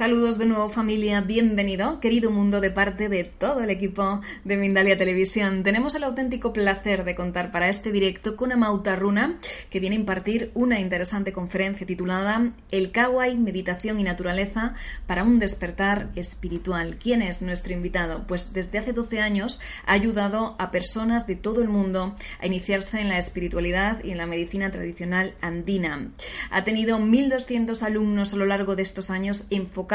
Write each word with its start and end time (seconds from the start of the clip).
Saludos 0.00 0.38
de 0.38 0.46
nuevo 0.46 0.70
familia, 0.70 1.20
bienvenido, 1.20 2.00
querido 2.00 2.30
mundo, 2.30 2.62
de 2.62 2.70
parte 2.70 3.10
de 3.10 3.24
todo 3.24 3.60
el 3.60 3.68
equipo 3.68 4.22
de 4.44 4.56
Mindalia 4.56 4.96
Televisión. 4.96 5.62
Tenemos 5.62 5.94
el 5.94 6.04
auténtico 6.04 6.54
placer 6.54 7.04
de 7.04 7.14
contar 7.14 7.52
para 7.52 7.68
este 7.68 7.92
directo 7.92 8.34
con 8.34 8.50
Amauta 8.50 8.96
Runa, 8.96 9.38
que 9.68 9.78
viene 9.78 9.96
a 9.96 9.98
impartir 9.98 10.52
una 10.54 10.80
interesante 10.80 11.34
conferencia 11.34 11.86
titulada 11.86 12.50
El 12.70 12.92
Kawaii, 12.92 13.36
Meditación 13.36 14.00
y 14.00 14.04
Naturaleza 14.04 14.72
para 15.06 15.22
un 15.22 15.38
despertar 15.38 16.08
espiritual. 16.16 16.96
¿Quién 16.96 17.20
es 17.20 17.42
nuestro 17.42 17.74
invitado? 17.74 18.24
Pues 18.26 18.54
desde 18.54 18.78
hace 18.78 18.94
12 18.94 19.20
años 19.20 19.60
ha 19.84 19.92
ayudado 19.92 20.56
a 20.58 20.70
personas 20.70 21.26
de 21.26 21.36
todo 21.36 21.60
el 21.60 21.68
mundo 21.68 22.16
a 22.40 22.46
iniciarse 22.46 23.02
en 23.02 23.10
la 23.10 23.18
espiritualidad 23.18 24.02
y 24.02 24.12
en 24.12 24.16
la 24.16 24.24
medicina 24.24 24.70
tradicional 24.70 25.34
andina. 25.42 26.08
Ha 26.50 26.64
tenido 26.64 26.98
1.200 26.98 27.82
alumnos 27.82 28.32
a 28.32 28.38
lo 28.38 28.46
largo 28.46 28.76
de 28.76 28.82
estos 28.82 29.10
años 29.10 29.44
enfocados 29.50 29.89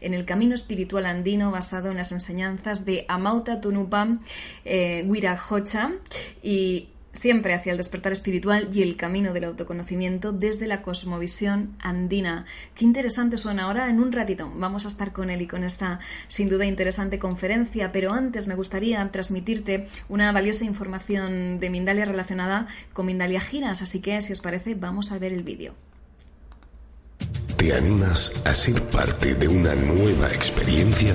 en 0.00 0.12
el 0.12 0.26
camino 0.26 0.54
espiritual 0.54 1.06
andino 1.06 1.50
basado 1.50 1.90
en 1.90 1.96
las 1.96 2.12
enseñanzas 2.12 2.84
de 2.84 3.06
Amauta 3.08 3.60
Tunupa 3.62 4.18
eh, 4.66 5.08
y 6.42 6.88
siempre 7.12 7.54
hacia 7.54 7.72
el 7.72 7.78
despertar 7.78 8.12
espiritual 8.12 8.68
y 8.72 8.82
el 8.82 8.96
camino 8.96 9.32
del 9.32 9.44
autoconocimiento 9.44 10.32
desde 10.32 10.66
la 10.66 10.82
cosmovisión 10.82 11.74
andina. 11.80 12.44
Qué 12.74 12.84
interesante 12.84 13.38
suena 13.38 13.64
ahora. 13.64 13.88
En 13.88 13.98
un 13.98 14.12
ratito 14.12 14.52
vamos 14.54 14.84
a 14.84 14.88
estar 14.88 15.12
con 15.12 15.30
él 15.30 15.40
y 15.40 15.46
con 15.46 15.64
esta 15.64 16.00
sin 16.28 16.50
duda 16.50 16.66
interesante 16.66 17.18
conferencia, 17.18 17.92
pero 17.92 18.12
antes 18.12 18.46
me 18.46 18.54
gustaría 18.54 19.10
transmitirte 19.10 19.88
una 20.08 20.30
valiosa 20.32 20.64
información 20.64 21.60
de 21.60 21.70
Mindalia 21.70 22.04
relacionada 22.04 22.68
con 22.92 23.06
Mindalia 23.06 23.40
Giras, 23.40 23.80
así 23.80 24.02
que 24.02 24.20
si 24.20 24.32
os 24.34 24.40
parece 24.40 24.74
vamos 24.74 25.12
a 25.12 25.18
ver 25.18 25.32
el 25.32 25.42
vídeo. 25.42 25.89
¿Te 27.60 27.74
animas 27.74 28.32
a 28.46 28.54
ser 28.54 28.82
parte 28.84 29.34
de 29.34 29.46
una 29.46 29.74
nueva 29.74 30.32
experiencia? 30.32 31.14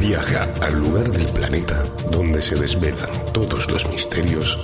Viaja 0.00 0.52
al 0.60 0.80
lugar 0.80 1.08
del 1.12 1.28
planeta 1.28 1.84
donde 2.10 2.40
se 2.40 2.56
desvelan 2.56 3.08
todos 3.32 3.70
los 3.70 3.88
misterios 3.88 4.58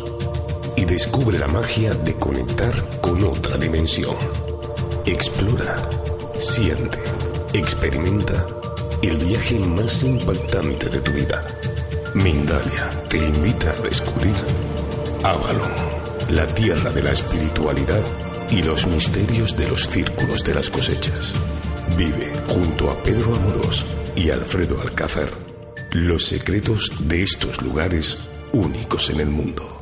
y 0.75 0.84
descubre 0.84 1.39
la 1.39 1.47
magia 1.47 1.95
de 1.95 2.12
conectar 2.14 2.72
con 3.00 3.22
otra 3.22 3.56
dimensión. 3.56 4.17
Explora, 5.06 5.89
siente, 6.39 6.98
experimenta 7.52 8.45
el 9.01 9.17
viaje 9.18 9.61
más 9.61 10.02
impactante 10.02 10.89
de 10.89 11.01
tu 11.01 11.13
vida. 11.13 11.46
Mindalia 12.14 12.90
te 13.08 13.18
invita 13.18 13.70
a 13.70 13.80
descubrir 13.80 14.34
Avalon, 15.23 15.70
la 16.30 16.48
tierra 16.48 16.90
de 16.90 17.02
la 17.05 17.13
espiritualidad 17.13 18.02
y 18.51 18.63
los 18.63 18.87
misterios 18.87 19.57
de 19.57 19.69
los 19.69 19.89
círculos 19.89 20.43
de 20.45 20.55
las 20.55 20.71
cosechas. 20.71 21.35
Vive 21.97 22.33
junto 22.49 22.91
a 22.91 23.03
Pedro 23.03 23.35
Amorós 23.35 23.85
y 24.17 24.31
Alfredo 24.31 24.81
Alcázar 24.81 25.31
los 25.95 26.25
secretos 26.25 26.91
de 27.09 27.23
estos 27.23 27.63
lugares 27.63 28.29
únicos 28.53 29.11
en 29.11 29.21
el 29.21 29.29
mundo. 29.29 29.73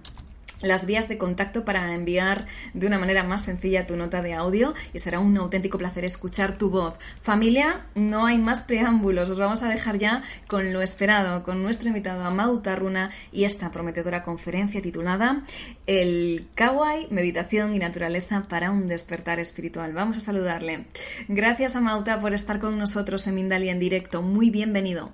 las 0.63 0.87
vías 0.87 1.09
de 1.09 1.19
contacto 1.19 1.65
para 1.65 1.95
enviar 1.95 2.47
de 2.75 2.87
una 2.87 2.99
manera 2.99 3.25
más 3.25 3.45
sencilla 3.45 3.87
tu 3.87 3.97
nota 3.97 4.23
de 4.23 4.35
audio 4.35 4.75
y 4.93 4.99
será 4.99 5.19
un 5.19 5.37
auténtico 5.37 5.79
placer 5.79 6.05
escuchar 6.05 6.59
tu 6.59 6.71
voz. 6.71 6.95
Familia, 7.21 7.87
no 7.95 8.27
hay 8.27 8.39
más 8.39 8.63
preámbulos, 8.63 9.31
os 9.31 9.39
vamos 9.39 9.63
a 9.63 9.69
dejar 9.69 9.99
ya 9.99 10.23
con 10.47 10.73
lo 10.73 10.83
esperado, 10.83 11.43
con 11.43 11.63
nuestro 11.63 11.89
invitado 11.89 12.25
Amauta 12.25 12.77
Runa 12.77 13.11
y 13.33 13.45
esta 13.45 13.71
prometedora 13.71 14.23
conferencia 14.23 14.83
titulada 14.83 15.43
El 15.87 16.49
Kawaii, 16.55 17.09
Meditación 17.11 17.75
y 17.75 17.79
Naturaleza 17.79 18.47
para 18.49 18.71
un 18.71 18.87
despertar 18.87 19.41
espiritual. 19.41 19.93
Vamos 19.93 20.17
a 20.17 20.21
saludarle. 20.21 20.87
Gracias 21.29 21.77
Amauta 21.77 22.21
por 22.21 22.33
estar 22.33 22.61
con 22.61 22.79
nosotros 22.79 23.27
en 23.27 23.35
Mindalia 23.35 23.73
en 23.73 23.79
directo. 23.79 24.23
Muy 24.23 24.51
bienvenido. 24.51 25.13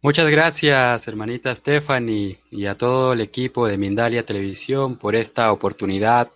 Muchas 0.00 0.30
gracias, 0.30 1.08
hermanita 1.08 1.52
Stephanie, 1.56 2.38
y 2.50 2.66
a 2.66 2.76
todo 2.76 3.14
el 3.14 3.20
equipo 3.20 3.66
de 3.66 3.76
Mindalia 3.78 4.24
Televisión 4.24 4.96
por 4.96 5.16
esta 5.16 5.50
oportunidad 5.50 6.30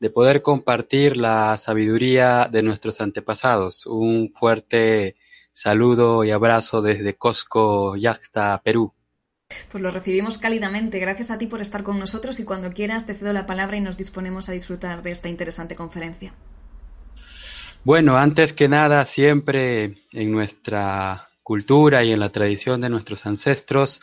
de 0.00 0.08
poder 0.08 0.40
compartir 0.40 1.18
la 1.18 1.58
sabiduría 1.58 2.48
de 2.50 2.62
nuestros 2.62 3.02
antepasados. 3.02 3.84
Un 3.84 4.30
fuerte 4.30 5.16
saludo 5.52 6.24
y 6.24 6.30
abrazo 6.30 6.80
desde 6.80 7.14
Cosco, 7.14 7.96
Yacta, 7.96 8.58
Perú. 8.64 8.94
Pues 9.70 9.82
lo 9.82 9.90
recibimos 9.90 10.38
cálidamente. 10.38 10.98
Gracias 10.98 11.30
a 11.30 11.36
ti 11.36 11.46
por 11.46 11.60
estar 11.60 11.82
con 11.82 11.98
nosotros 11.98 12.40
y 12.40 12.44
cuando 12.44 12.72
quieras 12.72 13.04
te 13.04 13.12
cedo 13.12 13.34
la 13.34 13.44
palabra 13.44 13.76
y 13.76 13.80
nos 13.80 13.98
disponemos 13.98 14.48
a 14.48 14.52
disfrutar 14.52 15.02
de 15.02 15.10
esta 15.10 15.28
interesante 15.28 15.76
conferencia. 15.76 16.32
Bueno, 17.84 18.16
antes 18.16 18.54
que 18.54 18.68
nada, 18.68 19.04
siempre 19.04 19.96
en 20.12 20.32
nuestra 20.32 21.28
cultura 21.42 22.04
y 22.04 22.12
en 22.12 22.20
la 22.20 22.30
tradición 22.30 22.80
de 22.80 22.88
nuestros 22.88 23.26
ancestros, 23.26 24.00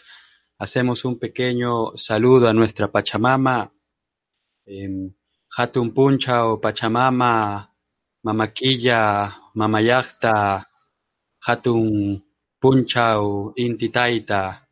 hacemos 0.58 1.06
un 1.06 1.18
pequeño 1.18 1.96
saludo 1.96 2.48
a 2.48 2.54
nuestra 2.54 2.92
Pachamama, 2.92 3.72
eh, 4.66 5.12
Hatun 5.58 5.94
Puncha 5.94 6.46
o 6.46 6.60
Pachamama, 6.60 7.74
Mamaquilla, 8.24 9.52
Mamayacta, 9.56 10.70
Hatun 11.42 12.24
Puncha 12.60 13.22
o 13.22 13.54
Intitaita, 13.56 14.68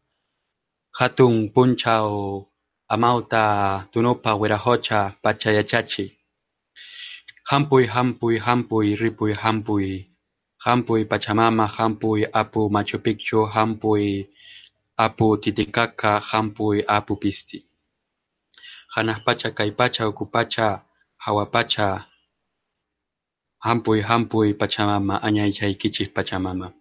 Hatun 1.00 1.52
Puncha 1.54 2.06
o 2.06 2.52
Amauta 2.90 3.90
Tunupa 3.92 4.36
Werahocha 4.36 5.18
Pachayachachi, 5.22 6.18
Hampuy 7.50 7.88
Hampuy 7.88 8.40
Hampuy 8.40 8.96
Ripuy 8.96 9.34
Hampuy 9.34 10.17
Hampuy 10.66 11.06
Pachamama, 11.06 11.68
Hampuy 11.68 12.26
Apu 12.34 12.70
Machu 12.70 13.00
Picchu, 13.00 13.46
Hampuy 13.46 14.30
Apu 14.98 15.38
Titicaca, 15.38 16.20
Hampuy 16.20 16.84
Apu 16.88 17.20
Pisti. 17.20 17.64
Hanaspacha 18.96 19.54
Kaipacha, 19.54 20.08
Okupacha, 20.08 20.84
Hawapacha, 21.18 22.08
Hampuy 23.60 24.02
Hampuy 24.02 24.54
Pachamama, 24.54 25.20
Añaychaykichis 25.22 26.10
Pachamama. 26.10 26.74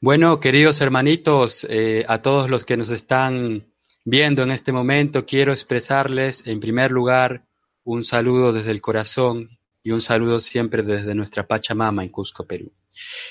Bueno, 0.00 0.40
queridos 0.40 0.80
hermanitos, 0.80 1.64
eh, 1.68 2.04
a 2.08 2.22
todos 2.22 2.50
los 2.50 2.64
que 2.64 2.76
nos 2.76 2.90
están 2.90 3.72
viendo 4.04 4.42
en 4.42 4.50
este 4.50 4.72
momento, 4.72 5.24
quiero 5.24 5.52
expresarles 5.52 6.46
en 6.46 6.60
primer 6.60 6.90
lugar 6.90 7.44
un 7.84 8.02
saludo 8.02 8.52
desde 8.52 8.70
el 8.70 8.80
corazón 8.80 9.58
y 9.82 9.90
un 9.90 10.00
saludo 10.00 10.40
siempre 10.40 10.82
desde 10.82 11.14
nuestra 11.14 11.46
Pachamama 11.46 12.02
en 12.02 12.10
Cusco, 12.10 12.46
Perú. 12.46 12.72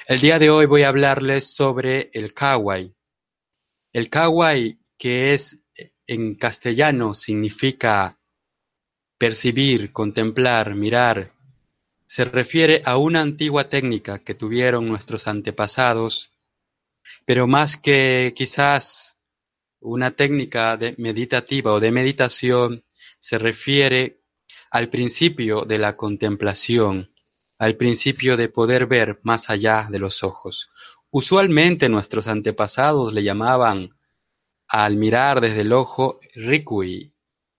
El 0.07 0.19
día 0.19 0.37
de 0.37 0.49
hoy 0.49 0.65
voy 0.65 0.83
a 0.83 0.89
hablarles 0.89 1.53
sobre 1.53 2.09
el 2.13 2.33
Kawai. 2.33 2.93
El 3.93 4.09
Kawai, 4.09 4.79
que 4.97 5.33
es 5.33 5.59
en 6.07 6.35
castellano 6.35 7.13
significa 7.13 8.19
percibir, 9.17 9.93
contemplar, 9.93 10.75
mirar, 10.75 11.31
se 12.05 12.25
refiere 12.25 12.81
a 12.83 12.97
una 12.97 13.21
antigua 13.21 13.69
técnica 13.69 14.19
que 14.19 14.33
tuvieron 14.33 14.87
nuestros 14.87 15.27
antepasados, 15.27 16.31
pero 17.25 17.47
más 17.47 17.77
que 17.77 18.33
quizás 18.35 19.17
una 19.79 20.11
técnica 20.11 20.75
de 20.75 20.95
meditativa 20.97 21.71
o 21.71 21.79
de 21.79 21.91
meditación, 21.91 22.83
se 23.19 23.37
refiere 23.37 24.20
al 24.71 24.89
principio 24.89 25.63
de 25.63 25.77
la 25.77 25.97
contemplación, 25.97 27.11
al 27.59 27.75
principio 27.75 28.37
de 28.37 28.47
poder 28.47 28.87
ver 28.87 29.19
más 29.21 29.49
allá 29.49 29.87
de 29.91 29.99
los 29.99 30.23
ojos. 30.23 30.71
Usualmente 31.11 31.89
nuestros 31.89 32.27
antepasados 32.27 33.13
le 33.13 33.21
llamaban 33.21 33.95
al 34.69 34.95
mirar 34.95 35.41
desde 35.41 35.61
el 35.61 35.73
ojo 35.73 36.21
rikui, 36.33 37.13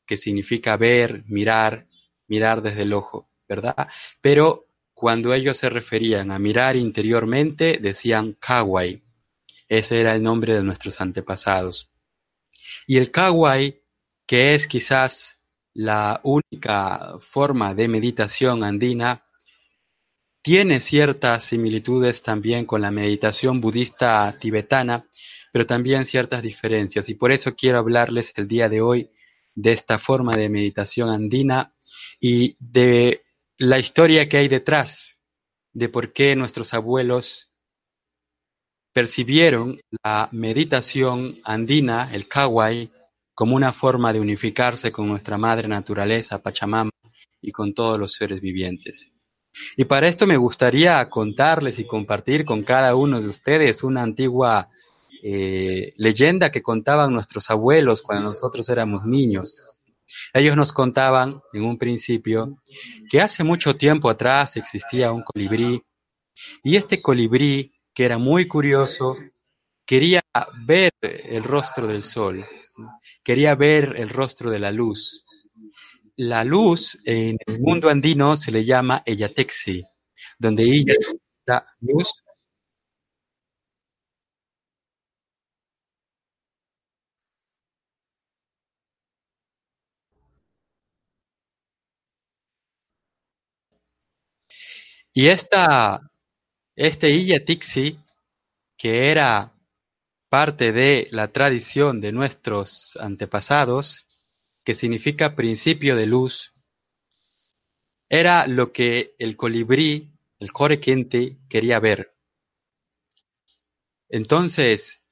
que 0.07 0.17
significa 0.17 0.79
ver, 0.79 1.23
mirar, 1.27 1.87
mirar 2.27 2.63
desde 2.63 2.83
el 2.83 2.95
ojo, 2.95 3.29
¿verdad? 3.47 3.89
Pero 4.23 4.67
cuando 4.95 5.35
ellos 5.35 5.59
se 5.59 5.69
referían 5.69 6.31
a 6.31 6.39
mirar 6.39 6.77
interiormente, 6.77 7.79
decían 7.79 8.37
kawai. 8.41 9.03
Ese 9.69 10.01
era 10.01 10.15
el 10.15 10.23
nombre 10.23 10.55
de 10.55 10.63
nuestros 10.63 11.01
antepasados. 11.03 11.91
Y 12.87 12.97
el 12.97 13.11
kawai, 13.11 13.83
que 14.27 14.55
es 14.55 14.67
quizás 14.67 15.42
la 15.75 16.21
única 16.25 17.15
forma 17.19 17.75
de 17.75 17.89
meditación 17.89 18.63
andina, 18.65 19.25
tiene 20.43 20.81
ciertas 20.81 21.45
similitudes 21.45 22.23
también 22.23 22.67
con 22.67 22.83
la 22.83 22.91
meditación 22.91 23.61
budista 23.61 24.37
tibetana, 24.39 25.07
pero 25.53 25.67
también 25.67 26.05
ciertas 26.05 26.43
diferencias. 26.43 27.09
Y 27.09 27.15
por 27.15 27.31
eso 27.31 27.55
quiero 27.55 27.79
hablarles 27.79 28.33
el 28.37 28.49
día 28.49 28.69
de 28.69 28.81
hoy 28.81 29.11
de 29.55 29.73
esta 29.73 29.99
forma 29.99 30.37
de 30.37 30.49
meditación 30.49 31.11
andina 31.11 31.75
y 32.21 32.57
de 32.59 33.23
la 33.59 33.79
historia 33.79 34.29
que 34.29 34.39
hay 34.39 34.49
detrás 34.49 35.21
de 35.73 35.89
por 35.89 36.13
qué 36.13 36.35
nuestros 36.37 36.75
abuelos 36.75 37.53
percibieron 38.93 39.81
la 40.03 40.29
meditación 40.33 41.39
andina, 41.45 42.11
el 42.13 42.29
kawai, 42.29 42.91
como 43.35 43.57
una 43.57 43.73
forma 43.73 44.13
de 44.13 44.21
unificarse 44.21 44.93
con 44.93 45.09
nuestra 45.09 45.39
madre 45.39 45.69
naturaleza, 45.69 46.43
Pachamama, 46.43 46.91
y 47.41 47.51
con 47.51 47.75
todos 47.75 47.99
los 47.99 48.13
seres 48.13 48.41
vivientes. 48.41 49.11
Y 49.77 49.85
para 49.85 50.09
esto 50.09 50.27
me 50.27 50.37
gustaría 50.37 51.09
contarles 51.11 51.79
y 51.79 51.87
compartir 51.87 52.45
con 52.45 52.63
cada 52.63 52.95
uno 52.95 53.21
de 53.21 53.29
ustedes 53.29 53.83
una 53.83 54.03
antigua 54.03 54.71
eh, 55.23 55.93
leyenda 55.97 56.51
que 56.51 56.63
contaban 56.63 57.13
nuestros 57.13 57.51
abuelos 57.51 58.03
cuando 58.03 58.25
nosotros 58.25 58.69
éramos 58.69 59.05
niños. 59.05 59.63
Ellos 60.33 60.57
nos 60.57 60.73
contaban 60.73 61.41
en 61.53 61.65
un 61.65 61.79
principio 61.79 62.59
que 63.11 63.21
hace 63.21 63.45
mucho 63.45 63.77
tiempo 63.77 64.09
atrás 64.09 64.57
existía 64.57 65.13
un 65.13 65.23
colibrí 65.23 65.83
y 66.63 66.77
este 66.77 67.01
colibrí, 67.01 67.75
que 67.95 68.05
era 68.05 68.19
muy 68.19 68.47
curioso, 68.47 69.17
quería 69.87 70.22
ver 70.67 70.93
el 71.03 71.45
rostro 71.45 71.87
del 71.87 72.03
sol, 72.03 72.45
quería 73.23 73.55
ver 73.55 73.95
el 73.97 74.09
rostro 74.09 74.51
de 74.51 74.59
la 74.59 74.71
luz. 74.71 75.25
La 76.17 76.45
luz 76.45 76.99
en 77.05 77.37
el 77.47 77.61
mundo 77.61 77.89
andino 77.91 78.37
se 78.37 78.53
le 78.53 78.65
llama 78.65 79.03
Eyatexi, 79.07 79.83
donde 80.39 80.65
ella 80.65 80.95
da 81.47 81.65
luz. 81.81 82.13
Y 95.15 95.29
esta, 95.29 96.01
este 96.77 97.11
Iyatixi, 97.11 97.99
que 98.77 99.11
era 99.11 99.53
parte 100.33 100.73
de 100.73 101.09
la 101.11 101.29
tradición 101.29 102.01
de 102.01 102.11
nuestros 102.11 102.97
antepasados, 102.99 104.07
que 104.65 104.73
significa 104.75 105.37
principio 105.37 105.95
de 105.95 106.07
luz, 106.07 106.55
era 108.09 108.47
lo 108.47 108.73
que 108.73 109.15
el 109.19 109.37
colibrí, 109.37 110.11
el 110.39 110.51
Jorequente, 110.51 111.37
quería 111.51 111.81
ver. 111.81 112.15
Entonces, 114.09 115.05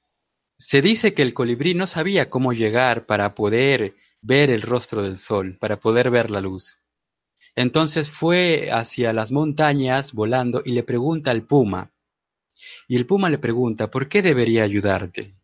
se 0.57 0.81
dice 0.81 1.13
que 1.13 1.21
el 1.21 1.35
colibrí 1.35 1.75
no 1.75 1.85
sabía 1.85 2.31
cómo 2.31 2.51
llegar 2.51 3.05
para 3.05 3.35
poder 3.35 3.93
ver 4.21 4.49
el 4.49 4.63
rostro 4.63 5.03
del 5.03 5.19
sol, 5.19 5.55
para 5.59 5.79
poder 5.79 6.09
ver 6.09 6.31
la 6.31 6.41
luz. 6.41 6.79
Entonces 7.55 8.09
fue 8.09 8.71
hacia 8.71 9.13
las 9.13 9.31
montañas 9.31 10.13
volando 10.13 10.63
y 10.65 10.71
le 10.73 10.81
pregunta 10.81 11.29
al 11.29 11.43
puma. 11.43 11.91
Y 12.87 12.97
el 12.97 13.05
puma 13.05 13.29
le 13.29 13.37
pregunta, 13.37 13.89
¿por 13.89 14.09
qué 14.09 14.21
debería 14.21 14.63
ayudarte? 14.63 15.35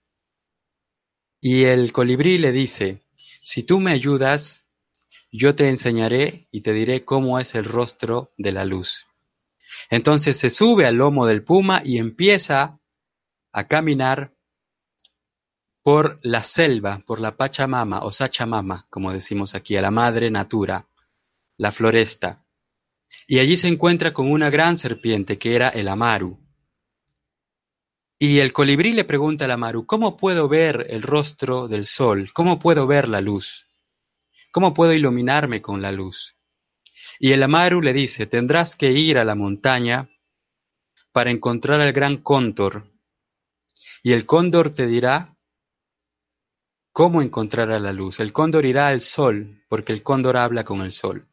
Y 1.39 1.63
el 1.63 1.91
colibrí 1.91 2.38
le 2.38 2.51
dice, 2.51 3.03
si 3.44 3.63
tú 3.63 3.79
me 3.79 3.91
ayudas, 3.91 4.68
yo 5.31 5.56
te 5.56 5.69
enseñaré 5.69 6.47
y 6.51 6.62
te 6.62 6.74
diré 6.74 7.06
cómo 7.06 7.39
es 7.39 7.56
el 7.56 7.65
rostro 7.65 8.33
de 8.38 8.51
la 8.51 8.65
luz. 8.65 9.06
Entonces 9.89 10.38
se 10.38 10.50
sube 10.50 10.85
al 10.85 10.95
lomo 10.95 11.25
del 11.25 11.44
puma 11.44 11.81
y 11.83 11.97
empieza 11.97 12.79
a 13.51 13.68
caminar 13.68 14.34
por 15.84 16.19
la 16.22 16.43
selva, 16.43 17.00
por 17.05 17.22
la 17.22 17.38
Pachamama 17.38 18.03
o 18.03 18.12
Sachamama, 18.12 18.88
como 18.89 19.13
decimos 19.13 19.55
aquí, 19.55 19.77
a 19.77 19.81
la 19.81 19.91
madre 19.91 20.29
natura 20.29 20.88
la 21.57 21.72
floresta, 21.72 22.46
y 23.25 23.39
allí 23.39 23.57
se 23.57 23.67
encuentra 23.67 24.13
con 24.13 24.31
una 24.31 24.50
gran 24.50 24.77
serpiente 24.77 25.38
que 25.38 25.55
era 25.55 25.69
el 25.69 25.88
Amaru. 25.88 26.39
Y 28.19 28.39
el 28.39 28.51
colibrí 28.51 28.93
le 28.93 29.03
pregunta 29.03 29.45
al 29.45 29.51
Amaru, 29.51 29.86
¿cómo 29.86 30.17
puedo 30.17 30.47
ver 30.47 30.88
el 30.89 31.03
rostro 31.03 31.67
del 31.67 31.86
sol? 31.86 32.31
¿Cómo 32.33 32.57
puedo 32.57 32.88
ver 32.88 33.07
la 33.07 33.21
luz? 33.21 33.67
¿Cómo 34.51 34.74
puedo 34.74 34.93
iluminarme 34.93 35.62
con 35.62 35.81
la 35.81 35.91
luz? 35.91 36.36
Y 37.19 37.31
el 37.33 37.43
Amaru 37.43 37.81
le 37.81 37.93
dice, 37.93 38.25
tendrás 38.25 38.75
que 38.75 38.91
ir 38.91 39.19
a 39.19 39.24
la 39.24 39.36
montaña 39.36 40.09
para 41.12 41.31
encontrar 41.31 41.79
al 41.79 41.93
gran 41.93 42.17
cóndor, 42.17 42.91
y 44.03 44.13
el 44.13 44.25
cóndor 44.25 44.69
te 44.69 44.88
dirá 44.88 45.36
cómo 46.91 47.21
encontrar 47.21 47.71
a 47.71 47.79
la 47.79 47.93
luz. 47.93 48.19
El 48.19 48.33
cóndor 48.33 48.65
irá 48.65 48.88
al 48.88 49.01
sol, 49.01 49.63
porque 49.67 49.93
el 49.93 50.01
cóndor 50.01 50.38
habla 50.38 50.63
con 50.63 50.81
el 50.81 50.91
sol. 50.91 51.27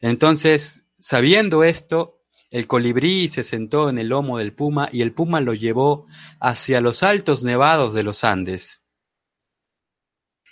Entonces, 0.00 0.84
sabiendo 0.98 1.64
esto, 1.64 2.15
el 2.50 2.66
colibrí 2.66 3.28
se 3.28 3.42
sentó 3.42 3.88
en 3.88 3.98
el 3.98 4.08
lomo 4.08 4.38
del 4.38 4.52
puma 4.52 4.88
y 4.92 5.02
el 5.02 5.12
puma 5.12 5.40
lo 5.40 5.52
llevó 5.54 6.06
hacia 6.40 6.80
los 6.80 7.02
altos 7.02 7.42
nevados 7.42 7.92
de 7.92 8.02
los 8.02 8.22
Andes. 8.24 8.82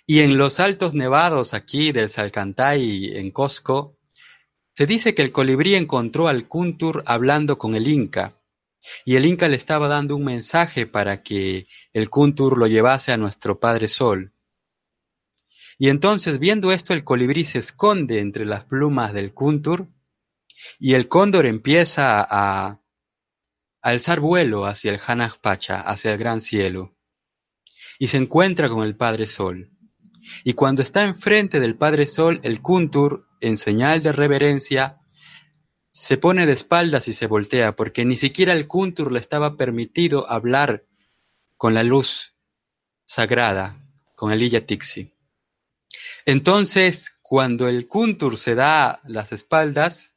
Y 0.06 0.20
en 0.20 0.36
los 0.36 0.60
altos 0.60 0.94
nevados 0.94 1.54
aquí 1.54 1.92
del 1.92 2.10
Salcantay 2.10 3.16
en 3.16 3.30
Cosco, 3.30 3.96
se 4.74 4.86
dice 4.86 5.14
que 5.14 5.22
el 5.22 5.32
colibrí 5.32 5.76
encontró 5.76 6.26
al 6.26 6.48
Kuntur 6.48 7.04
hablando 7.06 7.58
con 7.58 7.74
el 7.74 7.86
Inca, 7.86 8.40
y 9.04 9.16
el 9.16 9.24
Inca 9.24 9.48
le 9.48 9.56
estaba 9.56 9.88
dando 9.88 10.16
un 10.16 10.24
mensaje 10.24 10.86
para 10.86 11.22
que 11.22 11.68
el 11.92 12.10
Kuntur 12.10 12.58
lo 12.58 12.66
llevase 12.66 13.12
a 13.12 13.16
nuestro 13.16 13.60
Padre 13.60 13.88
Sol. 13.88 14.32
Y 15.78 15.88
entonces, 15.88 16.38
viendo 16.38 16.70
esto, 16.70 16.92
el 16.92 17.04
colibrí 17.04 17.44
se 17.44 17.58
esconde 17.58 18.20
entre 18.20 18.44
las 18.44 18.64
plumas 18.64 19.12
del 19.12 19.32
cúntur 19.32 19.88
y 20.78 20.94
el 20.94 21.08
cóndor 21.08 21.46
empieza 21.46 22.26
a, 22.28 22.80
alzar 23.82 24.20
vuelo 24.20 24.64
hacia 24.64 24.92
el 24.92 25.00
Pacha, 25.42 25.80
hacia 25.80 26.12
el 26.12 26.18
gran 26.18 26.40
cielo, 26.40 26.96
y 27.99 28.08
se 28.08 28.16
encuentra 28.16 28.70
con 28.70 28.82
el 28.82 28.96
Padre 28.96 29.26
Sol. 29.26 29.70
Y 30.42 30.54
cuando 30.54 30.80
está 30.80 31.04
enfrente 31.04 31.61
del 31.61 31.76
Padre 31.76 32.06
Sol, 32.06 32.40
el 32.44 32.62
cúntur, 32.62 33.28
en 33.40 33.58
señal 33.58 34.02
de 34.02 34.12
reverencia, 34.12 35.00
se 35.94 36.16
pone 36.16 36.46
de 36.46 36.52
espaldas 36.52 37.08
y 37.08 37.12
se 37.12 37.26
voltea, 37.26 37.76
porque 37.76 38.04
ni 38.04 38.16
siquiera 38.16 38.52
el 38.52 38.66
Kuntur 38.66 39.12
le 39.12 39.20
estaba 39.20 39.56
permitido 39.56 40.28
hablar 40.28 40.87
con 41.56 41.73
la 41.73 41.84
luz 41.84 42.34
sagrada, 43.04 43.80
con 44.16 44.32
el 44.32 44.42
Illa 44.42 44.66
Tixi. 44.66 45.12
Entonces, 46.26 47.12
cuando 47.23 47.68
el 47.68 47.87
Kuntur 47.87 48.38
se 48.38 48.54
da 48.54 49.02
las 49.04 49.32
espaldas, 49.32 50.13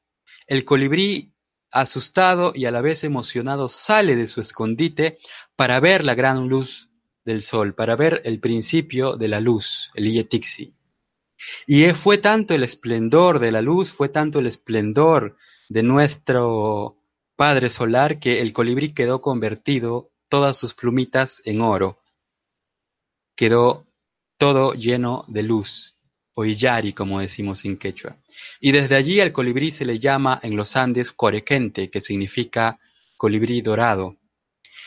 el 0.48 0.66
colibrí, 0.66 1.34
asustado 1.72 2.54
y 2.56 2.66
a 2.66 2.72
la 2.72 2.82
vez 2.82 3.04
emocionado, 3.04 3.70
sale 3.70 4.16
de 4.16 4.28
su 4.28 4.42
escondite 4.42 5.20
para 5.56 5.80
ver 5.80 6.04
la 6.04 6.16
gran 6.16 6.48
luz 6.48 6.90
del 7.26 7.44
sol, 7.44 7.76
para 7.76 7.96
ver 7.96 8.22
el 8.24 8.40
principio 8.40 9.18
de 9.18 9.28
la 9.28 9.42
luz, 9.42 9.92
el 9.94 10.08
Illa 10.08 10.28
Tixi. 10.28 10.74
Y 11.68 11.86
fue 11.94 12.18
tanto 12.18 12.56
el 12.56 12.64
esplendor 12.64 13.40
de 13.40 13.52
la 13.52 13.62
luz, 13.62 13.92
fue 13.92 14.10
tanto 14.10 14.40
el 14.40 14.48
esplendor 14.48 15.38
de 15.70 15.84
nuestro 15.84 16.98
Padre 17.36 17.70
Solar 17.70 18.20
que 18.20 18.42
el 18.42 18.54
colibrí 18.54 18.94
quedó 18.94 19.22
convertido, 19.22 20.10
todas 20.30 20.58
sus 20.58 20.74
plumitas 20.74 21.42
en 21.46 21.62
oro. 21.62 22.02
Quedó 23.36 23.86
todo 24.38 24.74
lleno 24.74 25.24
de 25.28 25.44
luz, 25.44 25.97
o 26.40 26.46
illari 26.46 26.94
como 26.94 27.20
decimos 27.20 27.66
en 27.66 27.78
quechua. 27.78 28.18
Y 28.60 28.72
desde 28.72 28.96
allí 28.96 29.20
al 29.20 29.32
colibrí 29.32 29.72
se 29.72 29.86
le 29.86 29.98
llama 29.98 30.40
en 30.44 30.56
los 30.56 30.76
Andes 30.76 31.12
corequente, 31.12 31.90
que 31.90 32.00
significa 32.00 32.78
colibrí 33.18 33.62
dorado. 33.62 34.18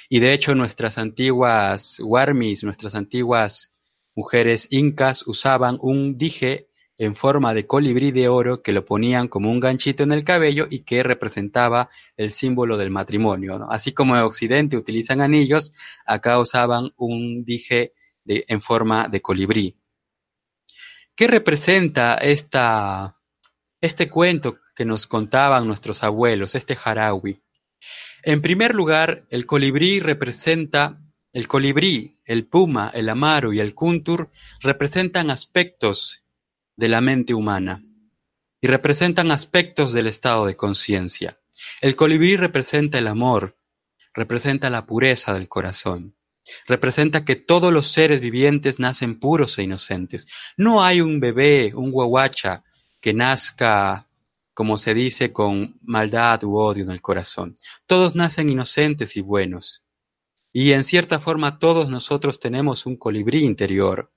Y 0.09 0.21
de 0.21 0.33
hecho 0.33 0.55
nuestras 0.55 0.97
antiguas 0.97 1.99
warmis, 2.01 2.63
nuestras 2.63 2.95
antiguas 2.95 3.71
Mujeres 4.15 4.67
incas 4.71 5.27
usaban 5.27 5.79
un 5.81 6.19
dije 6.19 6.69
en 6.99 7.15
forma 7.15 7.55
de 7.55 7.67
colibrí 7.67 8.11
de 8.11 8.29
oro 8.29 8.61
que 8.63 8.73
lo 8.73 8.85
ponían 8.85 9.29
como 9.29 9.51
un 9.51 9.61
ganchito 9.61 10.03
en 10.03 10.13
el 10.13 10.25
cabello 10.25 10.67
y 10.69 10.81
que 10.81 11.03
representaba 11.03 11.89
el 12.17 12.31
símbolo 12.31 12.77
del 12.77 12.91
matrimonio. 12.91 13.67
Así 13.71 13.93
como 13.93 14.17
en 14.17 14.23
Occidente 14.23 14.77
utilizan 14.77 15.21
anillos, 15.21 15.73
acá 16.05 16.39
usaban 16.39 16.93
un 16.97 17.45
dije 17.45 17.95
de, 18.25 18.45
en 18.49 18.61
forma 18.61 19.09
de 19.09 19.23
colibrí. 19.23 19.80
¿Qué 21.21 21.27
representa 21.27 22.15
este 22.15 24.09
cuento 24.09 24.57
que 24.75 24.87
nos 24.87 25.07
contaban 25.07 25.67
nuestros 25.67 26.03
abuelos, 26.03 26.55
este 26.55 26.77
jarawi? 26.77 27.43
En 28.23 28.41
primer 28.41 28.75
lugar, 28.75 29.27
el 29.29 29.45
colibrí 29.45 30.01
representa 30.01 30.99
el 31.35 31.47
colibrí, 31.47 32.19
el 32.25 32.47
puma, 32.47 32.91
el 32.95 33.11
amaro 33.11 33.53
y 33.53 33.61
el 33.61 33.75
cúntur 33.75 34.31
representan 34.63 35.31
aspectos 35.31 36.25
de 36.75 36.89
la 36.89 37.03
mente 37.03 37.35
humana 37.35 37.83
y 38.63 38.69
representan 38.69 39.31
aspectos 39.31 39.93
del 39.93 40.07
estado 40.07 40.47
de 40.47 40.57
conciencia. 40.57 41.39
El 41.83 41.97
colibrí 41.97 42.37
representa 42.37 42.97
el 42.97 43.09
amor, 43.09 43.59
representa 44.15 44.71
la 44.71 44.87
pureza 44.87 45.35
del 45.35 45.49
corazón, 45.49 46.17
representa 46.67 47.25
que 47.25 47.37
todos 47.37 47.73
los 47.73 47.89
seres 47.93 48.21
vivientes 48.21 48.79
nacen 48.79 49.19
puros 49.19 49.59
e 49.59 49.63
inocentes. 49.63 50.27
No 50.57 50.83
hay 50.83 51.01
un 51.01 51.21
bebé, 51.21 51.73
un 51.75 51.91
guaguacha, 51.91 52.65
que 53.01 53.15
nazca, 53.15 54.09
como 54.55 54.77
se 54.79 54.95
dice, 54.95 55.33
con 55.33 55.79
maldad 55.83 56.45
u 56.45 56.57
odio 56.57 56.85
en 56.85 56.91
el 56.91 57.01
corazón. 57.01 57.55
Todos 57.87 58.15
nacen 58.15 58.51
inocentes 58.51 59.17
y 59.17 59.21
buenos. 59.21 59.83
Y 60.53 60.73
en 60.73 60.85
cierta 60.85 61.21
forma 61.21 61.59
todos 61.59 61.89
nosotros 61.89 62.41
tenemos 62.41 62.87
un 62.87 62.97
colibrí 62.97 63.45
interior. 63.45 64.13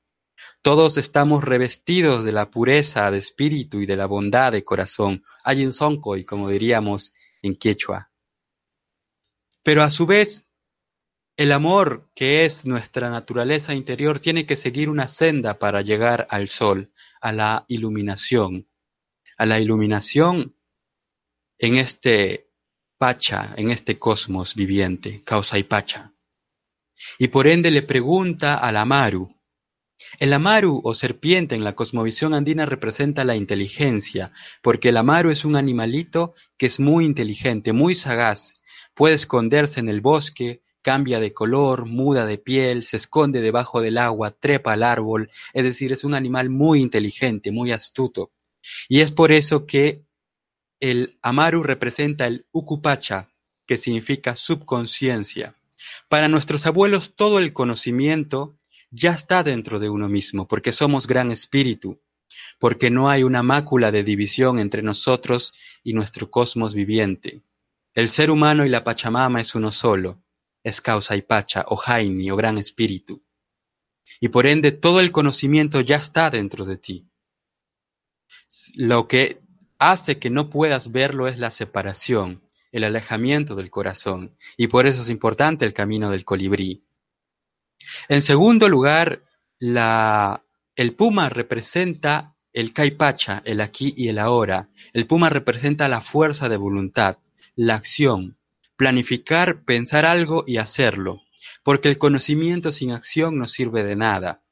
Todos 0.62 0.98
estamos 0.98 1.44
revestidos 1.44 2.24
de 2.24 2.32
la 2.32 2.50
pureza 2.50 3.10
de 3.12 3.20
espíritu 3.20 3.82
y 3.82 3.86
de 3.86 3.96
la 3.96 4.08
bondad 4.08 4.52
de 4.52 4.64
corazón, 4.64 5.24
hay 5.44 5.66
un 5.66 5.74
y 6.18 6.26
como 6.26 6.50
diríamos 6.50 7.14
en 7.42 7.56
quechua. 7.56 8.12
Pero 9.62 9.84
a 9.84 9.90
su 9.90 10.06
vez, 10.06 10.50
el 11.36 11.52
amor, 11.52 12.12
que 12.16 12.46
es 12.46 12.66
nuestra 12.66 13.10
naturaleza 13.10 13.74
interior, 13.74 14.20
tiene 14.20 14.46
que 14.46 14.56
seguir 14.56 14.90
una 14.90 15.08
senda 15.08 15.58
para 15.58 15.82
llegar 15.82 16.28
al 16.30 16.48
sol, 16.48 16.92
a 17.22 17.32
la 17.32 17.66
iluminación, 17.68 18.68
a 19.38 19.46
la 19.46 19.60
iluminación 19.60 20.56
en 21.58 21.78
este 21.78 22.52
pacha, 22.98 23.54
en 23.58 23.70
este 23.70 23.98
cosmos 23.98 24.54
viviente, 24.54 25.24
causa 25.24 25.58
y 25.58 25.64
pacha. 25.64 26.14
Y 27.18 27.30
por 27.30 27.48
ende 27.48 27.72
le 27.72 27.82
pregunta 27.82 28.56
al 28.56 28.78
Amaru. 28.78 29.30
El 30.20 30.34
Amaru 30.34 30.82
o 30.84 30.94
serpiente 30.94 31.56
en 31.56 31.64
la 31.64 31.74
cosmovisión 31.74 32.34
andina 32.34 32.66
representa 32.66 33.24
la 33.24 33.36
inteligencia, 33.36 34.32
porque 34.62 34.90
el 34.90 34.98
Amaru 34.98 35.32
es 35.32 35.46
un 35.46 35.56
animalito 35.56 36.34
que 36.58 36.68
es 36.68 36.80
muy 36.80 37.06
inteligente, 37.06 37.74
muy 37.74 37.96
sagaz, 37.96 38.62
puede 38.94 39.16
esconderse 39.16 39.80
en 39.80 39.90
el 39.90 40.02
bosque, 40.02 40.62
cambia 40.84 41.20
de 41.20 41.34
color, 41.34 41.86
muda 41.86 42.28
de 42.28 42.38
piel, 42.38 42.84
se 42.84 42.98
esconde 42.98 43.42
debajo 43.42 43.82
del 43.82 43.98
agua, 43.98 44.32
trepa 44.32 44.74
al 44.74 44.84
árbol, 44.84 45.32
es 45.54 45.64
decir, 45.64 45.92
es 45.92 46.04
un 46.04 46.14
animal 46.14 46.50
muy 46.50 46.82
inteligente, 46.82 47.52
muy 47.52 47.72
astuto. 47.72 48.32
Y 48.88 49.00
es 49.00 49.12
por 49.12 49.32
eso 49.32 49.66
que 49.66 50.04
el 50.80 51.18
Amaru 51.22 51.64
representa 51.64 52.28
el 52.28 52.46
Ukupacha, 52.52 53.30
que 53.66 53.78
significa 53.78 54.36
subconsciencia. 54.36 55.56
Para 56.10 56.28
nuestros 56.28 56.66
abuelos 56.66 57.14
todo 57.16 57.40
el 57.40 57.54
conocimiento 57.54 58.56
ya 58.92 59.14
está 59.14 59.44
dentro 59.44 59.80
de 59.80 59.90
uno 59.90 60.08
mismo, 60.10 60.48
porque 60.48 60.72
somos 60.72 61.08
gran 61.08 61.32
espíritu, 61.32 62.00
porque 62.60 62.90
no 62.90 63.10
hay 63.10 63.24
una 63.24 63.44
mácula 63.44 63.92
de 63.92 64.04
división 64.04 64.60
entre 64.60 64.82
nosotros 64.82 65.54
y 65.84 65.94
nuestro 65.94 66.30
cosmos 66.30 66.74
viviente. 66.74 67.42
El 67.96 68.10
ser 68.10 68.32
humano 68.32 68.66
y 68.66 68.70
la 68.70 68.84
Pachamama 68.84 69.42
es 69.42 69.56
uno 69.56 69.72
solo, 69.72 70.23
es 70.64 70.82
causa 70.82 71.16
y 71.16 71.22
pacha, 71.22 71.66
o 71.68 71.76
jaini, 71.76 72.32
o 72.32 72.36
gran 72.36 72.58
espíritu. 72.58 73.24
Y 74.20 74.30
por 74.30 74.48
ende 74.48 74.72
todo 74.72 75.00
el 75.00 75.12
conocimiento 75.12 75.82
ya 75.82 75.98
está 75.98 76.30
dentro 76.30 76.66
de 76.66 76.78
ti. 76.78 77.08
Lo 78.76 79.08
que 79.08 79.42
hace 79.80 80.20
que 80.20 80.30
no 80.30 80.50
puedas 80.50 80.92
verlo 80.92 81.28
es 81.28 81.38
la 81.38 81.52
separación, 81.52 82.42
el 82.72 82.84
alejamiento 82.84 83.56
del 83.56 83.70
corazón, 83.70 84.38
y 84.58 84.68
por 84.68 84.88
eso 84.88 85.02
es 85.02 85.10
importante 85.10 85.66
el 85.66 85.74
camino 85.74 86.10
del 86.10 86.26
colibrí. 86.26 86.84
En 88.08 88.22
segundo 88.22 88.70
lugar, 88.70 89.24
la, 89.60 90.44
el 90.76 90.96
puma 90.96 91.30
representa 91.30 92.36
el 92.54 92.74
caipacha, 92.74 93.42
el 93.46 93.62
aquí 93.62 93.94
y 93.98 94.08
el 94.08 94.20
ahora. 94.20 94.70
El 94.94 95.08
puma 95.08 95.30
representa 95.30 95.88
la 95.88 96.02
fuerza 96.02 96.50
de 96.50 96.58
voluntad, 96.58 97.18
la 97.56 97.76
acción, 97.76 98.38
planificar, 98.76 99.64
pensar 99.64 100.06
algo 100.06 100.44
y 100.48 100.58
hacerlo, 100.58 101.22
porque 101.64 101.90
el 101.90 101.98
conocimiento 101.98 102.72
sin 102.72 102.92
acción 102.92 103.38
no 103.38 103.48
sirve 103.48 103.84
de 103.84 103.96
nada. 103.96 104.44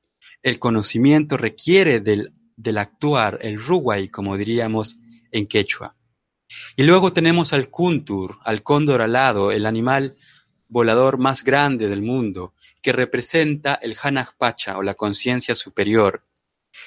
El 0.43 0.59
conocimiento 0.59 1.37
requiere 1.37 1.99
del, 1.99 2.33
del 2.55 2.77
actuar, 2.77 3.39
el 3.41 3.59
ruwai, 3.59 4.09
como 4.09 4.37
diríamos 4.37 4.97
en 5.31 5.47
quechua. 5.47 5.95
Y 6.75 6.83
luego 6.83 7.13
tenemos 7.13 7.53
al 7.53 7.69
kuntur, 7.69 8.39
al 8.43 8.63
cóndor 8.63 9.01
alado, 9.01 9.51
el 9.51 9.65
animal 9.65 10.15
volador 10.67 11.17
más 11.17 11.43
grande 11.43 11.89
del 11.89 12.01
mundo, 12.01 12.53
que 12.81 12.91
representa 12.91 13.75
el 13.75 13.97
Pacha 14.37 14.77
o 14.77 14.83
la 14.83 14.95
conciencia 14.95 15.55
superior. 15.55 16.25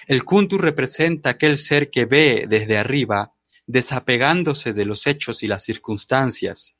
El 0.06 0.24
kuntur 0.24 0.62
representa 0.62 1.30
aquel 1.30 1.58
ser 1.58 1.90
que 1.90 2.04
ve 2.04 2.46
desde 2.48 2.78
arriba, 2.78 3.34
desapegándose 3.66 4.72
de 4.72 4.84
los 4.84 5.06
hechos 5.06 5.42
y 5.42 5.46
las 5.46 5.64
circunstancias. 5.64 6.76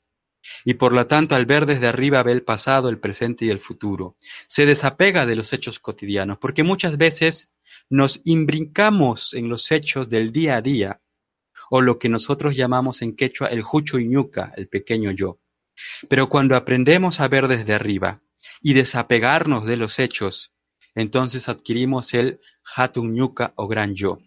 Y 0.63 0.75
por 0.75 0.93
lo 0.93 1.07
tanto 1.07 1.35
al 1.35 1.45
ver 1.45 1.65
desde 1.65 1.87
arriba 1.87 2.23
ve 2.23 2.31
el 2.31 2.43
pasado, 2.43 2.89
el 2.89 2.99
presente 2.99 3.45
y 3.45 3.49
el 3.49 3.59
futuro. 3.59 4.15
Se 4.47 4.65
desapega 4.65 5.25
de 5.25 5.35
los 5.35 5.53
hechos 5.53 5.79
cotidianos, 5.79 6.37
porque 6.39 6.63
muchas 6.63 6.97
veces 6.97 7.51
nos 7.89 8.21
imbrincamos 8.25 9.33
en 9.33 9.49
los 9.49 9.71
hechos 9.71 10.09
del 10.09 10.31
día 10.31 10.57
a 10.57 10.61
día 10.61 11.01
o 11.69 11.81
lo 11.81 11.97
que 11.99 12.09
nosotros 12.09 12.55
llamamos 12.55 13.01
en 13.01 13.15
quechua 13.15 13.47
el 13.47 13.61
jucho 13.61 13.99
iñuca, 13.99 14.53
el 14.55 14.67
pequeño 14.67 15.11
yo. 15.11 15.39
Pero 16.09 16.29
cuando 16.29 16.55
aprendemos 16.55 17.19
a 17.19 17.27
ver 17.27 17.47
desde 17.47 17.73
arriba 17.73 18.21
y 18.61 18.73
desapegarnos 18.73 19.65
de 19.65 19.77
los 19.77 19.99
hechos, 19.99 20.53
entonces 20.93 21.49
adquirimos 21.49 22.13
el 22.13 22.39
hatun 22.75 23.13
ñuca 23.13 23.53
o 23.55 23.67
gran 23.67 23.95
yo. 23.95 24.19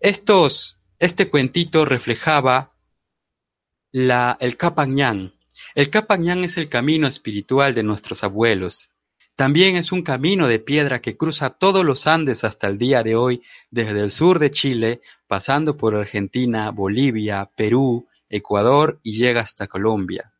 Estos, 0.00 0.78
este 0.98 1.30
cuentito 1.30 1.84
reflejaba 1.84 2.71
la, 3.92 4.36
el 4.40 4.56
Capañán. 4.56 5.34
El 5.74 5.90
Capañán 5.90 6.44
es 6.44 6.56
el 6.56 6.68
camino 6.68 7.06
espiritual 7.06 7.74
de 7.74 7.82
nuestros 7.82 8.24
abuelos, 8.24 8.90
también 9.36 9.76
es 9.76 9.92
un 9.92 10.02
camino 10.02 10.46
de 10.46 10.58
piedra 10.58 11.00
que 11.00 11.16
cruza 11.16 11.50
todos 11.50 11.84
los 11.84 12.06
Andes 12.06 12.44
hasta 12.44 12.66
el 12.68 12.76
día 12.76 13.02
de 13.02 13.16
hoy, 13.16 13.42
desde 13.70 14.00
el 14.00 14.10
sur 14.10 14.38
de 14.38 14.50
Chile, 14.50 15.00
pasando 15.26 15.76
por 15.76 15.94
Argentina, 15.96 16.70
Bolivia, 16.70 17.50
Perú, 17.56 18.08
Ecuador 18.28 19.00
y 19.02 19.16
llega 19.16 19.40
hasta 19.40 19.68
Colombia. 19.68 20.34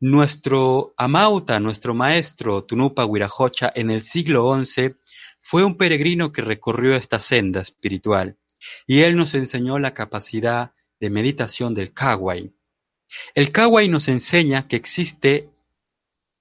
Nuestro 0.00 0.92
Amauta, 0.98 1.58
nuestro 1.60 1.94
maestro 1.94 2.64
Tunupa 2.64 3.06
Huirajocha, 3.06 3.72
en 3.74 3.90
el 3.90 4.02
siglo 4.02 4.54
XI, 4.62 4.96
fue 5.38 5.64
un 5.64 5.78
peregrino 5.78 6.30
que 6.30 6.42
recorrió 6.42 6.94
esta 6.94 7.18
senda 7.18 7.62
espiritual, 7.62 8.36
y 8.86 9.00
él 9.00 9.16
nos 9.16 9.34
enseñó 9.34 9.78
la 9.78 9.94
capacidad 9.94 10.73
de 11.04 11.10
meditación 11.10 11.74
del 11.74 11.92
Kawai. 11.92 12.50
El 13.34 13.52
Kawai 13.52 13.90
nos 13.90 14.08
enseña 14.08 14.66
que 14.66 14.76
existe, 14.76 15.50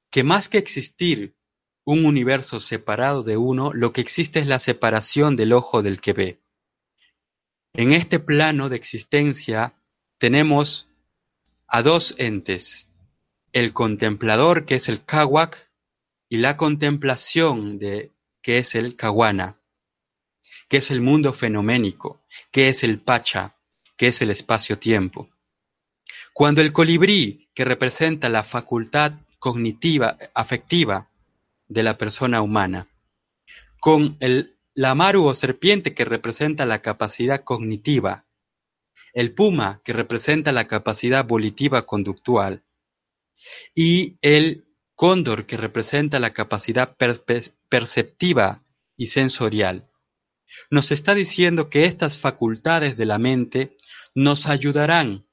que 0.10 0.24
más 0.24 0.48
que 0.48 0.58
existir 0.58 1.36
un 1.84 2.06
universo 2.06 2.62
separado 2.62 3.24
de 3.24 3.36
uno, 3.36 3.74
lo 3.74 3.92
que 3.92 4.00
existe 4.00 4.40
es 4.40 4.48
la 4.48 4.60
separación 4.60 5.36
del 5.36 5.52
ojo 5.52 5.84
del 5.84 6.00
que 6.00 6.14
ve. 6.14 6.40
En 7.74 7.92
este 7.92 8.20
plano 8.20 8.70
de 8.70 8.78
existencia 8.78 9.74
tenemos 10.18 10.88
a 11.68 11.82
dos 11.82 12.16
entes, 12.18 12.88
el 13.52 13.74
contemplador 13.74 14.64
que 14.64 14.76
es 14.76 14.88
el 14.88 15.04
Kawak 15.04 15.70
y 16.30 16.38
la 16.38 16.56
contemplación 16.56 17.80
de 17.80 18.12
que 18.42 18.60
es 18.60 18.76
el 18.76 18.96
Kawana, 18.96 19.60
que 20.70 20.78
es 20.78 20.90
el 20.90 21.02
mundo 21.02 21.34
fenoménico, 21.34 22.22
que 22.50 22.70
es 22.70 22.86
el 22.86 23.02
Pacha, 23.02 23.58
que 23.98 24.08
es 24.08 24.22
el 24.22 24.32
espacio-tiempo. 24.32 25.30
Cuando 26.34 26.62
el 26.62 26.74
colibrí, 26.74 27.50
que 27.54 27.64
representa 27.66 28.30
la 28.30 28.44
facultad 28.44 29.14
cognitiva, 29.40 30.18
afectiva 30.34 31.10
de 31.68 31.84
la 31.84 31.98
persona 31.98 32.42
humana, 32.42 32.88
con 33.80 34.18
el 34.20 34.58
lamaru 34.74 35.26
o 35.26 35.36
serpiente 35.36 35.94
que 35.94 36.06
representa 36.06 36.66
la 36.66 36.82
capacidad 36.82 37.44
cognitiva, 37.44 38.26
el 39.14 39.34
puma 39.34 39.82
que 39.84 39.94
representa 39.94 40.52
la 40.52 40.66
capacidad 40.66 41.26
volitiva 41.26 41.86
conductual 41.86 42.64
y 43.76 44.18
el 44.22 44.66
cóndor 44.96 45.46
que 45.46 45.58
representa 45.58 46.20
la 46.20 46.34
capacidad 46.34 46.96
perceptiva 47.70 48.64
y 48.98 49.08
sensorial. 49.08 49.90
Nos 50.70 50.92
está 50.92 51.16
diciendo 51.16 51.70
que 51.70 51.86
estas 51.86 52.18
facultades 52.18 52.98
de 52.98 53.06
la 53.06 53.20
mente 53.20 53.76
nos 54.16 54.48
ayudarán 54.48 55.26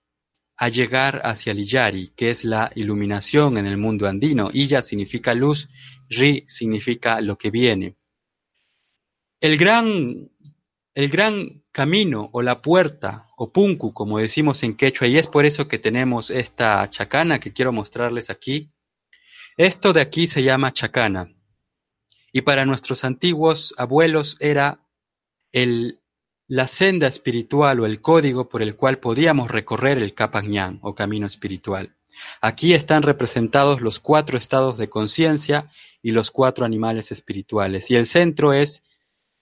a 0.56 0.68
llegar 0.68 1.22
hacia 1.24 1.52
el 1.52 1.60
Iyari, 1.60 2.08
que 2.08 2.28
es 2.28 2.44
la 2.44 2.70
iluminación 2.74 3.56
en 3.56 3.64
el 3.66 3.78
mundo 3.78 4.06
andino. 4.06 4.50
Iya 4.52 4.82
significa 4.82 5.34
luz, 5.34 5.70
Ri 6.10 6.44
significa 6.48 7.20
lo 7.22 7.38
que 7.38 7.50
viene. 7.50 7.96
El 9.40 9.56
gran, 9.56 10.30
el 10.94 11.08
gran 11.08 11.64
camino 11.72 12.28
o 12.32 12.42
la 12.42 12.60
puerta 12.60 13.28
o 13.38 13.50
punku, 13.50 13.94
como 13.94 14.18
decimos 14.18 14.62
en 14.62 14.76
quechua, 14.76 15.06
y 15.06 15.16
es 15.16 15.28
por 15.28 15.46
eso 15.46 15.66
que 15.66 15.78
tenemos 15.78 16.28
esta 16.28 16.88
chacana 16.90 17.40
que 17.40 17.54
quiero 17.54 17.72
mostrarles 17.72 18.28
aquí. 18.28 18.70
Esto 19.56 19.94
de 19.94 20.02
aquí 20.02 20.26
se 20.26 20.42
llama 20.42 20.74
chacana. 20.74 21.32
Y 22.32 22.42
para 22.42 22.66
nuestros 22.66 23.02
antiguos 23.04 23.74
abuelos 23.78 24.36
era 24.40 24.86
el 25.52 26.00
la 26.50 26.66
senda 26.66 27.06
espiritual 27.06 27.78
o 27.78 27.86
el 27.86 28.00
código 28.00 28.48
por 28.48 28.60
el 28.60 28.74
cual 28.74 28.98
podíamos 28.98 29.52
recorrer 29.52 29.98
el 29.98 30.14
Kapagnyán 30.14 30.80
o 30.82 30.96
camino 30.96 31.28
espiritual. 31.28 31.94
Aquí 32.40 32.74
están 32.74 33.04
representados 33.04 33.80
los 33.80 34.00
cuatro 34.00 34.36
estados 34.36 34.76
de 34.76 34.90
conciencia 34.90 35.70
y 36.02 36.10
los 36.10 36.32
cuatro 36.32 36.66
animales 36.66 37.12
espirituales. 37.12 37.88
Y 37.92 37.94
el 37.94 38.06
centro 38.06 38.52
es 38.52 38.82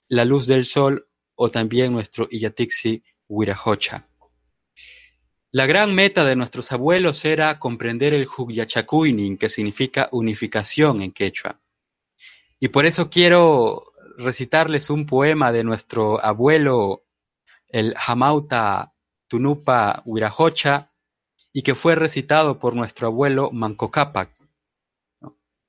la 0.09 0.27
luz 0.27 0.47
del 0.47 0.67
sol 0.67 1.09
o 1.35 1.50
también 1.50 1.95
nuestro 1.95 2.29
Iyatixi 2.31 3.03
Wirahocha. 3.27 4.07
La 5.50 5.65
gran 5.65 5.95
meta 5.95 6.27
de 6.27 6.37
nuestros 6.37 6.73
abuelos 6.73 7.25
era 7.25 7.59
comprender 7.59 8.12
el 8.12 8.27
Hugyachakuinin, 8.29 9.38
que 9.38 9.49
significa 9.49 10.11
unificación 10.12 11.00
en 11.00 11.12
quechua. 11.12 11.59
Y 12.61 12.69
por 12.69 12.85
eso 12.85 13.09
quiero 13.09 13.88
recitarles 14.19 14.91
un 14.91 15.07
poema 15.07 15.53
de 15.53 15.63
nuestro 15.63 16.23
abuelo, 16.23 17.05
el 17.69 17.95
Hamauta 17.97 18.93
Tunupa 19.29 20.03
Huirajocha, 20.05 20.91
y 21.53 21.63
que 21.63 21.77
fue 21.77 21.95
recitado 21.95 22.59
por 22.59 22.75
nuestro 22.75 23.07
abuelo 23.07 23.51
Manco 23.53 23.91
Cápac. 23.91 24.31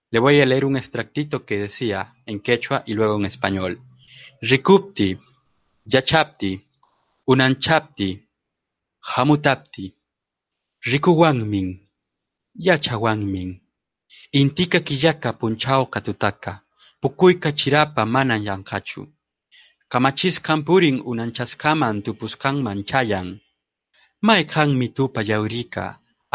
Le 0.10 0.20
voy 0.20 0.42
a 0.42 0.46
leer 0.46 0.66
un 0.66 0.78
extractito 0.78 1.46
que 1.46 1.60
decía 1.60 2.16
en 2.26 2.40
quechua 2.40 2.82
y 2.88 2.96
luego 2.96 3.18
en 3.18 3.26
español. 3.26 3.82
Rikupti, 4.42 5.20
Yachapti, 5.86 6.68
Unanchapti, 7.26 8.28
Hamutapti, 9.00 9.96
Rikuwangmin, 10.82 11.88
Yachawangmin, 12.56 13.62
Intika 14.32 14.80
Kiyaka 14.80 15.38
Punchao 15.38 15.90
Katutaka. 15.90 16.66
Pukuyqa 17.02 17.50
chirapa 17.60 18.06
manam 18.06 18.42
llamk'achu. 18.46 19.02
Kamachisqan 19.92 20.60
purin 20.68 20.98
unanchaskaman 21.12 21.96
tupusqanman 22.06 22.80
chayan. 22.90 23.28
Mayqanmi 24.28 24.88
tupa 24.96 25.22
llawrika, 25.28 25.86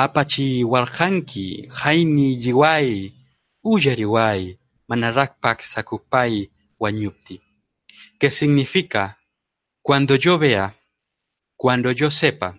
apachiwarqanki 0.04 1.46
haymi 1.80 2.26
lliway, 2.42 3.12
uyariway, 3.70 4.40
manaraqpaq 4.88 5.58
sakupay 5.72 6.32
wañupti. 6.82 7.36
¿Qué 8.18 8.30
significa? 8.30 9.02
Cuando 9.82 10.16
yo 10.16 10.38
vea, 10.38 10.74
cuando 11.56 11.92
yo 11.92 12.10
sepa, 12.10 12.58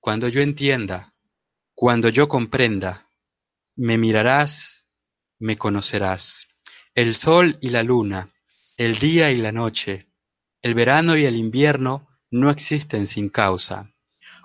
cuando 0.00 0.28
yo 0.28 0.40
entienda, 0.42 1.14
cuando 1.74 2.08
yo 2.08 2.26
comprenda, 2.28 3.06
me 3.76 3.96
mirarás, 3.96 4.84
me 5.38 5.56
conocerás. 5.56 6.48
El 6.96 7.14
sol 7.14 7.58
y 7.60 7.68
la 7.68 7.82
luna, 7.82 8.30
el 8.78 8.98
día 8.98 9.30
y 9.30 9.36
la 9.36 9.52
noche, 9.52 10.08
el 10.62 10.72
verano 10.72 11.14
y 11.14 11.26
el 11.26 11.36
invierno 11.36 12.08
no 12.30 12.48
existen 12.48 13.06
sin 13.06 13.28
causa. 13.28 13.92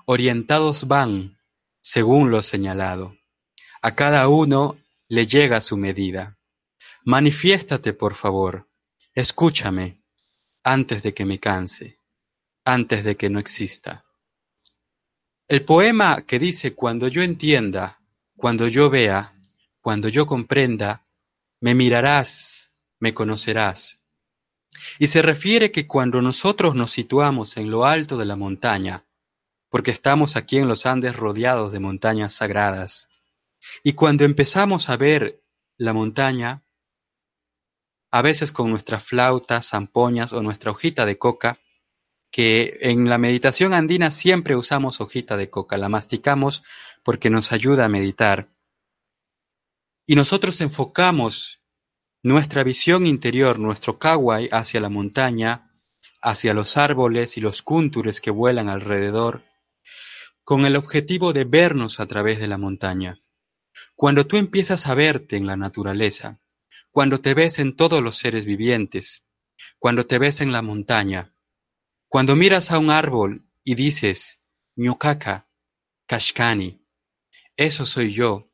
Orientados 0.05 0.85
van, 0.85 1.37
según 1.79 2.29
lo 2.29 2.41
señalado. 2.41 3.15
A 3.81 3.95
cada 3.95 4.27
uno 4.27 4.77
le 5.07 5.27
llega 5.27 5.61
su 5.61 5.77
medida. 5.77 6.39
Manifiéstate, 7.05 7.93
por 7.93 8.15
favor. 8.15 8.67
Escúchame, 9.15 10.03
antes 10.61 11.03
de 11.03 11.13
que 11.13 11.23
me 11.23 11.39
canse, 11.39 11.99
antes 12.65 13.05
de 13.05 13.15
que 13.15 13.29
no 13.29 13.39
exista. 13.39 14.03
El 15.47 15.63
poema 15.63 16.23
que 16.23 16.37
dice 16.37 16.75
cuando 16.75 17.07
yo 17.07 17.23
entienda, 17.23 18.01
cuando 18.35 18.67
yo 18.67 18.89
vea, 18.89 19.39
cuando 19.79 20.09
yo 20.09 20.25
comprenda, 20.27 21.05
me 21.61 21.75
mirarás, 21.75 22.73
me 22.99 23.13
conocerás. 23.13 23.99
Y 24.99 25.07
se 25.07 25.21
refiere 25.21 25.71
que 25.71 25.87
cuando 25.87 26.21
nosotros 26.21 26.75
nos 26.75 26.91
situamos 26.91 27.55
en 27.57 27.69
lo 27.69 27.85
alto 27.85 28.17
de 28.17 28.25
la 28.25 28.35
montaña, 28.35 29.05
porque 29.69 29.91
estamos 29.91 30.35
aquí 30.35 30.57
en 30.57 30.67
los 30.67 30.85
Andes 30.85 31.15
rodeados 31.15 31.71
de 31.71 31.79
montañas 31.79 32.33
sagradas, 32.33 33.07
y 33.83 33.93
cuando 33.93 34.25
empezamos 34.25 34.89
a 34.89 34.97
ver 34.97 35.43
la 35.77 35.93
montaña, 35.93 36.63
a 38.11 38.21
veces 38.21 38.51
con 38.51 38.71
nuestras 38.71 39.05
flautas, 39.05 39.69
zampoñas 39.69 40.33
o 40.33 40.41
nuestra 40.41 40.71
hojita 40.71 41.05
de 41.05 41.17
coca, 41.17 41.59
que 42.31 42.79
en 42.81 43.07
la 43.07 43.17
meditación 43.17 43.73
andina 43.73 44.09
siempre 44.09 44.55
usamos 44.55 44.99
hojita 44.99 45.37
de 45.37 45.49
coca, 45.49 45.77
la 45.77 45.89
masticamos 45.89 46.63
porque 47.03 47.29
nos 47.29 47.51
ayuda 47.51 47.85
a 47.85 47.89
meditar, 47.89 48.49
y 50.11 50.15
nosotros 50.15 50.59
enfocamos 50.59 51.61
nuestra 52.21 52.65
visión 52.65 53.05
interior, 53.05 53.57
nuestro 53.59 53.97
kawai 53.97 54.49
hacia 54.51 54.81
la 54.81 54.89
montaña, 54.89 55.71
hacia 56.21 56.53
los 56.53 56.75
árboles 56.75 57.37
y 57.37 57.39
los 57.39 57.61
cúntures 57.61 58.19
que 58.19 58.29
vuelan 58.29 58.67
alrededor, 58.67 59.45
con 60.43 60.65
el 60.65 60.75
objetivo 60.75 61.31
de 61.31 61.45
vernos 61.45 62.01
a 62.01 62.07
través 62.07 62.39
de 62.39 62.49
la 62.49 62.57
montaña. 62.57 63.19
Cuando 63.95 64.27
tú 64.27 64.35
empiezas 64.35 64.85
a 64.85 64.95
verte 64.95 65.37
en 65.37 65.47
la 65.47 65.55
naturaleza, 65.55 66.41
cuando 66.91 67.21
te 67.21 67.33
ves 67.33 67.57
en 67.59 67.77
todos 67.77 68.03
los 68.03 68.17
seres 68.17 68.43
vivientes, 68.43 69.23
cuando 69.79 70.05
te 70.05 70.19
ves 70.19 70.41
en 70.41 70.51
la 70.51 70.61
montaña, 70.61 71.33
cuando 72.09 72.35
miras 72.35 72.69
a 72.71 72.79
un 72.79 72.89
árbol 72.89 73.45
y 73.63 73.75
dices, 73.75 74.41
ñukaka, 74.75 75.47
kashkani, 76.05 76.85
eso 77.55 77.85
soy 77.85 78.11
yo, 78.11 78.50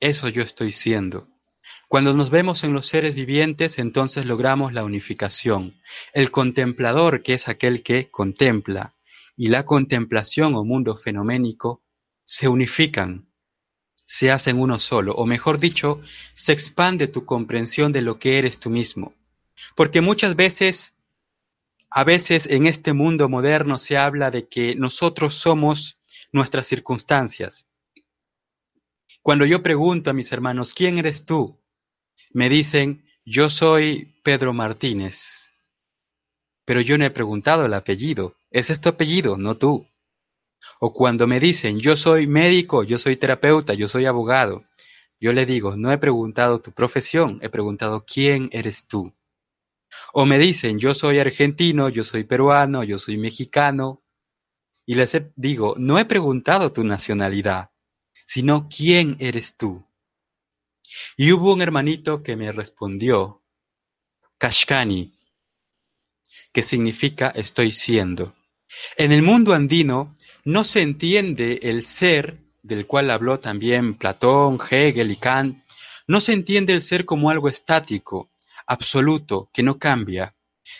eso 0.00 0.28
yo 0.28 0.42
estoy 0.42 0.72
siendo. 0.72 1.28
Cuando 1.88 2.14
nos 2.14 2.30
vemos 2.30 2.64
en 2.64 2.72
los 2.72 2.86
seres 2.86 3.14
vivientes, 3.14 3.78
entonces 3.78 4.24
logramos 4.24 4.72
la 4.72 4.84
unificación. 4.84 5.80
El 6.12 6.30
contemplador, 6.30 7.22
que 7.22 7.34
es 7.34 7.48
aquel 7.48 7.82
que 7.82 8.10
contempla, 8.10 8.94
y 9.36 9.48
la 9.48 9.64
contemplación 9.64 10.54
o 10.54 10.64
mundo 10.64 10.96
fenoménico 10.96 11.82
se 12.24 12.48
unifican, 12.48 13.28
se 13.94 14.30
hacen 14.30 14.58
uno 14.58 14.78
solo, 14.78 15.14
o 15.14 15.26
mejor 15.26 15.58
dicho, 15.58 15.96
se 16.34 16.52
expande 16.52 17.08
tu 17.08 17.24
comprensión 17.24 17.92
de 17.92 18.02
lo 18.02 18.18
que 18.18 18.38
eres 18.38 18.58
tú 18.58 18.70
mismo. 18.70 19.14
Porque 19.74 20.00
muchas 20.00 20.36
veces, 20.36 20.94
a 21.90 22.04
veces 22.04 22.46
en 22.46 22.66
este 22.66 22.92
mundo 22.92 23.28
moderno 23.28 23.78
se 23.78 23.98
habla 23.98 24.30
de 24.30 24.48
que 24.48 24.74
nosotros 24.74 25.34
somos 25.34 25.98
nuestras 26.32 26.66
circunstancias, 26.66 27.66
cuando 29.22 29.44
yo 29.44 29.62
pregunto 29.62 30.10
a 30.10 30.14
mis 30.14 30.32
hermanos, 30.32 30.72
¿quién 30.72 30.98
eres 30.98 31.24
tú? 31.24 31.58
Me 32.32 32.48
dicen, 32.48 33.04
yo 33.24 33.50
soy 33.50 34.14
Pedro 34.22 34.52
Martínez. 34.52 35.52
Pero 36.64 36.80
yo 36.80 36.96
no 36.96 37.04
he 37.04 37.10
preguntado 37.10 37.66
el 37.66 37.74
apellido. 37.74 38.36
Ese 38.50 38.72
es 38.72 38.80
tu 38.80 38.88
apellido, 38.88 39.36
no 39.36 39.56
tú. 39.56 39.86
O 40.78 40.92
cuando 40.92 41.26
me 41.26 41.40
dicen, 41.40 41.78
yo 41.78 41.96
soy 41.96 42.26
médico, 42.26 42.84
yo 42.84 42.98
soy 42.98 43.16
terapeuta, 43.16 43.74
yo 43.74 43.88
soy 43.88 44.06
abogado, 44.06 44.64
yo 45.20 45.32
le 45.32 45.44
digo, 45.44 45.76
no 45.76 45.92
he 45.92 45.98
preguntado 45.98 46.60
tu 46.60 46.72
profesión, 46.72 47.38
he 47.42 47.50
preguntado 47.50 48.04
quién 48.06 48.48
eres 48.52 48.86
tú. 48.86 49.12
O 50.12 50.24
me 50.24 50.38
dicen, 50.38 50.78
yo 50.78 50.94
soy 50.94 51.18
argentino, 51.18 51.88
yo 51.90 52.04
soy 52.04 52.24
peruano, 52.24 52.82
yo 52.84 52.96
soy 52.96 53.18
mexicano, 53.18 54.02
y 54.86 54.94
les 54.94 55.16
digo, 55.36 55.74
no 55.78 55.98
he 55.98 56.04
preguntado 56.06 56.72
tu 56.72 56.82
nacionalidad, 56.84 57.70
sino 58.32 58.68
quién 58.68 59.16
eres 59.18 59.56
tú. 59.56 59.84
Y 61.16 61.32
hubo 61.32 61.52
un 61.52 61.62
hermanito 61.62 62.22
que 62.22 62.36
me 62.36 62.52
respondió, 62.52 63.42
Kashkani, 64.38 65.12
que 66.52 66.62
significa 66.62 67.32
estoy 67.34 67.72
siendo. 67.72 68.36
En 68.96 69.10
el 69.10 69.22
mundo 69.22 69.52
andino 69.52 70.14
no 70.44 70.62
se 70.62 70.80
entiende 70.80 71.58
el 71.64 71.82
ser, 71.82 72.38
del 72.62 72.86
cual 72.86 73.10
habló 73.10 73.40
también 73.40 73.94
Platón, 73.94 74.60
Hegel 74.70 75.10
y 75.10 75.16
Kant, 75.16 75.64
no 76.06 76.20
se 76.20 76.32
entiende 76.32 76.72
el 76.72 76.82
ser 76.82 77.04
como 77.06 77.30
algo 77.30 77.48
estático, 77.48 78.30
absoluto, 78.64 79.50
que 79.52 79.64
no 79.64 79.76
cambia, 79.76 80.36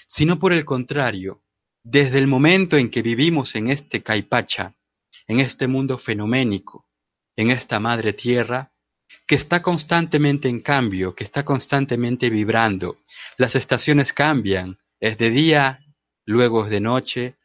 sino 0.06 0.38
por 0.38 0.52
el 0.52 0.64
contrario, 0.64 1.42
desde 1.82 2.18
el 2.18 2.28
momento 2.28 2.76
en 2.76 2.90
que 2.90 3.02
vivimos 3.02 3.56
en 3.56 3.70
este 3.70 4.04
caipacha, 4.04 4.76
en 5.26 5.40
este 5.40 5.66
mundo 5.66 5.98
fenoménico, 5.98 6.86
en 7.40 7.50
esta 7.50 7.81
madre 7.81 8.12
tierra, 8.12 8.70
que 9.26 9.35
está 9.35 9.62
constantemente 9.62 10.48
en 10.48 10.61
cambio, 10.61 11.14
que 11.14 11.24
está 11.24 11.42
constantemente 11.42 12.29
vibrando. 12.29 12.98
Las 13.38 13.55
estaciones 13.55 14.12
cambian, 14.12 14.79
es 15.00 15.16
de 15.16 15.31
día, 15.31 15.81
luego 16.26 16.64
es 16.64 16.70
de 16.70 16.81
noche, 16.81 17.37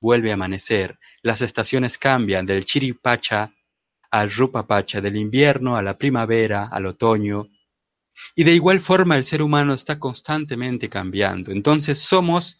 vuelve 0.00 0.32
a 0.32 0.34
amanecer. 0.34 0.98
Las 1.22 1.40
estaciones 1.40 1.98
cambian 1.98 2.46
del 2.46 2.64
chiripacha 2.64 3.52
al 4.10 4.32
rupapacha, 4.32 5.00
del 5.00 5.16
invierno 5.16 5.76
a 5.76 5.82
la 5.82 5.96
primavera, 5.96 6.68
al 6.70 6.86
otoño. 6.86 7.46
Y 8.34 8.42
de 8.42 8.54
igual 8.54 8.80
forma 8.80 9.16
el 9.16 9.24
ser 9.24 9.40
humano 9.40 9.72
está 9.74 10.00
constantemente 10.00 10.88
cambiando. 10.88 11.52
Entonces 11.52 12.00
somos 12.00 12.58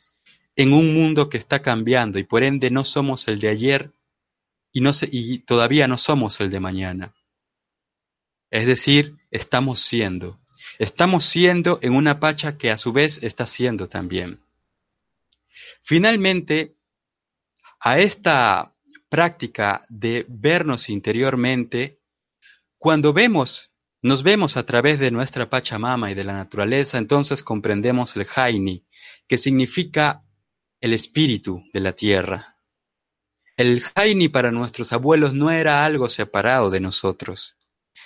en 0.55 0.73
un 0.73 0.95
mundo 0.95 1.29
que 1.29 1.39
está 1.39 1.61
cambiando 1.61 2.21
y 2.21 2.25
por 2.25 2.45
ende 2.45 2.71
no 2.71 2.85
somos 2.85 3.27
el 3.27 3.41
de 3.41 3.49
ayer 3.49 3.93
y, 4.75 5.39
todavía 5.39 5.87
no 5.89 5.97
somos 5.97 6.41
el 6.41 6.51
de 6.51 6.61
mañana. 6.61 7.15
Es 8.51 8.67
decir, 8.67 9.17
estamos 9.31 9.81
siendo. 9.81 10.41
Estamos 10.79 11.25
siendo 11.25 11.79
en 11.83 11.95
una 11.95 12.19
pacha 12.19 12.59
que 12.59 12.71
a 12.71 12.77
su 12.77 12.93
vez 12.93 13.23
está 13.23 13.47
siendo 13.47 13.89
también. 13.89 14.41
Finalmente, 15.83 16.75
a 17.81 17.99
esta 18.01 18.75
práctica 19.09 19.87
de 19.89 20.27
vernos 20.29 20.89
interiormente, 20.89 22.01
cuando 22.79 23.13
vemos, 23.13 23.71
nos 24.03 24.23
vemos 24.23 24.57
a 24.57 24.67
través 24.67 24.99
de 24.99 25.11
nuestra 25.11 25.49
Pachamama 25.49 26.11
y 26.11 26.15
de 26.15 26.25
la 26.25 26.33
naturaleza, 26.33 26.99
entonces 26.99 27.45
comprendemos 27.45 28.17
el 28.17 28.25
Jaini, 28.25 28.85
que 29.29 29.39
significa 29.39 30.25
el 30.81 30.93
espíritu 30.93 31.63
de 31.73 31.81
la 31.81 31.93
tierra. 31.93 32.54
El 33.57 33.83
Jaini 33.83 34.29
para 34.29 34.51
nuestros 34.51 34.93
abuelos 34.93 35.35
no 35.35 35.51
era 35.51 35.85
algo 35.85 36.09
separado 36.09 36.71
de 36.71 36.81
nosotros 36.81 37.57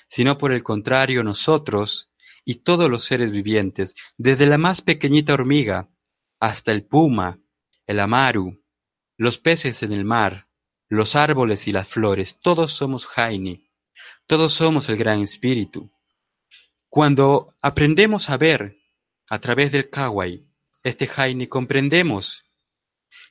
sino 0.09 0.39
por 0.39 0.53
el 0.53 0.63
contrario 0.63 1.23
nosotros 1.23 2.11
y 2.45 2.57
todos 2.57 2.91
los 2.91 3.05
seres 3.05 3.31
vivientes, 3.31 3.95
desde 4.17 4.47
la 4.47 4.59
más 4.59 4.81
pequeñita 4.81 5.35
hormiga 5.35 5.91
hasta 6.41 6.73
el 6.73 6.87
puma, 6.87 7.39
el 7.87 8.01
amaru, 8.01 8.63
los 9.17 9.39
peces 9.39 9.83
en 9.83 9.93
el 9.93 10.05
mar, 10.05 10.49
los 10.89 11.15
árboles 11.15 11.69
y 11.69 11.73
las 11.73 11.89
flores, 11.89 12.39
todos 12.41 12.73
somos 12.73 13.07
Jaini, 13.07 13.71
todos 14.27 14.55
somos 14.55 14.89
el 14.89 14.97
gran 14.97 15.21
espíritu. 15.21 15.91
Cuando 16.89 17.55
aprendemos 17.61 18.31
a 18.31 18.39
ver 18.39 18.79
a 19.29 19.39
través 19.41 19.71
del 19.73 19.91
Kawai 19.91 20.47
este 20.83 21.07
Jaini, 21.07 21.49
comprendemos 21.49 22.45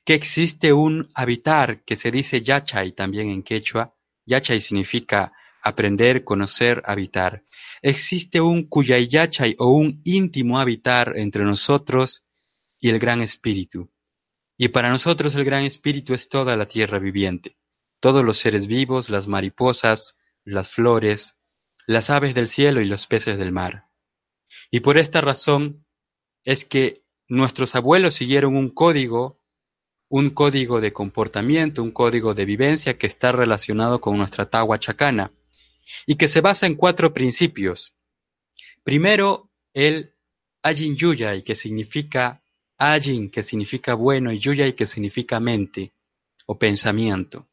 que 0.07 0.13
existe 0.13 0.71
un 0.71 1.09
habitar 1.15 1.83
que 1.83 1.97
se 1.97 2.11
dice 2.11 2.41
Yachai 2.41 2.93
también 2.93 3.27
en 3.27 3.43
quechua. 3.43 3.93
Yachai 4.25 4.61
significa 4.61 5.33
aprender, 5.61 6.23
conocer, 6.23 6.81
habitar. 6.85 7.43
Existe 7.81 8.39
un 8.39 8.69
kuyayachay 8.69 9.57
o 9.59 9.69
un 9.69 9.99
íntimo 10.05 10.61
habitar 10.61 11.11
entre 11.17 11.43
nosotros 11.43 12.23
y 12.79 12.87
el 12.87 12.99
Gran 12.99 13.19
Espíritu. 13.19 13.91
Y 14.57 14.69
para 14.69 14.87
nosotros 14.87 15.35
el 15.35 15.43
Gran 15.43 15.65
Espíritu 15.65 16.13
es 16.13 16.29
toda 16.29 16.55
la 16.55 16.69
tierra 16.69 16.99
viviente, 16.99 17.57
todos 17.99 18.23
los 18.23 18.37
seres 18.37 18.67
vivos, 18.67 19.09
las 19.09 19.27
mariposas, 19.27 20.17
las 20.45 20.69
flores, 20.69 21.37
las 21.85 22.09
aves 22.09 22.33
del 22.33 22.47
cielo 22.47 22.79
y 22.79 22.85
los 22.85 23.07
peces 23.07 23.37
del 23.37 23.51
mar. 23.51 23.89
Y 24.71 24.79
por 24.79 24.97
esta 24.97 25.19
razón 25.19 25.85
es 26.45 26.63
que 26.63 27.03
nuestros 27.27 27.75
abuelos 27.75 28.15
siguieron 28.15 28.55
un 28.55 28.69
código, 28.69 29.36
un 30.09 30.29
código 30.29 30.79
de 30.79 30.93
comportamiento, 30.93 31.83
un 31.83 31.91
código 31.91 32.33
de 32.33 32.45
vivencia 32.45 32.97
que 32.97 33.07
está 33.07 33.31
relacionado 33.31 33.99
con 33.99 34.17
nuestra 34.17 34.49
tagua 34.49 34.79
chacana, 34.79 35.31
y 36.05 36.15
que 36.15 36.27
se 36.27 36.41
basa 36.41 36.65
en 36.65 36.75
cuatro 36.75 37.13
principios. 37.13 37.93
Primero, 38.83 39.51
el 39.73 40.13
Ajin 40.61 40.95
Yuyai, 40.95 41.43
que 41.43 41.55
significa 41.55 42.41
Ajin, 42.77 43.29
que 43.29 43.43
significa 43.43 43.93
bueno, 43.95 44.31
y 44.31 44.39
Yuyai, 44.39 44.73
que 44.73 44.85
significa 44.85 45.39
mente 45.39 45.93
o 46.45 46.57
pensamiento. 46.57 47.47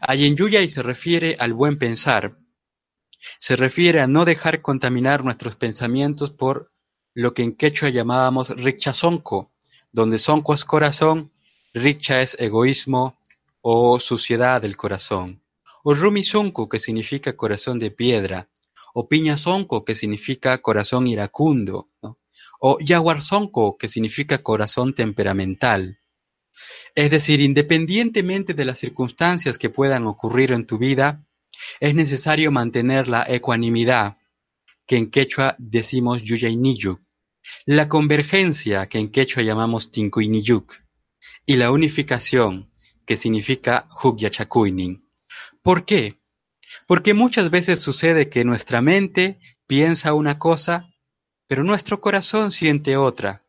Ajin 0.00 0.36
Yuyai 0.36 0.68
se 0.68 0.82
refiere 0.82 1.36
al 1.38 1.52
buen 1.52 1.78
pensar, 1.78 2.38
se 3.38 3.56
refiere 3.56 4.00
a 4.00 4.06
no 4.06 4.24
dejar 4.24 4.62
contaminar 4.62 5.24
nuestros 5.24 5.56
pensamientos 5.56 6.30
por 6.30 6.72
lo 7.14 7.34
que 7.34 7.42
en 7.42 7.56
quechua 7.56 7.88
llamábamos 7.88 8.50
rikchasonko, 8.50 9.52
donde 9.90 10.18
sonko 10.18 10.54
es 10.54 10.64
corazón, 10.64 11.32
richa 11.74 12.22
es 12.22 12.36
egoísmo 12.38 13.18
o 13.60 13.98
suciedad 14.00 14.62
del 14.62 14.76
corazón. 14.76 15.42
O 15.84 15.94
Rumizonco, 15.94 16.68
que 16.68 16.80
significa 16.80 17.36
corazón 17.36 17.78
de 17.78 17.90
piedra, 17.90 18.48
o 18.94 19.08
Piñazonco, 19.08 19.84
que 19.84 19.94
significa 19.94 20.58
corazón 20.58 21.06
iracundo, 21.06 21.88
o 22.60 22.78
Yaguarzonco, 22.80 23.76
que 23.78 23.88
significa 23.88 24.38
corazón 24.38 24.94
temperamental. 24.94 25.98
Es 26.94 27.10
decir, 27.10 27.40
independientemente 27.40 28.54
de 28.54 28.64
las 28.64 28.78
circunstancias 28.78 29.58
que 29.58 29.70
puedan 29.70 30.06
ocurrir 30.06 30.52
en 30.52 30.66
tu 30.66 30.78
vida, 30.78 31.24
es 31.80 31.94
necesario 31.94 32.50
mantener 32.50 33.08
la 33.08 33.24
ecuanimidad, 33.28 34.18
que 34.86 34.96
en 34.96 35.10
quechua 35.10 35.54
decimos 35.58 36.22
yuyainiyuk, 36.22 37.00
la 37.66 37.88
convergencia, 37.88 38.88
que 38.88 38.98
en 38.98 39.10
quechua 39.10 39.42
llamamos 39.42 39.90
tinkuiniyuk, 39.90 40.74
y 41.46 41.56
la 41.56 41.70
unificación, 41.70 42.70
que 43.06 43.16
significa 43.16 43.88
Hugyachakuinin. 44.02 45.08
¿Por 45.62 45.84
qué? 45.84 46.18
Porque 46.86 47.14
muchas 47.14 47.50
veces 47.50 47.80
sucede 47.80 48.28
que 48.28 48.44
nuestra 48.44 48.82
mente 48.82 49.38
piensa 49.66 50.14
una 50.14 50.38
cosa, 50.38 50.90
pero 51.46 51.64
nuestro 51.64 52.00
corazón 52.00 52.52
siente 52.52 52.96
otra. 52.96 53.44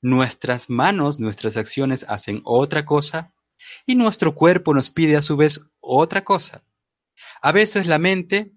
Nuestras 0.00 0.68
manos, 0.68 1.20
nuestras 1.20 1.56
acciones 1.56 2.04
hacen 2.08 2.42
otra 2.44 2.84
cosa 2.84 3.32
y 3.86 3.94
nuestro 3.94 4.34
cuerpo 4.34 4.74
nos 4.74 4.90
pide 4.90 5.16
a 5.16 5.22
su 5.22 5.36
vez 5.36 5.60
otra 5.80 6.24
cosa. 6.24 6.62
A 7.40 7.52
veces 7.52 7.86
la 7.86 7.98
mente 7.98 8.52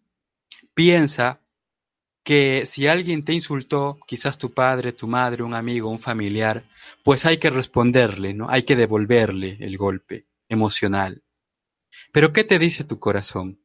piensa 0.74 1.42
que 2.26 2.66
si 2.66 2.88
alguien 2.88 3.24
te 3.24 3.34
insultó, 3.34 4.00
quizás 4.08 4.40
tu 4.40 4.52
padre, 4.52 4.92
tu 4.92 5.08
madre, 5.08 5.44
un 5.44 5.54
amigo, 5.54 5.92
un 5.92 6.00
familiar, 6.00 6.66
pues 7.04 7.24
hay 7.26 7.38
que 7.38 7.52
responderle, 7.52 8.34
¿no? 8.34 8.50
Hay 8.50 8.64
que 8.64 8.76
devolverle 8.76 9.58
el 9.62 9.78
golpe 9.78 10.26
emocional. 10.50 11.22
Pero 12.12 12.34
¿qué 12.34 12.44
te 12.44 12.58
dice 12.58 12.84
tu 12.84 13.00
corazón? 13.00 13.60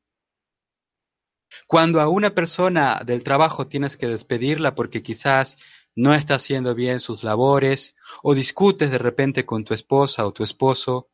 Cuando 1.67 2.03
a 2.03 2.09
una 2.09 2.35
persona 2.35 3.01
del 3.05 3.25
trabajo 3.25 3.67
tienes 3.67 3.97
que 3.97 4.09
despedirla 4.09 4.75
porque 4.75 5.03
quizás 5.03 5.57
no 5.97 6.15
está 6.15 6.35
haciendo 6.35 6.75
bien 6.75 7.01
sus 7.01 7.25
labores 7.25 7.97
o 8.23 8.35
discutes 8.35 8.91
de 8.91 8.99
repente 8.99 9.47
con 9.47 9.65
tu 9.65 9.73
esposa 9.73 10.27
o 10.27 10.33
tu 10.35 10.45
esposo, 10.45 11.09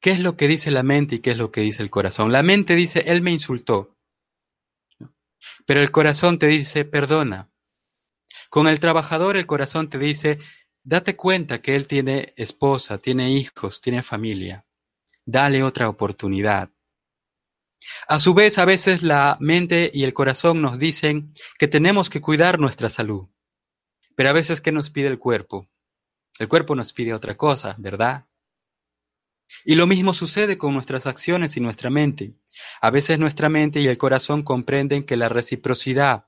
¿qué 0.00 0.12
es 0.12 0.20
lo 0.20 0.36
que 0.36 0.46
dice 0.46 0.70
la 0.70 0.84
mente 0.84 1.16
y 1.16 1.18
qué 1.18 1.32
es 1.32 1.36
lo 1.36 1.50
que 1.50 1.62
dice 1.62 1.82
el 1.82 1.90
corazón? 1.90 2.30
La 2.30 2.44
mente 2.44 2.76
dice, 2.76 3.00
él 3.08 3.22
me 3.22 3.32
insultó, 3.32 3.97
pero 5.68 5.80
el 5.80 5.92
corazón 5.92 6.40
te 6.40 6.48
dice, 6.48 6.84
perdona. 6.84 7.48
Con 8.50 8.66
el 8.66 8.80
trabajador 8.80 9.36
el 9.36 9.46
corazón 9.46 9.88
te 9.88 9.98
dice, 9.98 10.40
date 10.82 11.14
cuenta 11.14 11.62
que 11.62 11.76
él 11.76 11.86
tiene 11.86 12.32
esposa, 12.36 12.98
tiene 12.98 13.30
hijos, 13.30 13.80
tiene 13.80 14.02
familia 14.02 14.64
dale 15.28 15.62
otra 15.62 15.90
oportunidad. 15.90 16.70
A 18.08 18.18
su 18.18 18.32
vez, 18.32 18.56
a 18.56 18.64
veces 18.64 19.02
la 19.02 19.36
mente 19.40 19.90
y 19.92 20.04
el 20.04 20.14
corazón 20.14 20.62
nos 20.62 20.78
dicen 20.78 21.34
que 21.58 21.68
tenemos 21.68 22.08
que 22.08 22.22
cuidar 22.22 22.58
nuestra 22.58 22.88
salud. 22.88 23.28
Pero 24.16 24.30
a 24.30 24.32
veces, 24.32 24.62
¿qué 24.62 24.72
nos 24.72 24.88
pide 24.88 25.08
el 25.08 25.18
cuerpo? 25.18 25.68
El 26.38 26.48
cuerpo 26.48 26.74
nos 26.74 26.94
pide 26.94 27.12
otra 27.12 27.36
cosa, 27.36 27.74
¿verdad? 27.78 28.26
Y 29.66 29.74
lo 29.74 29.86
mismo 29.86 30.14
sucede 30.14 30.56
con 30.56 30.72
nuestras 30.72 31.06
acciones 31.06 31.58
y 31.58 31.60
nuestra 31.60 31.90
mente. 31.90 32.34
A 32.80 32.90
veces 32.90 33.18
nuestra 33.18 33.48
mente 33.48 33.80
y 33.80 33.86
el 33.86 33.98
corazón 33.98 34.42
comprenden 34.42 35.04
que 35.04 35.16
la 35.16 35.28
reciprocidad, 35.28 36.26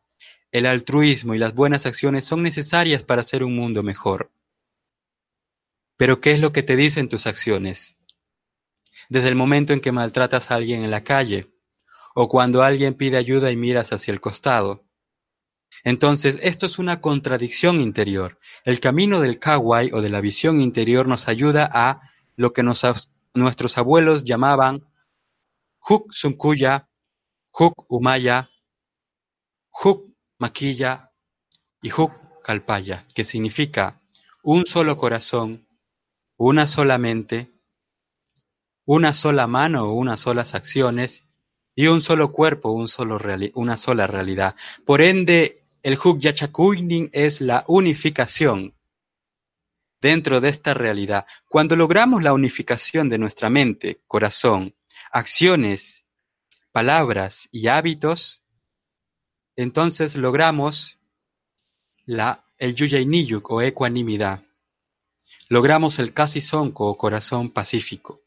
el 0.53 0.67
altruismo 0.67 1.35
y 1.35 1.39
las 1.39 1.55
buenas 1.55 1.87
acciones 1.87 2.25
son 2.25 2.43
necesarias 2.43 3.05
para 3.05 3.23
hacer 3.23 3.45
un 3.45 3.55
mundo 3.55 3.83
mejor. 3.83 4.33
Pero 5.97 6.21
¿qué 6.21 6.33
es 6.33 6.41
lo 6.41 6.53
que 6.53 6.63
te 6.63 6.77
dicen 6.77 7.09
tus 7.09 7.27
acciones? 7.27 7.97
Desde 9.09 9.29
el 9.29 9.37
momento 9.37 9.73
en 9.73 9.81
que 9.81 9.93
maltratas 9.93 10.51
a 10.51 10.55
alguien 10.55 10.83
en 10.83 10.91
la 10.91 11.05
calle, 11.05 11.51
o 12.15 12.29
cuando 12.29 12.63
alguien 12.63 12.95
pide 12.95 13.17
ayuda 13.17 13.51
y 13.51 13.57
miras 13.57 13.93
hacia 13.93 14.13
el 14.13 14.21
costado. 14.21 14.85
Entonces, 15.85 16.39
esto 16.43 16.67
es 16.67 16.79
una 16.79 17.01
contradicción 17.01 17.81
interior. 17.81 18.39
El 18.65 18.81
camino 18.81 19.21
del 19.21 19.39
kawai 19.39 19.91
o 19.93 20.03
de 20.03 20.11
la 20.11 20.21
visión 20.21 20.61
interior 20.61 21.07
nos 21.07 21.29
ayuda 21.29 21.71
a 21.73 22.01
lo 22.37 22.53
que 22.53 22.63
nuestros 22.63 23.79
abuelos 23.79 24.25
llamaban 24.25 24.90
Huk 25.89 26.13
Sunkuya, 26.13 26.89
Huk 27.53 27.87
Umaya, 27.89 28.51
Huk 29.71 30.13
Maquilla 30.39 31.11
y 31.83 31.91
Huk 31.91 32.13
Kalpaya, 32.43 33.07
que 33.15 33.25
significa 33.25 34.01
un 34.43 34.67
solo 34.67 34.97
corazón, 34.97 35.67
una 36.37 36.67
sola 36.67 36.99
mente, 36.99 37.51
una 38.85 39.13
sola 39.15 39.47
mano 39.47 39.93
unas 39.93 40.21
solas 40.21 40.55
acciones 40.55 41.25
y 41.75 41.87
un 41.87 42.01
solo 42.01 42.33
cuerpo, 42.33 42.73
un 42.73 42.89
solo 42.89 43.19
una 43.55 43.77
sola 43.77 44.07
realidad. 44.07 44.57
Por 44.85 45.01
ende, 45.01 45.65
el 45.83 45.99
Huk 45.99 46.19
Yachakuinin 46.19 47.11
es 47.13 47.41
la 47.41 47.65
unificación 47.69 48.75
dentro 50.01 50.41
de 50.41 50.49
esta 50.49 50.75
realidad. 50.75 51.27
Cuando 51.49 51.77
logramos 51.77 52.23
la 52.23 52.33
unificación 52.33 53.09
de 53.09 53.19
nuestra 53.19 53.51
mente, 53.51 54.01
corazón, 54.07 54.75
acciones, 55.11 56.05
palabras 56.73 57.49
y 57.51 57.67
hábitos, 57.69 58.43
entonces 59.57 60.17
logramos 60.17 60.99
la, 62.07 62.45
el 62.59 62.75
Yuyainiyuk 62.75 63.51
o 63.51 63.63
ecuanimidad. 63.63 64.43
Logramos 65.49 65.99
el 65.99 66.13
Casi 66.15 66.41
Sonko 66.41 66.89
o 66.89 66.97
corazón 66.97 67.51
pacífico. 67.51 68.21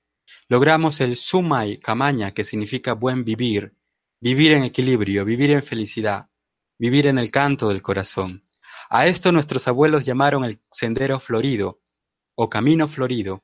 Logramos 0.50 1.00
el 1.00 1.16
Sumai 1.16 1.80
Kamaña, 1.80 2.32
que 2.32 2.44
significa 2.44 2.94
buen 2.94 3.24
vivir, 3.24 3.74
vivir 4.20 4.52
en 4.52 4.64
equilibrio, 4.64 5.24
vivir 5.24 5.52
en 5.52 5.64
felicidad, 5.64 6.28
vivir 6.78 7.08
en 7.08 7.18
el 7.18 7.32
canto 7.32 7.70
del 7.70 7.82
corazón. 7.82 8.44
A 8.90 9.08
esto 9.08 9.32
nuestros 9.32 9.68
abuelos 9.68 10.06
llamaron 10.06 10.44
el 10.44 10.62
sendero 10.70 11.20
florido 11.20 11.80
o 12.36 12.50
camino 12.50 12.88
florido, 12.88 13.44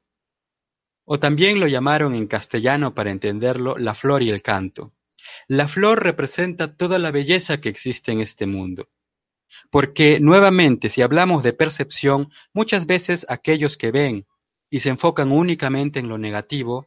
o 1.11 1.19
también 1.19 1.59
lo 1.59 1.67
llamaron 1.67 2.13
en 2.13 2.27
castellano 2.27 2.93
para 2.93 3.09
entenderlo 3.09 3.79
la 3.79 3.95
flor 3.95 4.21
y 4.21 4.29
el 4.29 4.43
canto. 4.43 4.93
La 5.47 5.67
flor 5.67 6.03
representa 6.03 6.75
toda 6.75 6.99
la 6.99 7.09
belleza 7.09 7.59
que 7.59 7.69
existe 7.69 8.11
en 8.11 8.19
este 8.19 8.45
mundo. 8.45 8.89
Porque 9.71 10.19
nuevamente, 10.19 10.91
si 10.91 11.01
hablamos 11.01 11.41
de 11.41 11.53
percepción, 11.53 12.31
muchas 12.53 12.85
veces 12.85 13.25
aquellos 13.27 13.75
que 13.75 13.89
ven 13.89 14.27
y 14.69 14.81
se 14.81 14.89
enfocan 14.89 15.31
únicamente 15.31 15.99
en 15.99 16.09
lo 16.09 16.19
negativo, 16.19 16.85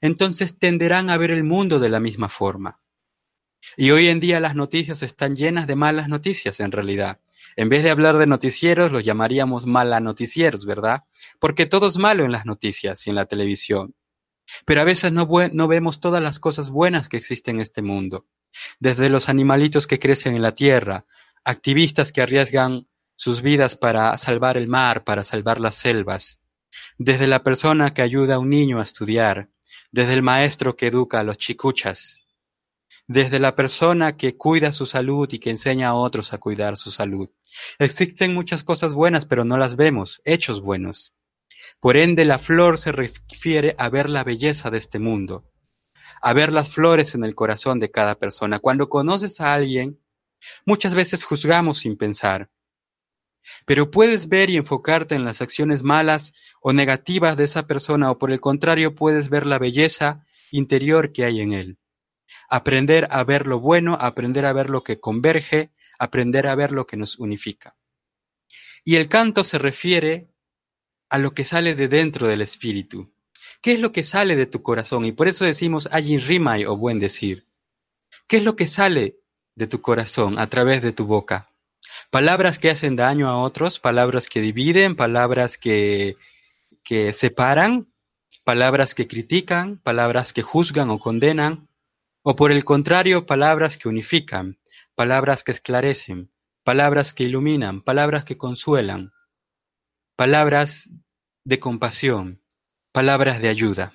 entonces 0.00 0.58
tenderán 0.58 1.08
a 1.08 1.16
ver 1.16 1.30
el 1.30 1.44
mundo 1.44 1.78
de 1.78 1.90
la 1.90 2.00
misma 2.00 2.28
forma. 2.28 2.80
Y 3.76 3.92
hoy 3.92 4.08
en 4.08 4.18
día 4.18 4.40
las 4.40 4.56
noticias 4.56 5.04
están 5.04 5.36
llenas 5.36 5.68
de 5.68 5.76
malas 5.76 6.08
noticias 6.08 6.58
en 6.58 6.72
realidad. 6.72 7.20
En 7.56 7.68
vez 7.68 7.82
de 7.82 7.90
hablar 7.90 8.18
de 8.18 8.26
noticieros, 8.26 8.92
los 8.92 9.04
llamaríamos 9.04 9.66
mala 9.66 10.00
noticieros, 10.00 10.66
¿verdad? 10.66 11.04
Porque 11.38 11.66
todo 11.66 11.88
es 11.88 11.96
malo 11.96 12.24
en 12.24 12.32
las 12.32 12.46
noticias 12.46 13.06
y 13.06 13.10
en 13.10 13.16
la 13.16 13.26
televisión. 13.26 13.94
Pero 14.64 14.80
a 14.80 14.84
veces 14.84 15.12
no, 15.12 15.28
no 15.52 15.68
vemos 15.68 16.00
todas 16.00 16.22
las 16.22 16.38
cosas 16.38 16.70
buenas 16.70 17.08
que 17.08 17.16
existen 17.16 17.56
en 17.56 17.62
este 17.62 17.82
mundo. 17.82 18.26
Desde 18.78 19.08
los 19.08 19.28
animalitos 19.28 19.86
que 19.86 19.98
crecen 19.98 20.34
en 20.34 20.42
la 20.42 20.54
tierra, 20.54 21.06
activistas 21.44 22.12
que 22.12 22.22
arriesgan 22.22 22.88
sus 23.16 23.42
vidas 23.42 23.76
para 23.76 24.16
salvar 24.18 24.56
el 24.56 24.66
mar, 24.66 25.04
para 25.04 25.24
salvar 25.24 25.60
las 25.60 25.74
selvas, 25.74 26.40
desde 26.98 27.26
la 27.26 27.42
persona 27.42 27.92
que 27.92 28.02
ayuda 28.02 28.36
a 28.36 28.38
un 28.38 28.48
niño 28.48 28.80
a 28.80 28.82
estudiar, 28.82 29.50
desde 29.92 30.14
el 30.14 30.22
maestro 30.22 30.76
que 30.76 30.86
educa 30.86 31.20
a 31.20 31.24
los 31.24 31.38
chicuchas, 31.38 32.19
desde 33.10 33.40
la 33.40 33.56
persona 33.56 34.16
que 34.16 34.36
cuida 34.36 34.72
su 34.72 34.86
salud 34.86 35.28
y 35.32 35.40
que 35.40 35.50
enseña 35.50 35.88
a 35.88 35.94
otros 35.94 36.32
a 36.32 36.38
cuidar 36.38 36.76
su 36.76 36.92
salud. 36.92 37.28
Existen 37.80 38.32
muchas 38.32 38.62
cosas 38.62 38.94
buenas, 38.94 39.26
pero 39.26 39.44
no 39.44 39.58
las 39.58 39.74
vemos, 39.74 40.22
hechos 40.24 40.60
buenos. 40.60 41.12
Por 41.80 41.96
ende, 41.96 42.24
la 42.24 42.38
flor 42.38 42.78
se 42.78 42.92
refiere 42.92 43.74
a 43.78 43.88
ver 43.88 44.08
la 44.08 44.22
belleza 44.22 44.70
de 44.70 44.78
este 44.78 45.00
mundo, 45.00 45.50
a 46.22 46.32
ver 46.34 46.52
las 46.52 46.70
flores 46.70 47.16
en 47.16 47.24
el 47.24 47.34
corazón 47.34 47.80
de 47.80 47.90
cada 47.90 48.14
persona. 48.14 48.60
Cuando 48.60 48.88
conoces 48.88 49.40
a 49.40 49.54
alguien, 49.54 49.98
muchas 50.64 50.94
veces 50.94 51.24
juzgamos 51.24 51.78
sin 51.78 51.96
pensar, 51.96 52.48
pero 53.66 53.90
puedes 53.90 54.28
ver 54.28 54.50
y 54.50 54.56
enfocarte 54.56 55.16
en 55.16 55.24
las 55.24 55.42
acciones 55.42 55.82
malas 55.82 56.32
o 56.62 56.72
negativas 56.72 57.36
de 57.36 57.42
esa 57.42 57.66
persona 57.66 58.08
o 58.12 58.18
por 58.18 58.30
el 58.30 58.38
contrario 58.38 58.94
puedes 58.94 59.30
ver 59.30 59.46
la 59.46 59.58
belleza 59.58 60.24
interior 60.52 61.10
que 61.12 61.24
hay 61.24 61.40
en 61.40 61.54
él 61.54 61.79
aprender 62.48 63.08
a 63.10 63.24
ver 63.24 63.46
lo 63.46 63.60
bueno, 63.60 63.96
aprender 64.00 64.46
a 64.46 64.52
ver 64.52 64.70
lo 64.70 64.82
que 64.82 65.00
converge, 65.00 65.70
aprender 65.98 66.46
a 66.46 66.54
ver 66.54 66.72
lo 66.72 66.86
que 66.86 66.96
nos 66.96 67.18
unifica. 67.18 67.76
Y 68.84 68.96
el 68.96 69.08
canto 69.08 69.44
se 69.44 69.58
refiere 69.58 70.28
a 71.08 71.18
lo 71.18 71.32
que 71.32 71.44
sale 71.44 71.74
de 71.74 71.88
dentro 71.88 72.28
del 72.28 72.40
espíritu. 72.40 73.12
¿Qué 73.62 73.72
es 73.72 73.80
lo 73.80 73.92
que 73.92 74.04
sale 74.04 74.36
de 74.36 74.46
tu 74.46 74.62
corazón? 74.62 75.04
Y 75.04 75.12
por 75.12 75.28
eso 75.28 75.44
decimos 75.44 75.88
ayin 75.92 76.20
rimai 76.20 76.64
o 76.64 76.76
buen 76.76 76.98
decir. 76.98 77.46
¿Qué 78.26 78.38
es 78.38 78.44
lo 78.44 78.56
que 78.56 78.68
sale 78.68 79.16
de 79.54 79.66
tu 79.66 79.82
corazón 79.82 80.38
a 80.38 80.46
través 80.46 80.82
de 80.82 80.92
tu 80.92 81.04
boca? 81.04 81.50
Palabras 82.10 82.58
que 82.58 82.70
hacen 82.70 82.96
daño 82.96 83.28
a 83.28 83.38
otros, 83.38 83.78
palabras 83.78 84.28
que 84.28 84.40
dividen, 84.40 84.96
palabras 84.96 85.58
que, 85.58 86.16
que 86.82 87.12
separan, 87.12 87.92
palabras 88.44 88.94
que 88.94 89.06
critican, 89.06 89.78
palabras 89.78 90.32
que 90.32 90.42
juzgan 90.42 90.90
o 90.90 90.98
condenan, 90.98 91.68
o 92.22 92.36
por 92.36 92.52
el 92.52 92.64
contrario 92.64 93.26
palabras 93.26 93.76
que 93.76 93.88
unifican, 93.88 94.58
palabras 94.94 95.42
que 95.44 95.52
esclarecen, 95.52 96.30
palabras 96.62 97.12
que 97.14 97.24
iluminan, 97.24 97.82
palabras 97.82 98.24
que 98.24 98.36
consuelan, 98.36 99.12
palabras 100.16 100.88
de 101.44 101.58
compasión, 101.58 102.42
palabras 102.92 103.40
de 103.40 103.48
ayuda. 103.48 103.94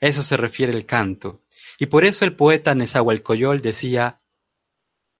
Eso 0.00 0.22
se 0.22 0.36
refiere 0.36 0.72
el 0.72 0.86
canto. 0.86 1.42
Y 1.78 1.86
por 1.86 2.04
eso 2.04 2.24
el 2.24 2.34
poeta 2.34 2.74
Nezahualcóyotl 2.74 3.60
decía, 3.60 4.22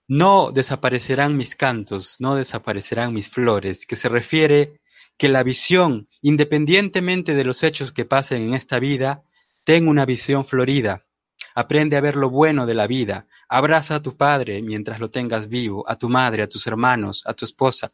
no 0.09 0.51
desaparecerán 0.53 1.37
mis 1.37 1.57
cantos, 1.57 2.17
no 2.19 2.35
desaparecerán 2.35 3.13
mis 3.13 3.29
flores, 3.29 3.87
que 3.87 3.97
se 3.97 4.09
refiere 4.09 4.81
que 5.19 5.29
la 5.29 5.43
visión, 5.43 6.09
independientemente 6.21 7.35
de 7.35 7.45
los 7.45 7.63
hechos 7.63 7.93
que 7.93 8.05
pasen 8.05 8.43
en 8.43 8.55
esta 8.55 8.79
vida, 8.79 9.25
tenga 9.65 9.91
una 9.91 10.05
visión 10.05 10.45
florida, 10.45 11.07
Aprende 11.55 11.97
a 11.97 12.01
ver 12.01 12.17
lo 12.17 12.31
bueno 12.31 12.67
de 12.67 12.75
la 12.75 12.87
vida. 12.87 13.27
Abraza 13.49 13.97
a 13.97 14.03
tu 14.03 14.17
padre 14.17 14.63
mientras 14.63 15.01
lo 15.01 15.11
tengas 15.11 15.49
vivo, 15.49 15.89
a 15.89 15.97
tu 15.97 16.09
madre, 16.09 16.43
a 16.43 16.49
tus 16.49 16.67
hermanos, 16.67 17.23
a 17.27 17.35
tu 17.35 17.45
esposa, 17.45 17.93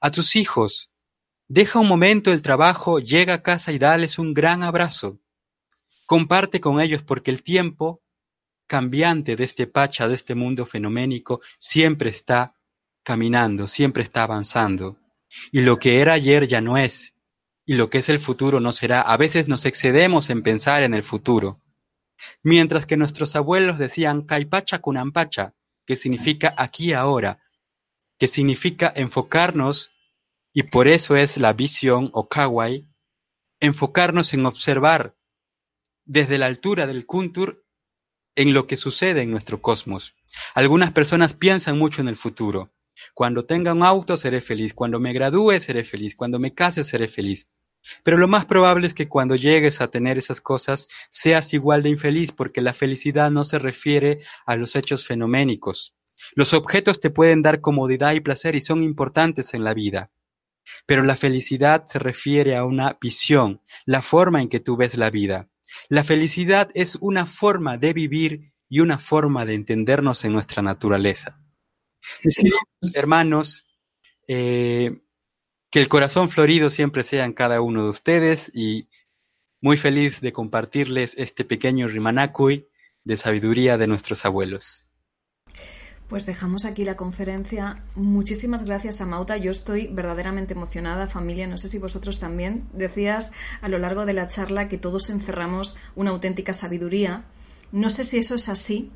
a 0.00 0.10
tus 0.10 0.36
hijos. 0.36 0.90
Deja 1.48 1.78
un 1.78 1.88
momento 1.88 2.32
el 2.32 2.42
trabajo, 2.42 2.98
llega 2.98 3.34
a 3.34 3.42
casa 3.42 3.72
y 3.72 3.78
dales 3.78 4.18
un 4.18 4.34
gran 4.34 4.62
abrazo. 4.62 5.18
Comparte 6.06 6.60
con 6.60 6.80
ellos 6.80 7.02
porque 7.02 7.30
el 7.30 7.42
tiempo 7.42 8.02
cambiante 8.66 9.34
de 9.34 9.44
este 9.44 9.66
pacha, 9.66 10.06
de 10.08 10.14
este 10.14 10.34
mundo 10.34 10.66
fenoménico, 10.66 11.40
siempre 11.58 12.10
está 12.10 12.54
caminando, 13.02 13.66
siempre 13.66 14.02
está 14.02 14.24
avanzando. 14.24 14.98
Y 15.50 15.62
lo 15.62 15.78
que 15.78 16.00
era 16.00 16.12
ayer 16.12 16.46
ya 16.46 16.60
no 16.60 16.76
es, 16.76 17.14
y 17.64 17.74
lo 17.74 17.90
que 17.90 17.98
es 17.98 18.08
el 18.08 18.18
futuro 18.18 18.60
no 18.60 18.72
será. 18.72 19.00
A 19.00 19.16
veces 19.16 19.48
nos 19.48 19.66
excedemos 19.66 20.30
en 20.30 20.42
pensar 20.42 20.82
en 20.82 20.94
el 20.94 21.02
futuro. 21.02 21.60
Mientras 22.42 22.86
que 22.86 22.96
nuestros 22.96 23.36
abuelos 23.36 23.78
decían 23.78 24.22
Caipacha 24.22 24.80
Kunampacha, 24.80 25.54
que 25.86 25.96
significa 25.96 26.54
aquí 26.56 26.92
ahora, 26.92 27.40
que 28.18 28.26
significa 28.26 28.92
enfocarnos, 28.94 29.90
y 30.52 30.64
por 30.64 30.88
eso 30.88 31.16
es 31.16 31.36
la 31.36 31.52
visión 31.52 32.10
o 32.12 32.28
Kawai, 32.28 32.88
enfocarnos 33.60 34.34
en 34.34 34.46
observar 34.46 35.16
desde 36.04 36.38
la 36.38 36.46
altura 36.46 36.86
del 36.86 37.06
Kuntur 37.06 37.64
en 38.34 38.54
lo 38.54 38.66
que 38.66 38.76
sucede 38.76 39.22
en 39.22 39.30
nuestro 39.30 39.60
cosmos. 39.60 40.14
Algunas 40.54 40.92
personas 40.92 41.34
piensan 41.34 41.78
mucho 41.78 42.00
en 42.00 42.08
el 42.08 42.16
futuro. 42.16 42.72
Cuando 43.14 43.44
tenga 43.44 43.72
un 43.72 43.82
auto 43.82 44.16
seré 44.16 44.40
feliz, 44.40 44.74
cuando 44.74 45.00
me 45.00 45.12
gradúe 45.12 45.60
seré 45.60 45.84
feliz, 45.84 46.16
cuando 46.16 46.38
me 46.38 46.54
case 46.54 46.84
seré 46.84 47.08
feliz. 47.08 47.48
Pero 48.02 48.16
lo 48.16 48.28
más 48.28 48.46
probable 48.46 48.86
es 48.86 48.94
que 48.94 49.08
cuando 49.08 49.36
llegues 49.36 49.80
a 49.80 49.88
tener 49.88 50.18
esas 50.18 50.40
cosas 50.40 50.88
seas 51.10 51.52
igual 51.54 51.82
de 51.82 51.90
infeliz 51.90 52.32
porque 52.32 52.60
la 52.60 52.74
felicidad 52.74 53.30
no 53.30 53.44
se 53.44 53.58
refiere 53.58 54.20
a 54.46 54.56
los 54.56 54.76
hechos 54.76 55.06
fenoménicos. 55.06 55.94
Los 56.34 56.52
objetos 56.52 57.00
te 57.00 57.10
pueden 57.10 57.42
dar 57.42 57.60
comodidad 57.60 58.12
y 58.12 58.20
placer 58.20 58.54
y 58.54 58.60
son 58.60 58.82
importantes 58.82 59.54
en 59.54 59.64
la 59.64 59.74
vida. 59.74 60.10
Pero 60.86 61.02
la 61.02 61.16
felicidad 61.16 61.84
se 61.86 61.98
refiere 61.98 62.56
a 62.56 62.64
una 62.64 62.98
visión, 63.00 63.62
la 63.86 64.02
forma 64.02 64.42
en 64.42 64.48
que 64.48 64.60
tú 64.60 64.76
ves 64.76 64.96
la 64.96 65.10
vida. 65.10 65.48
La 65.88 66.04
felicidad 66.04 66.70
es 66.74 66.96
una 67.00 67.26
forma 67.26 67.78
de 67.78 67.92
vivir 67.92 68.52
y 68.68 68.80
una 68.80 68.98
forma 68.98 69.46
de 69.46 69.54
entendernos 69.54 70.24
en 70.24 70.32
nuestra 70.32 70.62
naturaleza. 70.62 71.40
hermanos, 72.94 73.64
eh, 74.26 75.00
que 75.70 75.80
el 75.80 75.88
corazón 75.88 76.28
florido 76.28 76.70
siempre 76.70 77.02
sea 77.02 77.24
en 77.24 77.32
cada 77.32 77.60
uno 77.60 77.84
de 77.84 77.90
ustedes 77.90 78.50
y 78.54 78.88
muy 79.60 79.76
feliz 79.76 80.20
de 80.20 80.32
compartirles 80.32 81.14
este 81.18 81.44
pequeño 81.44 81.88
rimanacui 81.88 82.68
de 83.04 83.16
sabiduría 83.16 83.76
de 83.76 83.86
nuestros 83.86 84.24
abuelos. 84.24 84.86
Pues 86.08 86.24
dejamos 86.24 86.64
aquí 86.64 86.86
la 86.86 86.96
conferencia. 86.96 87.84
Muchísimas 87.94 88.64
gracias, 88.64 89.02
Amauta. 89.02 89.36
Yo 89.36 89.50
estoy 89.50 89.88
verdaderamente 89.88 90.54
emocionada, 90.54 91.06
familia. 91.06 91.46
No 91.46 91.58
sé 91.58 91.68
si 91.68 91.78
vosotros 91.78 92.18
también. 92.18 92.66
Decías 92.72 93.32
a 93.60 93.68
lo 93.68 93.78
largo 93.78 94.06
de 94.06 94.14
la 94.14 94.26
charla 94.26 94.68
que 94.68 94.78
todos 94.78 95.10
encerramos 95.10 95.76
una 95.96 96.10
auténtica 96.10 96.54
sabiduría. 96.54 97.24
No 97.72 97.90
sé 97.90 98.04
si 98.04 98.16
eso 98.16 98.36
es 98.36 98.48
así, 98.48 98.90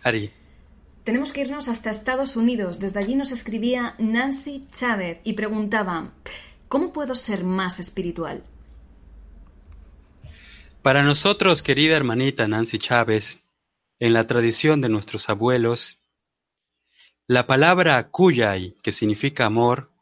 Ari. 0.03 0.33
Tenemos 1.05 1.33
que 1.33 1.41
irnos 1.41 1.69
hasta 1.69 1.91
Estados 1.91 2.37
Unidos. 2.37 2.79
Desde 2.79 3.01
allí 3.01 3.17
nos 3.17 3.33
escribía 3.33 3.95
Nancy 3.99 4.67
Chávez 4.71 5.19
y 5.25 5.33
preguntaba, 5.33 6.13
¿cómo 6.69 6.93
puedo 6.93 7.15
ser 7.15 7.45
más 7.45 7.81
espiritual? 7.81 8.45
Para 10.83 11.05
nosotros, 11.05 11.63
querida 11.63 11.95
hermanita 11.95 12.49
Nancy 12.49 12.77
Chávez, 12.77 13.45
en 14.01 14.13
la 14.13 14.27
tradición 14.27 14.81
de 14.81 14.89
nuestros 14.89 15.29
abuelos, 15.29 16.01
la 17.29 17.47
palabra 17.47 18.11
kuyay, 18.11 18.77
que 18.83 18.91
significa 18.91 19.47
amor, 19.47 19.93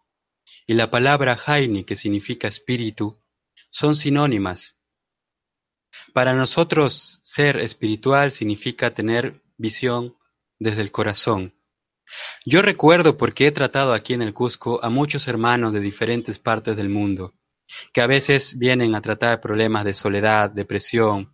y 0.67 0.73
la 0.73 0.91
palabra 0.91 1.39
haini, 1.45 1.85
que 1.85 1.97
significa 1.97 2.49
espíritu, 2.49 3.21
son 3.69 3.95
sinónimas. 3.95 4.79
Para 6.15 6.33
nosotros, 6.33 7.21
ser 7.23 7.59
espiritual 7.59 8.33
significa 8.33 8.95
tener 8.95 9.43
visión 9.59 10.17
desde 10.59 10.81
el 10.81 10.93
corazón. 10.93 11.55
Yo 12.47 12.63
recuerdo 12.63 13.19
porque 13.19 13.47
he 13.47 13.53
tratado 13.53 13.93
aquí 13.93 14.15
en 14.15 14.23
el 14.23 14.33
Cusco 14.33 14.83
a 14.83 14.89
muchos 14.89 15.29
hermanos 15.29 15.75
de 15.75 15.81
diferentes 15.81 16.39
partes 16.39 16.75
del 16.75 16.89
mundo 16.89 17.35
que 17.93 18.01
a 18.01 18.07
veces 18.07 18.59
vienen 18.59 18.95
a 18.95 19.01
tratar 19.01 19.41
problemas 19.41 19.85
de 19.85 19.95
soledad, 19.95 20.51
depresión, 20.51 21.33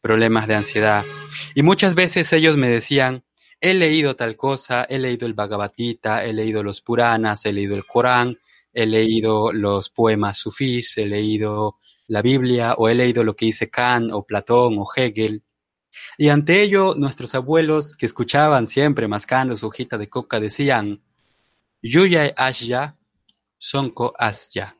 problemas 0.00 0.46
de 0.46 0.54
ansiedad. 0.54 1.04
Y 1.54 1.62
muchas 1.62 1.94
veces 1.94 2.32
ellos 2.32 2.56
me 2.56 2.68
decían, 2.68 3.24
he 3.60 3.74
leído 3.74 4.16
tal 4.16 4.36
cosa, 4.36 4.84
he 4.84 4.98
leído 4.98 5.26
el 5.26 5.34
Bhagavad 5.34 5.72
Gita, 5.74 6.24
he 6.24 6.32
leído 6.32 6.62
los 6.62 6.80
Puranas, 6.80 7.44
he 7.44 7.52
leído 7.52 7.76
el 7.76 7.86
Corán, 7.86 8.38
he 8.72 8.86
leído 8.86 9.52
los 9.52 9.90
poemas 9.90 10.38
sufís, 10.38 10.96
he 10.98 11.06
leído 11.06 11.76
la 12.06 12.22
Biblia 12.22 12.74
o 12.76 12.88
he 12.88 12.94
leído 12.94 13.22
lo 13.22 13.36
que 13.36 13.46
dice 13.46 13.70
Kant 13.70 14.10
o 14.12 14.24
Platón 14.24 14.76
o 14.78 14.86
Hegel. 14.94 15.44
Y 16.16 16.28
ante 16.28 16.62
ello 16.62 16.94
nuestros 16.96 17.34
abuelos 17.34 17.96
que 17.96 18.06
escuchaban 18.06 18.66
siempre 18.66 19.08
mascando 19.08 19.56
su 19.56 19.66
hojita 19.66 19.98
de 19.98 20.08
coca 20.08 20.40
decían, 20.40 21.02
Yuyay 21.82 22.32
Ashya, 22.36 22.96
Sonko 23.58 24.14
Asya. 24.18 24.79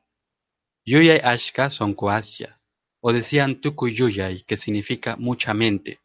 Yuyay 0.84 1.20
Ashka 1.22 1.70
Asya, 2.10 2.60
o 3.00 3.12
decían 3.12 3.60
Yuyay, 3.62 4.42
que 4.42 4.56
significa 4.56 5.16
mucha 5.16 5.54
mente. 5.54 6.00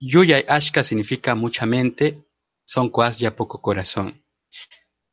Yuyay 0.00 0.44
Ashka 0.48 0.84
significa 0.84 1.34
mucha 1.34 1.66
mente, 1.66 2.24
Asya 2.66 3.36
poco 3.36 3.60
corazón. 3.60 4.24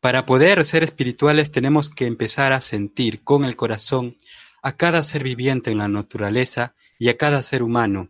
Para 0.01 0.25
poder 0.25 0.65
ser 0.65 0.83
espirituales 0.83 1.51
tenemos 1.51 1.89
que 1.89 2.07
empezar 2.07 2.53
a 2.53 2.61
sentir 2.61 3.23
con 3.23 3.45
el 3.45 3.55
corazón 3.55 4.17
a 4.63 4.75
cada 4.75 5.03
ser 5.03 5.23
viviente 5.23 5.71
en 5.71 5.77
la 5.77 5.87
naturaleza 5.87 6.75
y 6.97 7.09
a 7.09 7.17
cada 7.17 7.43
ser 7.43 7.63
humano. 7.63 8.09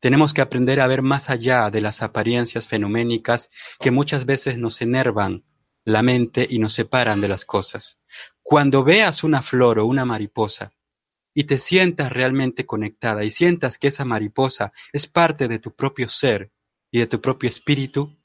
Tenemos 0.00 0.32
que 0.32 0.40
aprender 0.40 0.80
a 0.80 0.86
ver 0.86 1.02
más 1.02 1.28
allá 1.28 1.70
de 1.70 1.80
las 1.80 2.02
apariencias 2.02 2.66
fenoménicas 2.66 3.50
que 3.80 3.90
muchas 3.90 4.26
veces 4.26 4.58
nos 4.58 4.80
enervan 4.80 5.44
la 5.84 6.02
mente 6.02 6.46
y 6.48 6.58
nos 6.58 6.74
separan 6.74 7.20
de 7.20 7.28
las 7.28 7.44
cosas. 7.44 7.98
Cuando 8.50 8.82
veas 8.82 9.24
una 9.24 9.42
flor 9.42 9.78
o 9.78 9.84
una 9.84 10.06
mariposa 10.06 10.72
y 11.34 11.44
te 11.44 11.58
sientas 11.58 12.10
realmente 12.10 12.64
conectada 12.64 13.22
y 13.22 13.30
sientas 13.30 13.76
que 13.76 13.88
esa 13.88 14.06
mariposa 14.06 14.72
es 14.90 15.06
parte 15.06 15.48
de 15.48 15.58
tu 15.58 15.74
propio 15.74 16.08
ser 16.08 16.50
y 16.90 17.00
de 17.00 17.06
tu 17.06 17.20
propio 17.20 17.50
espíritu, 17.50 18.16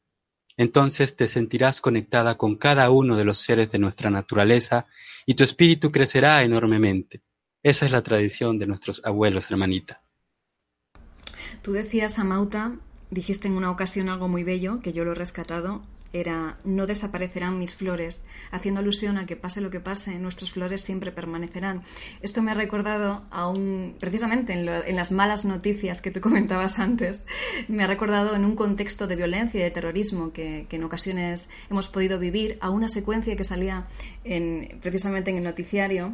entonces 0.56 1.18
te 1.18 1.28
sentirás 1.28 1.82
conectada 1.82 2.38
con 2.38 2.56
cada 2.56 2.90
uno 2.90 3.18
de 3.18 3.26
los 3.26 3.40
seres 3.40 3.70
de 3.70 3.80
nuestra 3.80 4.10
naturaleza 4.10 4.88
y 5.26 5.34
tu 5.34 5.44
espíritu 5.44 5.92
crecerá 5.92 6.42
enormemente. 6.42 7.22
Esa 7.62 7.86
es 7.86 7.92
la 7.92 8.02
tradición 8.02 8.58
de 8.58 8.68
nuestros 8.68 9.04
abuelos, 9.04 9.52
hermanita. 9.52 10.04
Tú 11.62 11.74
decías, 11.74 12.18
Amauta, 12.18 12.78
dijiste 13.12 13.50
en 13.50 13.58
una 13.58 13.72
ocasión 13.72 14.08
algo 14.08 14.30
muy 14.30 14.46
bello, 14.46 14.80
que 14.82 14.94
yo 14.94 15.04
lo 15.04 15.12
he 15.12 15.16
rescatado, 15.16 15.84
era 16.14 16.58
no 16.64 16.86
desaparecerán 16.86 17.58
mis 17.58 17.76
flores, 17.76 18.28
haciendo 18.52 18.80
alusión 18.80 19.18
a 19.18 19.26
que 19.26 19.36
pase 19.36 19.62
lo 19.62 19.72
que 19.72 19.80
pase, 19.80 20.20
nuestras 20.20 20.52
flores 20.52 20.82
siempre 20.82 21.12
permanecerán. 21.12 21.82
Esto 22.22 22.42
me 22.42 22.52
ha 22.52 22.54
recordado 22.54 23.24
a 23.32 23.50
un, 23.50 23.96
precisamente 24.00 24.54
en, 24.54 24.96
las 24.96 25.12
malas 25.12 25.44
noticias 25.44 26.02
que 26.02 26.12
tú 26.12 26.22
comentabas 26.22 26.80
antes, 26.80 27.26
me 27.68 27.84
ha 27.84 27.88
recordado 27.88 28.36
en 28.36 28.46
un 28.46 28.56
contexto 28.56 29.08
de 29.08 29.16
violencia 29.16 29.60
y 29.60 29.64
de 29.64 29.72
terrorismo 29.72 30.32
que, 30.32 30.68
en 30.70 30.84
ocasiones 30.84 31.50
hemos 31.70 31.88
podido 31.88 32.20
vivir, 32.20 32.58
a 32.62 32.70
una 32.70 32.90
secuencia 32.90 33.36
que 33.36 33.44
salía 33.44 33.86
en, 34.24 34.80
precisamente 34.82 35.32
en 35.32 35.38
el 35.38 35.44
noticiario, 35.44 36.14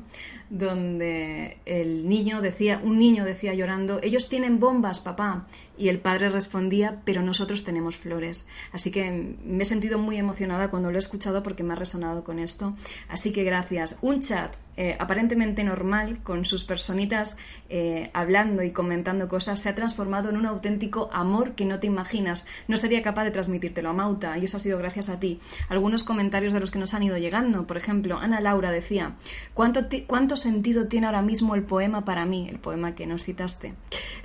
donde 0.49 1.57
el 1.65 2.07
niño 2.07 2.41
decía, 2.41 2.81
un 2.83 2.99
niño 2.99 3.25
decía 3.25 3.53
llorando, 3.53 3.99
ellos 4.01 4.29
tienen 4.29 4.59
bombas, 4.59 4.99
papá, 4.99 5.45
y 5.79 5.87
el 5.87 5.99
padre 5.99 6.29
respondía, 6.29 7.01
pero 7.05 7.23
nosotros 7.23 7.63
tenemos 7.63 7.97
flores. 7.97 8.47
Así 8.73 8.91
que 8.91 9.09
me 9.43 9.63
he 9.63 9.65
sentido 9.65 9.97
muy 9.97 10.17
emocionada 10.17 10.69
cuando 10.69 10.91
lo 10.91 10.97
he 10.97 10.99
escuchado 10.99 11.41
porque 11.41 11.63
me 11.63 11.73
ha 11.73 11.77
resonado 11.77 12.23
con 12.23 12.37
esto. 12.37 12.75
Así 13.07 13.31
que 13.31 13.45
gracias. 13.45 13.97
Un 14.01 14.19
chat 14.19 14.55
eh, 14.81 14.95
aparentemente 14.97 15.61
normal, 15.65 16.23
con 16.23 16.45
sus 16.45 16.63
personitas 16.63 17.35
eh, 17.67 18.09
hablando 18.13 18.63
y 18.63 18.71
comentando 18.71 19.27
cosas, 19.27 19.59
se 19.59 19.67
ha 19.67 19.75
transformado 19.75 20.29
en 20.29 20.37
un 20.37 20.45
auténtico 20.45 21.09
amor 21.11 21.51
que 21.51 21.65
no 21.65 21.81
te 21.81 21.87
imaginas. 21.87 22.47
No 22.69 22.77
sería 22.77 23.01
capaz 23.01 23.25
de 23.25 23.31
transmitírtelo 23.31 23.89
a 23.89 23.93
Mauta 23.93 24.37
y 24.37 24.45
eso 24.45 24.55
ha 24.55 24.61
sido 24.61 24.77
gracias 24.77 25.09
a 25.09 25.19
ti. 25.19 25.41
Algunos 25.67 26.05
comentarios 26.05 26.53
de 26.53 26.61
los 26.61 26.71
que 26.71 26.79
nos 26.79 26.93
han 26.93 27.03
ido 27.03 27.17
llegando, 27.17 27.67
por 27.67 27.75
ejemplo, 27.75 28.19
Ana 28.19 28.39
Laura 28.39 28.71
decía, 28.71 29.17
¿cuánto, 29.53 29.81
cuánto 30.07 30.37
sentido 30.37 30.87
tiene 30.87 31.07
ahora 31.07 31.23
mismo 31.23 31.55
el 31.55 31.63
poema 31.63 32.05
para 32.05 32.23
mí? 32.23 32.47
El 32.47 32.59
poema 32.59 32.95
que 32.95 33.05
nos 33.05 33.25
citaste. 33.25 33.73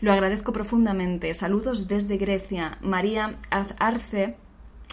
Lo 0.01 0.13
agradezco 0.13 0.53
profundamente. 0.53 1.35
Saludos 1.35 1.89
desde 1.89 2.17
Grecia. 2.17 2.79
María 2.81 3.41
Arce 3.51 4.37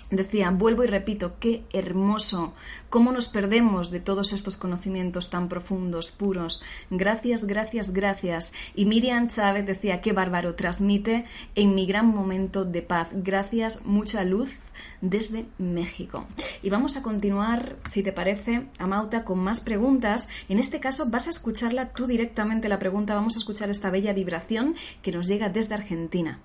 Decía, 0.09 0.51
vuelvo 0.51 0.83
y 0.83 0.87
repito, 0.87 1.35
qué 1.39 1.63
hermoso, 1.71 2.53
cómo 2.89 3.11
nos 3.11 3.29
perdemos 3.29 3.91
de 3.91 4.01
todos 4.01 4.33
estos 4.33 4.57
conocimientos 4.57 5.29
tan 5.29 5.47
profundos, 5.47 6.11
puros. 6.11 6.61
Gracias, 6.89 7.45
gracias, 7.45 7.93
gracias. 7.93 8.53
Y 8.75 8.85
Miriam 8.85 9.29
Chávez 9.29 9.65
decía, 9.65 10.01
qué 10.01 10.11
bárbaro, 10.11 10.55
transmite 10.55 11.25
en 11.55 11.75
mi 11.75 11.85
gran 11.85 12.07
momento 12.07 12.65
de 12.65 12.81
paz. 12.81 13.09
Gracias, 13.13 13.85
mucha 13.85 14.23
luz 14.23 14.51
desde 14.99 15.45
México. 15.57 16.25
Y 16.61 16.69
vamos 16.69 16.97
a 16.97 17.03
continuar, 17.03 17.77
si 17.85 18.03
te 18.03 18.11
parece, 18.11 18.67
Amauta, 18.79 19.23
con 19.23 19.39
más 19.39 19.59
preguntas. 19.61 20.29
En 20.49 20.59
este 20.59 20.79
caso 20.79 21.05
vas 21.09 21.27
a 21.27 21.31
escucharla 21.31 21.93
tú 21.93 22.07
directamente 22.07 22.69
la 22.69 22.79
pregunta, 22.79 23.15
vamos 23.15 23.35
a 23.35 23.39
escuchar 23.39 23.69
esta 23.69 23.89
bella 23.89 24.13
vibración 24.13 24.75
que 25.01 25.11
nos 25.11 25.27
llega 25.27 25.49
desde 25.49 25.75
Argentina. 25.75 26.39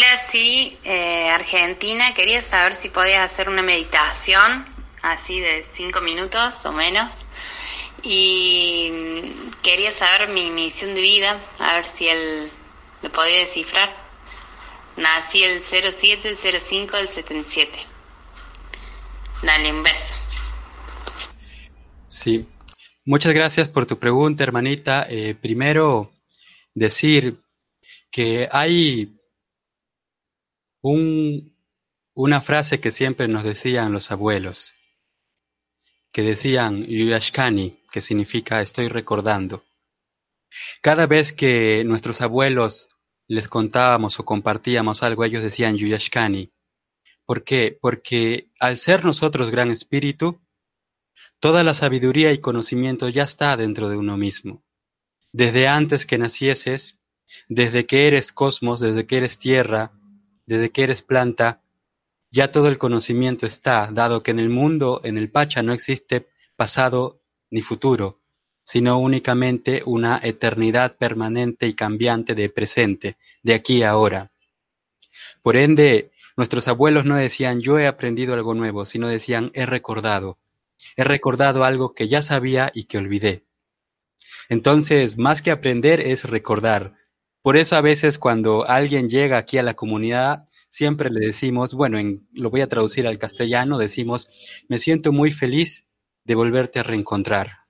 Hola, 0.00 0.16
sí, 0.16 0.78
eh, 0.84 1.28
Argentina. 1.28 2.14
Quería 2.14 2.40
saber 2.40 2.72
si 2.72 2.88
podías 2.88 3.30
hacer 3.30 3.50
una 3.50 3.60
meditación, 3.60 4.64
así 5.02 5.40
de 5.40 5.62
cinco 5.74 6.00
minutos 6.00 6.64
o 6.64 6.72
menos. 6.72 7.12
Y 8.02 8.90
quería 9.62 9.90
saber 9.90 10.30
mi 10.30 10.50
misión 10.50 10.94
de 10.94 11.02
vida, 11.02 11.38
a 11.58 11.74
ver 11.74 11.84
si 11.84 12.08
él 12.08 12.50
lo 13.02 13.12
podía 13.12 13.40
descifrar. 13.40 13.94
Nací 14.96 15.44
el 15.44 15.60
07, 15.60 16.30
el 16.30 16.60
05, 16.60 16.96
el 16.96 17.08
77. 17.08 17.78
Dale, 19.42 19.70
un 19.70 19.82
beso. 19.82 20.14
Sí, 22.08 22.48
muchas 23.04 23.34
gracias 23.34 23.68
por 23.68 23.84
tu 23.84 23.98
pregunta, 23.98 24.44
hermanita. 24.44 25.06
Eh, 25.10 25.34
primero, 25.38 26.10
decir 26.74 27.36
que 28.10 28.48
hay 28.50 29.19
un, 30.82 31.56
una 32.14 32.40
frase 32.40 32.80
que 32.80 32.90
siempre 32.90 33.28
nos 33.28 33.44
decían 33.44 33.92
los 33.92 34.10
abuelos, 34.10 34.74
que 36.12 36.22
decían 36.22 36.84
Yuyashkani, 36.84 37.82
que 37.90 38.00
significa 38.00 38.62
estoy 38.62 38.88
recordando. 38.88 39.64
Cada 40.80 41.06
vez 41.06 41.32
que 41.32 41.84
nuestros 41.84 42.20
abuelos 42.20 42.88
les 43.28 43.48
contábamos 43.48 44.18
o 44.18 44.24
compartíamos 44.24 45.02
algo, 45.02 45.24
ellos 45.24 45.42
decían 45.42 45.76
Yuyashkani. 45.76 46.52
¿Por 47.24 47.44
qué? 47.44 47.78
Porque 47.80 48.50
al 48.58 48.76
ser 48.78 49.04
nosotros 49.04 49.50
gran 49.50 49.70
espíritu, 49.70 50.40
toda 51.38 51.62
la 51.62 51.74
sabiduría 51.74 52.32
y 52.32 52.38
conocimiento 52.38 53.08
ya 53.08 53.22
está 53.22 53.56
dentro 53.56 53.88
de 53.88 53.96
uno 53.96 54.16
mismo. 54.16 54.64
Desde 55.32 55.68
antes 55.68 56.06
que 56.06 56.18
nacieses, 56.18 56.98
desde 57.48 57.86
que 57.86 58.08
eres 58.08 58.32
cosmos, 58.32 58.80
desde 58.80 59.06
que 59.06 59.18
eres 59.18 59.38
tierra, 59.38 59.92
desde 60.50 60.70
que 60.70 60.82
eres 60.82 61.02
planta, 61.02 61.62
ya 62.28 62.50
todo 62.50 62.66
el 62.66 62.76
conocimiento 62.76 63.46
está, 63.46 63.88
dado 63.92 64.24
que 64.24 64.32
en 64.32 64.40
el 64.40 64.48
mundo, 64.50 65.00
en 65.04 65.16
el 65.16 65.30
Pacha, 65.30 65.62
no 65.62 65.72
existe 65.72 66.26
pasado 66.56 67.20
ni 67.50 67.62
futuro, 67.62 68.18
sino 68.64 68.98
únicamente 68.98 69.82
una 69.86 70.18
eternidad 70.20 70.96
permanente 70.96 71.68
y 71.68 71.74
cambiante 71.74 72.34
de 72.34 72.48
presente, 72.48 73.16
de 73.44 73.54
aquí 73.54 73.84
a 73.84 73.90
ahora. 73.90 74.32
Por 75.40 75.56
ende, 75.56 76.10
nuestros 76.36 76.66
abuelos 76.66 77.04
no 77.04 77.14
decían 77.14 77.60
yo 77.60 77.78
he 77.78 77.86
aprendido 77.86 78.34
algo 78.34 78.54
nuevo, 78.54 78.84
sino 78.86 79.06
decían 79.06 79.52
he 79.54 79.66
recordado, 79.66 80.36
he 80.96 81.04
recordado 81.04 81.62
algo 81.62 81.94
que 81.94 82.08
ya 82.08 82.22
sabía 82.22 82.72
y 82.74 82.84
que 82.84 82.98
olvidé. 82.98 83.44
Entonces, 84.48 85.16
más 85.16 85.42
que 85.42 85.52
aprender 85.52 86.00
es 86.00 86.24
recordar, 86.24 86.96
por 87.42 87.56
eso 87.56 87.76
a 87.76 87.80
veces 87.80 88.18
cuando 88.18 88.68
alguien 88.68 89.08
llega 89.08 89.38
aquí 89.38 89.58
a 89.58 89.62
la 89.62 89.74
comunidad, 89.74 90.46
siempre 90.68 91.10
le 91.10 91.26
decimos, 91.26 91.74
bueno, 91.74 91.98
en, 91.98 92.28
lo 92.32 92.50
voy 92.50 92.60
a 92.60 92.68
traducir 92.68 93.06
al 93.06 93.18
castellano, 93.18 93.78
decimos, 93.78 94.28
me 94.68 94.78
siento 94.78 95.12
muy 95.12 95.32
feliz 95.32 95.86
de 96.24 96.34
volverte 96.34 96.78
a 96.78 96.82
reencontrar. 96.82 97.60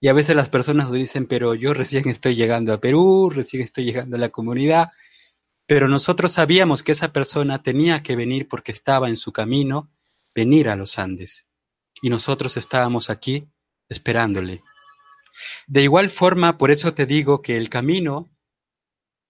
Y 0.00 0.08
a 0.08 0.12
veces 0.12 0.36
las 0.36 0.50
personas 0.50 0.88
lo 0.90 0.96
dicen, 0.96 1.26
pero 1.26 1.54
yo 1.54 1.72
recién 1.72 2.08
estoy 2.08 2.34
llegando 2.34 2.72
a 2.72 2.80
Perú, 2.80 3.30
recién 3.30 3.62
estoy 3.62 3.84
llegando 3.84 4.16
a 4.16 4.20
la 4.20 4.28
comunidad, 4.28 4.90
pero 5.66 5.88
nosotros 5.88 6.32
sabíamos 6.32 6.82
que 6.82 6.92
esa 6.92 7.12
persona 7.12 7.62
tenía 7.62 8.02
que 8.02 8.16
venir 8.16 8.48
porque 8.48 8.72
estaba 8.72 9.08
en 9.08 9.16
su 9.16 9.32
camino, 9.32 9.90
venir 10.34 10.68
a 10.68 10.76
los 10.76 10.98
Andes. 10.98 11.48
Y 12.02 12.10
nosotros 12.10 12.56
estábamos 12.56 13.08
aquí 13.08 13.48
esperándole. 13.88 14.62
De 15.66 15.82
igual 15.82 16.10
forma, 16.10 16.58
por 16.58 16.70
eso 16.70 16.92
te 16.92 17.06
digo 17.06 17.40
que 17.40 17.56
el 17.56 17.70
camino 17.70 18.33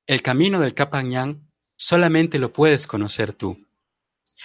el 0.07 0.23
camino 0.23 0.61
del 0.61 0.75
Capañán 0.75 1.51
solamente 1.77 2.39
lo 2.39 2.53
puedes 2.53 2.87
conocer 2.87 3.33
tú. 3.33 3.67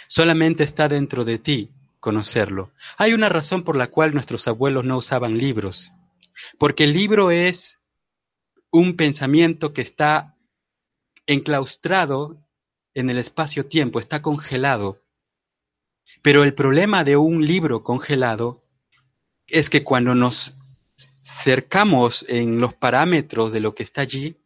Solamente 0.07 0.63
está 0.63 0.87
dentro 0.87 1.25
de 1.25 1.37
ti 1.37 1.71
conocerlo. 1.99 2.71
Hay 2.97 3.13
una 3.13 3.29
razón 3.29 3.63
por 3.63 3.75
la 3.75 3.87
cual 3.87 4.13
nuestros 4.13 4.47
abuelos 4.47 4.85
no 4.85 4.97
usaban 4.97 5.37
libros. 5.37 5.91
Porque 6.57 6.85
el 6.85 6.93
libro 6.93 7.31
es 7.31 7.79
un 8.71 8.95
pensamiento 8.95 9.73
que 9.73 9.81
está 9.81 10.37
enclaustrado 11.25 12.37
en 12.93 13.09
el 13.09 13.17
espacio-tiempo, 13.17 13.99
está 13.99 14.21
congelado. 14.21 15.01
Pero 16.21 16.43
el 16.43 16.53
problema 16.53 17.03
de 17.03 17.17
un 17.17 17.45
libro 17.45 17.83
congelado 17.83 18.63
es 19.47 19.69
que 19.69 19.83
cuando 19.83 20.15
nos 20.15 20.53
cercamos 21.23 22.25
en 22.27 22.59
los 22.59 22.73
parámetros 22.73 23.51
de 23.51 23.59
lo 23.59 23.75
que 23.75 23.83
está 23.83 24.01
allí, 24.01 24.37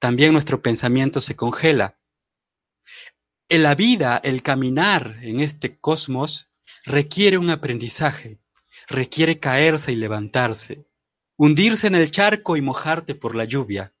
también 0.00 0.32
nuestro 0.32 0.62
pensamiento 0.62 1.20
se 1.20 1.36
congela. 1.36 1.98
En 3.48 3.62
la 3.62 3.74
vida, 3.74 4.20
el 4.24 4.42
caminar 4.42 5.18
en 5.22 5.40
este 5.40 5.78
cosmos 5.78 6.48
requiere 6.84 7.36
un 7.36 7.50
aprendizaje, 7.50 8.40
requiere 8.88 9.38
caerse 9.38 9.92
y 9.92 9.96
levantarse, 9.96 10.86
hundirse 11.36 11.86
en 11.86 11.94
el 11.94 12.10
charco 12.10 12.56
y 12.56 12.62
mojarte 12.62 13.14
por 13.14 13.36
la 13.36 13.44
lluvia. 13.44 13.94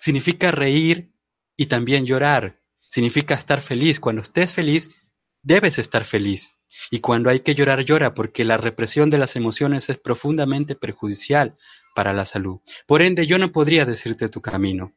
Significa 0.00 0.50
reír 0.50 1.12
y 1.56 1.66
también 1.66 2.06
llorar, 2.06 2.60
significa 2.88 3.34
estar 3.34 3.60
feliz. 3.60 4.00
Cuando 4.00 4.22
estés 4.22 4.54
feliz, 4.54 4.98
debes 5.42 5.78
estar 5.78 6.04
feliz. 6.04 6.54
Y 6.90 7.00
cuando 7.00 7.28
hay 7.28 7.40
que 7.40 7.54
llorar, 7.54 7.84
llora, 7.84 8.14
porque 8.14 8.44
la 8.44 8.56
represión 8.56 9.10
de 9.10 9.18
las 9.18 9.36
emociones 9.36 9.90
es 9.90 9.98
profundamente 9.98 10.74
perjudicial 10.74 11.56
para 11.94 12.12
la 12.12 12.24
salud. 12.24 12.60
Por 12.86 13.02
ende, 13.02 13.26
yo 13.26 13.38
no 13.38 13.52
podría 13.52 13.84
decirte 13.84 14.28
tu 14.28 14.40
camino. 14.40 14.94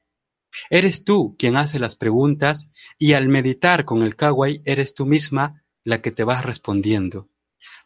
Eres 0.70 1.04
tú 1.04 1.36
quien 1.38 1.56
hace 1.56 1.80
las 1.80 1.96
preguntas 1.96 2.72
y 2.98 3.14
al 3.14 3.28
meditar 3.28 3.86
con 3.86 4.04
el 4.04 4.16
Kawai 4.16 4.62
eres 4.66 4.94
tú 4.94 5.06
misma 5.06 5.64
la 5.84 6.02
que 6.02 6.12
te 6.12 6.24
vas 6.24 6.46
respondiendo. 6.46 7.30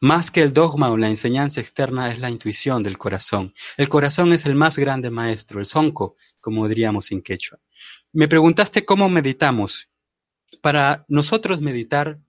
Más 0.01 0.31
que 0.31 0.41
el 0.41 0.53
dogma 0.53 0.89
o 0.89 0.97
la 0.97 1.09
enseñanza 1.09 1.61
externa 1.61 2.11
es 2.11 2.19
la 2.19 2.29
intuición 2.29 2.83
del 2.83 2.97
corazón. 2.97 3.53
El 3.77 3.89
corazón 3.89 4.33
es 4.33 4.45
el 4.45 4.55
más 4.55 4.77
grande 4.77 5.09
maestro, 5.09 5.59
el 5.59 5.65
sonco, 5.65 6.15
como 6.41 6.67
diríamos 6.67 7.11
en 7.11 7.21
quechua. 7.21 7.59
Me 8.11 8.27
preguntaste 8.27 8.85
cómo 8.85 9.09
meditamos. 9.09 9.89
Para 10.61 11.05
nosotros 11.07 11.61
meditar, 11.61 12.19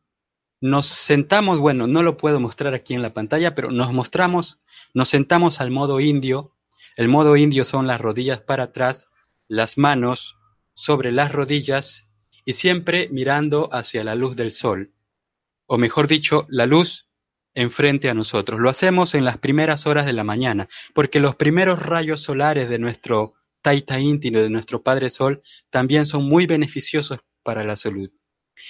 nos 0.61 0.87
sentamos, 0.87 1.59
bueno, 1.59 1.87
no 1.87 2.03
lo 2.03 2.17
puedo 2.17 2.41
mostrar 2.41 2.75
aquí 2.75 2.95
en 2.95 3.03
la 3.03 3.13
pantalla, 3.13 3.55
pero 3.55 3.71
nos 3.71 3.93
mostramos, 3.93 4.59
nos 4.95 5.09
sentamos 5.09 5.61
al 5.61 5.71
modo 5.71 6.01
indio. 6.01 6.53
El 6.97 7.09
modo 7.09 7.37
indio 7.37 7.65
son 7.65 7.87
las 7.87 8.01
rodillas 8.01 8.41
para 8.41 8.65
atrás, 8.65 9.09
las 9.49 9.79
manos 9.79 10.37
sobre 10.75 11.13
las 11.13 11.33
rodillas 11.33 12.09
y 12.45 12.53
siempre 12.53 13.09
mirando 13.11 13.69
hacia 13.73 14.05
la 14.05 14.15
luz 14.15 14.37
del 14.37 14.53
sol, 14.53 14.93
o 15.67 15.79
mejor 15.79 16.07
dicho, 16.07 16.47
la 16.49 16.67
luz 16.67 17.09
enfrente 17.55 18.09
a 18.09 18.15
nosotros. 18.15 18.61
Lo 18.61 18.71
hacemos 18.71 19.15
en 19.15 19.25
las 19.25 19.39
primeras 19.39 19.87
horas 19.87 20.07
de 20.07 20.13
la 20.13 20.25
mañana, 20.25 20.69
porque 20.95 21.19
los 21.19 21.35
primeros 21.35 21.83
rayos 21.83 22.21
solares 22.21 22.69
de 22.69 22.79
nuestro 22.79 23.35
Taita 23.63 23.99
íntimo, 23.99 24.39
de 24.39 24.51
nuestro 24.51 24.83
Padre 24.83 25.11
Sol, 25.11 25.43
también 25.71 26.07
son 26.07 26.25
muy 26.25 26.47
beneficiosos 26.47 27.19
para 27.43 27.65
la 27.65 27.77
salud. 27.77 28.11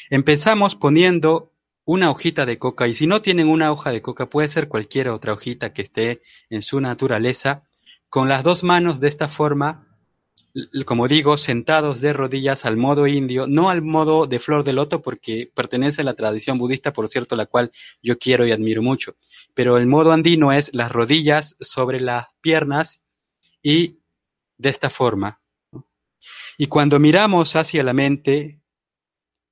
Empezamos 0.08 0.74
poniendo 0.74 1.52
una 1.84 2.10
hojita 2.10 2.46
de 2.46 2.58
coca 2.58 2.88
y 2.88 2.94
si 2.94 3.06
no 3.06 3.20
tienen 3.22 3.48
una 3.48 3.70
hoja 3.72 3.90
de 3.90 4.02
coca 4.02 4.26
puede 4.26 4.48
ser 4.48 4.68
cualquier 4.68 5.08
otra 5.08 5.32
hojita 5.32 5.72
que 5.72 5.82
esté 5.82 6.22
en 6.48 6.62
su 6.62 6.80
naturaleza. 6.80 7.64
Con 8.08 8.28
las 8.28 8.42
dos 8.42 8.64
manos 8.64 9.00
de 9.00 9.08
esta 9.08 9.28
forma 9.28 9.85
como 10.84 11.08
digo, 11.08 11.36
sentados 11.36 12.00
de 12.00 12.12
rodillas 12.12 12.64
al 12.64 12.76
modo 12.76 13.06
indio, 13.06 13.46
no 13.46 13.68
al 13.68 13.82
modo 13.82 14.26
de 14.26 14.40
flor 14.40 14.64
de 14.64 14.72
loto 14.72 15.02
porque 15.02 15.50
pertenece 15.54 16.00
a 16.00 16.04
la 16.04 16.14
tradición 16.14 16.58
budista, 16.58 16.92
por 16.92 17.08
cierto, 17.08 17.36
la 17.36 17.46
cual 17.46 17.70
yo 18.02 18.18
quiero 18.18 18.46
y 18.46 18.52
admiro 18.52 18.82
mucho. 18.82 19.16
Pero 19.54 19.76
el 19.76 19.86
modo 19.86 20.12
andino 20.12 20.52
es 20.52 20.74
las 20.74 20.90
rodillas 20.92 21.56
sobre 21.60 22.00
las 22.00 22.26
piernas 22.40 23.06
y 23.62 23.98
de 24.56 24.70
esta 24.70 24.90
forma. 24.90 25.40
Y 26.58 26.68
cuando 26.68 26.98
miramos 26.98 27.54
hacia 27.54 27.82
la 27.82 27.92
mente, 27.92 28.62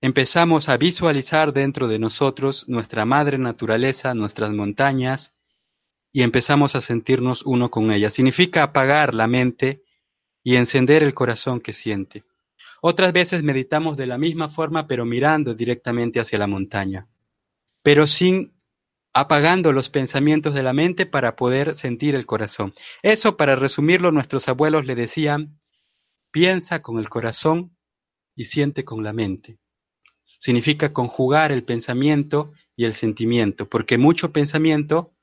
empezamos 0.00 0.68
a 0.68 0.78
visualizar 0.78 1.52
dentro 1.52 1.86
de 1.86 1.98
nosotros 1.98 2.66
nuestra 2.68 3.04
madre 3.04 3.36
naturaleza, 3.36 4.14
nuestras 4.14 4.52
montañas, 4.52 5.34
y 6.12 6.22
empezamos 6.22 6.76
a 6.76 6.80
sentirnos 6.80 7.44
uno 7.44 7.70
con 7.70 7.90
ella. 7.90 8.10
Significa 8.10 8.62
apagar 8.62 9.14
la 9.14 9.26
mente 9.26 9.83
y 10.44 10.56
encender 10.56 11.02
el 11.02 11.14
corazón 11.14 11.60
que 11.60 11.72
siente. 11.72 12.22
Otras 12.82 13.12
veces 13.12 13.42
meditamos 13.42 13.96
de 13.96 14.06
la 14.06 14.18
misma 14.18 14.48
forma 14.48 14.86
pero 14.86 15.04
mirando 15.06 15.54
directamente 15.54 16.20
hacia 16.20 16.38
la 16.38 16.46
montaña. 16.46 17.08
pero 17.82 18.06
sin 18.06 18.54
apagando 19.14 19.72
los 19.72 19.90
pensamientos 19.90 20.54
de 20.54 20.64
la 20.64 20.72
mente 20.72 21.06
para 21.06 21.36
poder 21.36 21.76
sentir 21.76 22.16
el 22.16 22.26
corazón. 22.26 22.74
Eso, 23.02 23.36
para 23.36 23.54
resumirlo, 23.54 24.10
nuestros 24.10 24.48
abuelos 24.48 24.86
le 24.86 24.96
decían, 24.96 25.60
piensa 26.32 26.82
con 26.82 26.98
el 26.98 27.08
corazón 27.08 27.76
y 28.34 28.46
siente 28.46 28.84
con 28.84 29.04
la 29.04 29.12
mente. 29.12 29.58
Significa 30.40 30.92
conjugar 30.92 31.52
el 31.52 31.64
pensamiento 31.64 32.52
y 32.74 32.86
el 32.86 32.94
sentimiento, 32.94 33.68
porque 33.68 33.98
mucho 33.98 34.32
pensamiento 34.32 35.14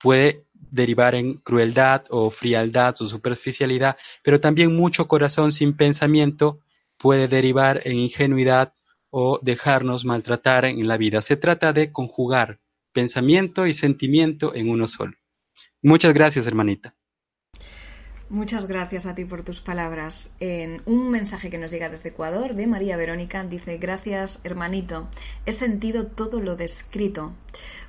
puede 0.00 0.47
derivar 0.70 1.14
en 1.14 1.34
crueldad 1.34 2.04
o 2.10 2.30
frialdad 2.30 2.94
o 3.00 3.06
superficialidad, 3.06 3.96
pero 4.22 4.40
también 4.40 4.74
mucho 4.74 5.08
corazón 5.08 5.52
sin 5.52 5.76
pensamiento 5.76 6.60
puede 6.96 7.28
derivar 7.28 7.80
en 7.84 7.98
ingenuidad 7.98 8.74
o 9.10 9.38
dejarnos 9.42 10.04
maltratar 10.04 10.64
en 10.66 10.86
la 10.86 10.96
vida. 10.96 11.22
Se 11.22 11.36
trata 11.36 11.72
de 11.72 11.92
conjugar 11.92 12.60
pensamiento 12.92 13.66
y 13.66 13.74
sentimiento 13.74 14.54
en 14.54 14.68
uno 14.68 14.86
solo. 14.86 15.14
Muchas 15.82 16.12
gracias, 16.12 16.46
hermanita. 16.46 16.94
Muchas 18.30 18.68
gracias 18.68 19.06
a 19.06 19.14
ti 19.14 19.24
por 19.24 19.42
tus 19.42 19.62
palabras. 19.62 20.36
En 20.38 20.82
un 20.84 21.10
mensaje 21.10 21.48
que 21.48 21.56
nos 21.56 21.70
llega 21.70 21.88
desde 21.88 22.10
Ecuador 22.10 22.54
de 22.54 22.66
María 22.66 22.98
Verónica 22.98 23.42
dice, 23.42 23.78
gracias 23.78 24.44
hermanito, 24.44 25.08
he 25.46 25.52
sentido 25.52 26.06
todo 26.06 26.38
lo 26.42 26.54
descrito 26.54 27.32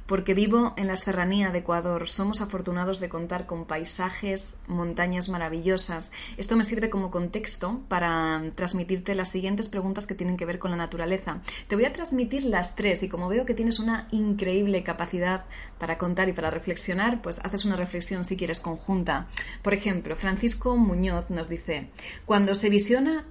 porque 0.10 0.34
vivo 0.34 0.74
en 0.76 0.88
la 0.88 0.96
serranía 0.96 1.52
de 1.52 1.60
Ecuador. 1.60 2.10
Somos 2.10 2.42
afortunados 2.42 3.00
de 3.00 3.10
contar 3.10 3.46
con 3.46 3.66
paisajes, 3.66 4.58
montañas 4.66 5.30
maravillosas. 5.30 6.12
Esto 6.36 6.58
me 6.58 6.66
sirve 6.66 6.90
como 6.90 7.12
contexto 7.12 7.82
para 7.88 8.42
transmitirte 8.56 9.14
las 9.14 9.30
siguientes 9.30 9.68
preguntas 9.68 10.08
que 10.08 10.16
tienen 10.16 10.36
que 10.36 10.48
ver 10.48 10.58
con 10.58 10.72
la 10.72 10.78
naturaleza. 10.78 11.42
Te 11.68 11.76
voy 11.76 11.86
a 11.86 11.94
transmitir 11.94 12.44
las 12.44 12.76
tres 12.76 13.04
y 13.04 13.10
como 13.10 13.30
veo 13.30 13.46
que 13.46 13.54
tienes 13.54 13.78
una 13.78 14.08
increíble 14.10 14.82
capacidad 14.82 15.46
para 15.78 16.00
contar 16.00 16.28
y 16.28 16.34
para 16.34 16.50
reflexionar, 16.50 17.22
pues 17.22 17.40
haces 17.44 17.66
una 17.66 17.76
reflexión 17.76 18.24
si 18.24 18.36
quieres 18.36 18.62
conjunta. 18.62 19.28
Por 19.62 19.76
ejemplo, 19.76 20.16
Francisco 20.16 20.76
Muñoz 20.76 21.30
nos 21.30 21.50
dice, 21.50 21.92
cuando 22.26 22.56
se 22.56 22.72
visiona 22.72 23.26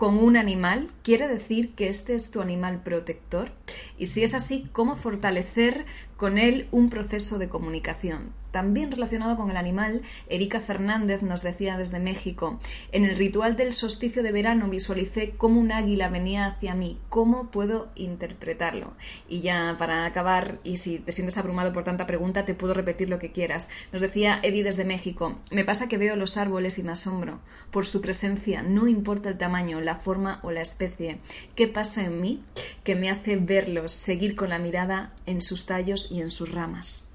con 0.00 0.16
un 0.16 0.38
animal, 0.38 0.88
¿quiere 1.02 1.28
decir 1.28 1.74
que 1.74 1.88
este 1.88 2.14
es 2.14 2.30
tu 2.30 2.40
animal 2.40 2.82
protector? 2.82 3.50
Y 3.98 4.06
si 4.06 4.22
es 4.22 4.32
así, 4.32 4.66
¿cómo 4.72 4.96
fortalecer 4.96 5.84
con 6.16 6.38
él 6.38 6.68
un 6.70 6.88
proceso 6.88 7.36
de 7.36 7.50
comunicación? 7.50 8.32
También 8.50 8.90
relacionado 8.90 9.36
con 9.36 9.50
el 9.50 9.56
animal, 9.56 10.02
Erika 10.28 10.60
Fernández 10.60 11.22
nos 11.22 11.42
decía 11.42 11.76
desde 11.76 12.00
México, 12.00 12.58
en 12.92 13.04
el 13.04 13.16
ritual 13.16 13.56
del 13.56 13.72
solsticio 13.72 14.22
de 14.22 14.32
verano 14.32 14.68
visualicé 14.68 15.30
cómo 15.36 15.60
un 15.60 15.72
águila 15.72 16.08
venía 16.08 16.46
hacia 16.46 16.74
mí, 16.74 16.98
¿cómo 17.08 17.50
puedo 17.50 17.90
interpretarlo? 17.94 18.94
Y 19.28 19.40
ya 19.40 19.76
para 19.78 20.04
acabar, 20.04 20.58
y 20.64 20.78
si 20.78 20.98
te 20.98 21.12
sientes 21.12 21.38
abrumado 21.38 21.72
por 21.72 21.84
tanta 21.84 22.06
pregunta, 22.06 22.44
te 22.44 22.54
puedo 22.54 22.74
repetir 22.74 23.08
lo 23.08 23.18
que 23.18 23.32
quieras. 23.32 23.68
Nos 23.92 24.02
decía 24.02 24.40
Eddie 24.42 24.64
desde 24.64 24.84
México, 24.84 25.38
me 25.50 25.64
pasa 25.64 25.88
que 25.88 25.98
veo 25.98 26.16
los 26.16 26.36
árboles 26.36 26.78
y 26.78 26.82
me 26.82 26.92
asombro 26.92 27.40
por 27.70 27.86
su 27.86 28.00
presencia, 28.00 28.62
no 28.62 28.88
importa 28.88 29.28
el 29.28 29.38
tamaño, 29.38 29.80
la 29.80 29.96
forma 29.96 30.40
o 30.42 30.50
la 30.50 30.62
especie. 30.62 31.18
¿Qué 31.54 31.68
pasa 31.68 32.04
en 32.04 32.20
mí 32.20 32.42
que 32.84 32.96
me 32.96 33.10
hace 33.10 33.36
verlos, 33.36 33.92
seguir 33.92 34.34
con 34.34 34.48
la 34.48 34.58
mirada 34.58 35.12
en 35.26 35.40
sus 35.40 35.66
tallos 35.66 36.08
y 36.10 36.20
en 36.20 36.30
sus 36.30 36.50
ramas? 36.50 37.09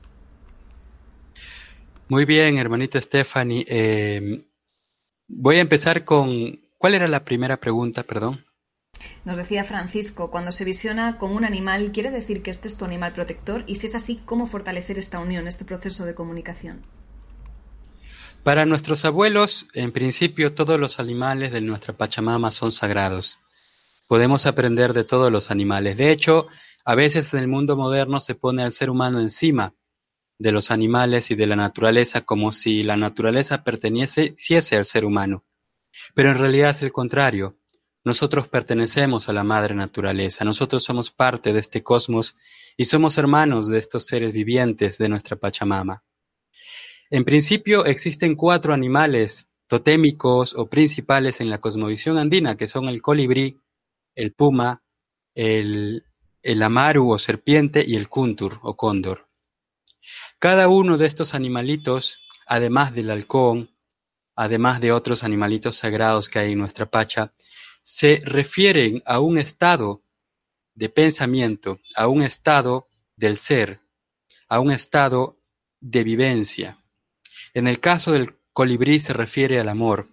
Muy 2.07 2.25
bien, 2.25 2.57
hermanita 2.59 3.01
Stephanie. 3.01 3.65
Eh, 3.67 4.45
voy 5.27 5.55
a 5.57 5.61
empezar 5.61 6.05
con... 6.05 6.59
¿Cuál 6.77 6.93
era 6.93 7.07
la 7.07 7.25
primera 7.25 7.57
pregunta, 7.57 8.03
perdón? 8.03 8.45
Nos 9.23 9.37
decía 9.37 9.63
Francisco, 9.63 10.29
cuando 10.29 10.51
se 10.51 10.65
visiona 10.65 11.17
con 11.17 11.31
un 11.31 11.45
animal, 11.45 11.91
¿quiere 11.91 12.11
decir 12.11 12.43
que 12.43 12.51
este 12.51 12.67
es 12.67 12.77
tu 12.77 12.85
animal 12.85 13.13
protector? 13.13 13.63
Y 13.65 13.77
si 13.77 13.87
es 13.87 13.95
así, 13.95 14.21
¿cómo 14.23 14.45
fortalecer 14.45 14.99
esta 14.99 15.17
unión, 15.19 15.47
este 15.47 15.65
proceso 15.65 16.05
de 16.05 16.13
comunicación? 16.13 16.83
Para 18.43 18.67
nuestros 18.67 19.03
abuelos, 19.03 19.67
en 19.73 19.91
principio, 19.91 20.53
todos 20.53 20.79
los 20.79 20.99
animales 20.99 21.51
de 21.51 21.61
nuestra 21.61 21.97
Pachamama 21.97 22.51
son 22.51 22.71
sagrados. 22.71 23.39
Podemos 24.07 24.45
aprender 24.45 24.93
de 24.93 25.05
todos 25.05 25.31
los 25.31 25.49
animales. 25.49 25.97
De 25.97 26.11
hecho, 26.11 26.45
a 26.85 26.93
veces 26.93 27.33
en 27.33 27.39
el 27.39 27.47
mundo 27.47 27.75
moderno 27.75 28.19
se 28.19 28.35
pone 28.35 28.61
al 28.61 28.73
ser 28.73 28.91
humano 28.91 29.19
encima 29.19 29.73
de 30.37 30.51
los 30.51 30.71
animales 30.71 31.31
y 31.31 31.35
de 31.35 31.47
la 31.47 31.55
naturaleza 31.55 32.21
como 32.21 32.51
si 32.51 32.83
la 32.83 32.97
naturaleza 32.97 33.63
perteneciese 33.63 34.75
al 34.75 34.85
ser 34.85 35.05
humano. 35.05 35.45
Pero 36.13 36.31
en 36.31 36.37
realidad 36.37 36.71
es 36.71 36.81
el 36.81 36.91
contrario. 36.91 37.57
Nosotros 38.03 38.47
pertenecemos 38.47 39.29
a 39.29 39.33
la 39.33 39.43
madre 39.43 39.73
naturaleza, 39.73 40.45
nosotros 40.45 40.83
somos 40.83 41.09
parte 41.09 41.53
de 41.53 41.59
este 41.59 41.81
cosmos 41.81 42.37
y 42.77 42.85
somos 42.85 43.17
hermanos 43.17 43.67
de 43.67 43.79
estos 43.79 44.05
seres 44.05 44.33
vivientes 44.33 44.97
de 44.97 45.09
nuestra 45.09 45.37
Pachamama. 45.37 46.03
En 47.09 47.23
principio 47.23 47.85
existen 47.85 48.35
cuatro 48.35 48.73
animales 48.73 49.49
totémicos 49.67 50.53
o 50.55 50.67
principales 50.67 51.41
en 51.41 51.49
la 51.49 51.57
cosmovisión 51.57 52.17
andina, 52.17 52.57
que 52.57 52.67
son 52.67 52.89
el 52.89 53.01
colibrí, 53.01 53.59
el 54.13 54.33
puma, 54.33 54.83
el, 55.33 56.05
el 56.43 56.63
amaru 56.63 57.11
o 57.11 57.17
serpiente 57.17 57.83
y 57.85 57.95
el 57.95 58.07
kuntur 58.07 58.59
o 58.61 58.75
cóndor. 58.75 59.24
Cada 60.45 60.67
uno 60.67 60.99
de 60.99 61.07
estos 61.07 61.33
animalitos, 61.33 62.21
además 62.45 62.93
del 62.93 63.09
halcón, 63.09 63.71
además 64.35 64.79
de 64.79 64.91
otros 64.91 65.23
animalitos 65.23 65.77
sagrados 65.77 66.29
que 66.29 66.37
hay 66.37 66.51
en 66.51 66.59
nuestra 66.59 66.85
pacha, 66.85 67.33
se 67.81 68.21
refieren 68.23 69.01
a 69.07 69.21
un 69.21 69.39
estado 69.39 70.03
de 70.75 70.89
pensamiento, 70.89 71.79
a 71.95 72.07
un 72.07 72.21
estado 72.21 72.87
del 73.15 73.37
ser, 73.37 73.79
a 74.47 74.59
un 74.59 74.69
estado 74.69 75.41
de 75.79 76.03
vivencia. 76.03 76.77
En 77.55 77.67
el 77.67 77.79
caso 77.79 78.11
del 78.11 78.37
colibrí 78.53 78.99
se 78.99 79.13
refiere 79.13 79.59
al 79.59 79.67
amor. 79.67 80.09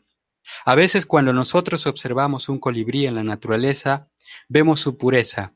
A 0.65 0.75
veces 0.75 1.05
cuando 1.05 1.35
nosotros 1.35 1.87
observamos 1.87 2.49
un 2.49 2.59
colibrí 2.59 3.05
en 3.05 3.17
la 3.17 3.23
naturaleza, 3.23 4.09
vemos 4.49 4.81
su 4.81 4.97
pureza, 4.97 5.53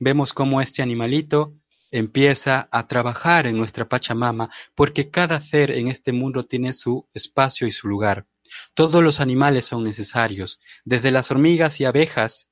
vemos 0.00 0.32
cómo 0.32 0.62
este 0.62 0.80
animalito 0.80 1.52
empieza 1.90 2.68
a 2.70 2.86
trabajar 2.86 3.46
en 3.46 3.56
nuestra 3.56 3.88
Pachamama, 3.88 4.50
porque 4.74 5.10
cada 5.10 5.40
ser 5.40 5.70
en 5.70 5.88
este 5.88 6.12
mundo 6.12 6.42
tiene 6.44 6.72
su 6.72 7.08
espacio 7.12 7.66
y 7.66 7.72
su 7.72 7.88
lugar. 7.88 8.26
Todos 8.74 9.02
los 9.02 9.20
animales 9.20 9.66
son 9.66 9.84
necesarios, 9.84 10.60
desde 10.84 11.10
las 11.10 11.30
hormigas 11.30 11.80
y 11.80 11.84
abejas, 11.84 12.48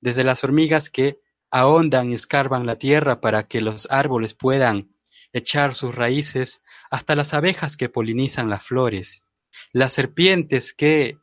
desde 0.00 0.24
las 0.24 0.44
hormigas 0.44 0.90
que 0.90 1.20
ahondan 1.50 2.10
y 2.10 2.14
escarban 2.14 2.66
la 2.66 2.76
tierra 2.76 3.20
para 3.20 3.46
que 3.46 3.60
los 3.60 3.86
árboles 3.90 4.34
puedan 4.34 4.96
echar 5.32 5.74
sus 5.74 5.94
raíces, 5.94 6.62
hasta 6.90 7.16
las 7.16 7.34
abejas 7.34 7.76
que 7.76 7.88
polinizan 7.88 8.50
las 8.50 8.64
flores, 8.64 9.22
las 9.72 9.92
serpientes 9.92 10.72
que 10.74 11.18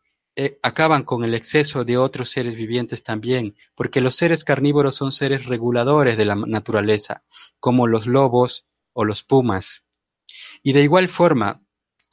acaban 0.61 1.03
con 1.03 1.23
el 1.23 1.33
exceso 1.33 1.83
de 1.83 1.97
otros 1.97 2.29
seres 2.29 2.55
vivientes 2.55 3.03
también, 3.03 3.55
porque 3.75 4.01
los 4.01 4.15
seres 4.15 4.43
carnívoros 4.43 4.95
son 4.95 5.11
seres 5.11 5.45
reguladores 5.45 6.17
de 6.17 6.25
la 6.25 6.35
naturaleza, 6.35 7.23
como 7.59 7.87
los 7.87 8.07
lobos 8.07 8.65
o 8.93 9.05
los 9.05 9.23
pumas. 9.23 9.83
Y 10.63 10.73
de 10.73 10.83
igual 10.83 11.09
forma, 11.09 11.63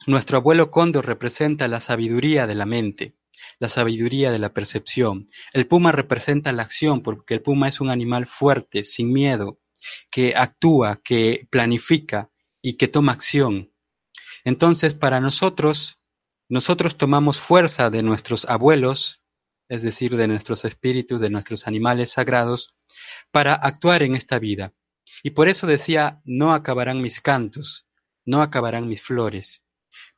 nuestro 0.05 0.37
abuelo 0.37 0.71
cóndor 0.71 1.05
representa 1.05 1.67
la 1.67 1.79
sabiduría 1.79 2.47
de 2.47 2.55
la 2.55 2.65
mente, 2.65 3.17
la 3.59 3.69
sabiduría 3.69 4.31
de 4.31 4.39
la 4.39 4.53
percepción. 4.53 5.27
El 5.53 5.67
puma 5.67 5.91
representa 5.91 6.51
la 6.51 6.63
acción, 6.63 7.01
porque 7.01 7.35
el 7.35 7.41
puma 7.41 7.67
es 7.67 7.81
un 7.81 7.89
animal 7.89 8.25
fuerte, 8.25 8.83
sin 8.83 9.11
miedo, 9.11 9.59
que 10.11 10.35
actúa, 10.35 11.01
que 11.03 11.47
planifica 11.49 12.29
y 12.61 12.77
que 12.77 12.87
toma 12.87 13.13
acción. 13.13 13.71
Entonces, 14.43 14.95
para 14.95 15.19
nosotros, 15.19 15.99
nosotros 16.49 16.97
tomamos 16.97 17.39
fuerza 17.39 17.89
de 17.89 18.03
nuestros 18.03 18.45
abuelos, 18.45 19.21
es 19.69 19.83
decir, 19.83 20.15
de 20.15 20.27
nuestros 20.27 20.63
espíritus, 20.65 21.19
de 21.19 21.29
nuestros 21.29 21.67
animales 21.67 22.11
sagrados, 22.11 22.75
para 23.31 23.53
actuar 23.53 24.03
en 24.03 24.15
esta 24.15 24.39
vida. 24.39 24.73
Y 25.23 25.31
por 25.31 25.49
eso 25.49 25.67
decía, 25.67 26.21
no 26.23 26.53
acabarán 26.53 27.01
mis 27.01 27.21
cantos, 27.21 27.87
no 28.25 28.41
acabarán 28.41 28.87
mis 28.87 29.01
flores. 29.01 29.61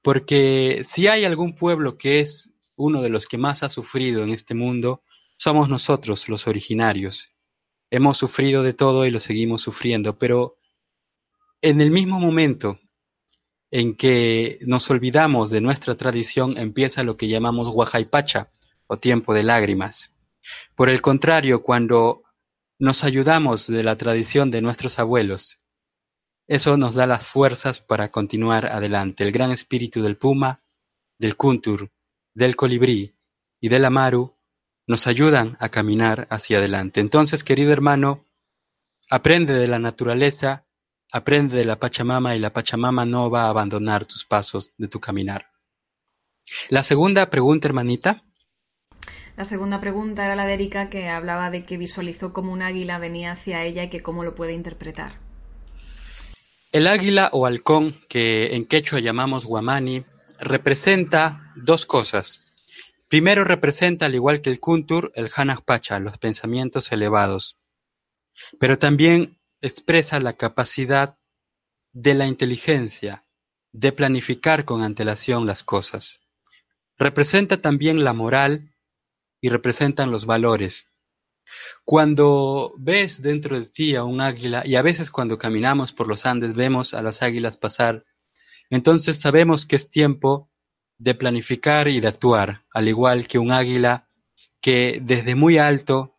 Porque 0.01 0.84
si 0.86 1.07
hay 1.07 1.25
algún 1.25 1.55
pueblo 1.55 1.97
que 1.97 2.19
es 2.19 2.53
uno 2.75 3.01
de 3.01 3.09
los 3.09 3.27
que 3.27 3.38
más 3.38 3.63
ha 3.63 3.69
sufrido 3.69 4.23
en 4.23 4.30
este 4.30 4.53
mundo, 4.53 5.03
somos 5.38 5.67
nosotros 5.67 6.30
los 6.30 6.47
originarios. 6.47 7.34
Hemos 7.89 8.17
sufrido 8.17 8.61
de 8.61 8.73
todo 8.73 9.05
y 9.05 9.11
lo 9.11 9.19
seguimos 9.19 9.61
sufriendo, 9.61 10.17
pero 10.19 10.57
en 11.61 11.82
el 11.82 11.91
mismo 11.91 12.19
momento 12.19 12.80
en 13.72 13.95
que 13.95 14.59
nos 14.61 14.89
olvidamos 14.89 15.49
de 15.49 15.61
nuestra 15.61 15.95
tradición 15.95 16.57
empieza 16.57 17.03
lo 17.03 17.17
que 17.17 17.28
llamamos 17.28 17.67
Huajaipacha 17.70 18.49
o 18.88 18.97
tiempo 18.97 19.34
de 19.34 19.43
lágrimas. 19.43 20.11
Por 20.76 20.89
el 20.89 21.01
contrario, 21.01 21.61
cuando 21.61 22.24
nos 22.80 23.03
ayudamos 23.03 23.67
de 23.67 23.84
la 23.84 23.97
tradición 23.97 24.51
de 24.51 24.61
nuestros 24.61 24.97
abuelos, 24.97 25.57
eso 26.47 26.78
nos 26.78 26.95
da 26.95 27.05
las 27.05 27.26
fuerzas 27.26 27.80
para 27.80 28.09
continuar 28.09 28.65
adelante. 28.65 29.24
El 29.24 29.32
gran 29.32 29.51
espíritu 29.51 30.01
del 30.01 30.17
puma, 30.17 30.63
del 31.20 31.36
kuntur, 31.36 31.91
del 32.34 32.55
colibrí 32.55 33.15
y 33.61 33.70
del 33.70 33.86
amaru 33.86 34.36
nos 34.88 35.05
ayudan 35.05 35.57
a 35.59 35.70
caminar 35.70 36.28
hacia 36.32 36.57
adelante. 36.57 37.01
Entonces, 37.01 37.43
querido 37.43 37.72
hermano, 37.72 38.26
Aprende 39.11 39.55
de 39.55 39.67
la 39.67 39.80
naturaleza, 39.80 40.67
aprende 41.12 41.57
de 41.57 41.66
la 41.66 41.80
Pachamama 41.80 42.36
y 42.36 42.39
la 42.39 42.53
Pachamama 42.53 43.05
no 43.05 43.30
va 43.30 43.43
a 43.43 43.49
abandonar 43.49 44.05
tus 44.05 44.26
pasos 44.26 44.76
de 44.78 44.88
tu 44.88 44.99
caminar. 44.99 45.47
La 46.70 46.84
segunda 46.84 47.30
pregunta, 47.30 47.68
hermanita. 47.68 48.24
La 49.36 49.45
segunda 49.45 49.80
pregunta 49.80 50.26
era 50.26 50.36
la 50.36 50.45
de 50.45 50.55
Erika, 50.55 50.89
que 50.89 51.07
hablaba 51.07 51.49
de 51.49 51.64
que 51.64 51.78
visualizó 51.78 52.34
como 52.34 52.51
un 52.51 52.62
águila 52.62 52.99
venía 52.99 53.32
hacia 53.32 53.64
ella 53.64 53.84
y 53.84 53.89
que 53.89 54.01
cómo 54.01 54.24
lo 54.24 54.36
puede 54.36 54.53
interpretar. 54.53 55.14
El 56.72 56.88
águila 56.88 57.30
o 57.32 57.45
halcón, 57.45 57.99
que 58.10 58.55
en 58.55 58.66
quechua 58.66 58.99
llamamos 58.99 59.45
guamani, 59.45 60.05
representa 60.39 61.53
dos 61.55 61.86
cosas. 61.86 62.41
Primero 63.07 63.43
representa, 63.43 64.05
al 64.05 64.14
igual 64.14 64.41
que 64.41 64.51
el 64.51 64.60
kuntur, 64.60 65.12
el 65.16 65.32
pacha, 65.66 65.99
los 65.99 66.18
pensamientos 66.20 66.91
elevados. 66.91 67.55
Pero 68.60 68.78
también 68.78 69.38
expresa 69.62 70.20
la 70.20 70.34
capacidad 70.34 71.18
de 71.91 72.14
la 72.14 72.28
inteligencia 72.28 73.26
de 73.72 73.91
planificar 73.91 74.66
con 74.66 74.82
antelación 74.82 75.45
las 75.45 75.64
cosas. 75.64 76.22
Representa 76.97 77.62
también 77.62 78.03
la 78.03 78.14
moral 78.14 78.76
y 79.41 79.49
representan 79.49 80.12
los 80.12 80.26
valores. 80.26 80.86
Cuando 81.86 82.74
ves 82.78 83.22
dentro 83.22 83.60
de 83.60 83.66
ti 83.66 83.95
a 83.95 84.03
un 84.03 84.22
águila, 84.22 84.64
y 84.66 84.76
a 84.76 84.82
veces 84.82 85.10
cuando 85.10 85.38
caminamos 85.38 85.91
por 85.91 86.07
los 86.07 86.26
Andes 86.26 86.53
vemos 86.53 86.93
a 86.93 87.01
las 87.01 87.22
águilas 87.22 87.57
pasar, 87.57 88.05
entonces 88.70 89.20
sabemos 89.20 89.66
que 89.66 89.76
es 89.76 89.89
tiempo 89.89 90.51
de 90.97 91.16
planificar 91.16 91.88
y 91.88 91.99
de 91.99 92.07
actuar, 92.07 92.66
al 92.72 92.88
igual 92.88 93.28
que 93.28 93.39
un 93.39 93.51
águila 93.51 94.10
que 94.62 94.99
desde 95.01 95.36
muy 95.36 95.57
alto 95.57 96.18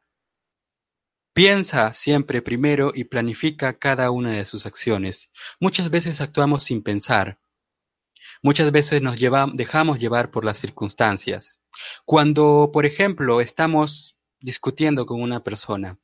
piensa 1.33 1.93
siempre 1.95 2.43
primero 2.43 2.93
y 2.95 3.05
planifica 3.05 3.79
cada 3.79 4.11
una 4.11 4.33
de 4.33 4.45
sus 4.45 4.67
acciones. 4.67 5.31
Muchas 5.61 5.91
veces 5.91 6.21
actuamos 6.21 6.65
sin 6.65 6.83
pensar. 6.83 7.39
Muchas 8.43 8.73
veces 8.73 9.03
nos 9.03 9.17
dejamos 9.55 9.99
llevar 9.99 10.31
por 10.31 10.45
las 10.45 10.59
circunstancias. 10.59 11.61
Cuando, 12.05 12.71
por 12.73 12.87
ejemplo, 12.87 13.41
estamos 13.41 14.17
discutiendo 14.41 15.07
con 15.07 15.21
una 15.21 15.45
persona, 15.45 15.99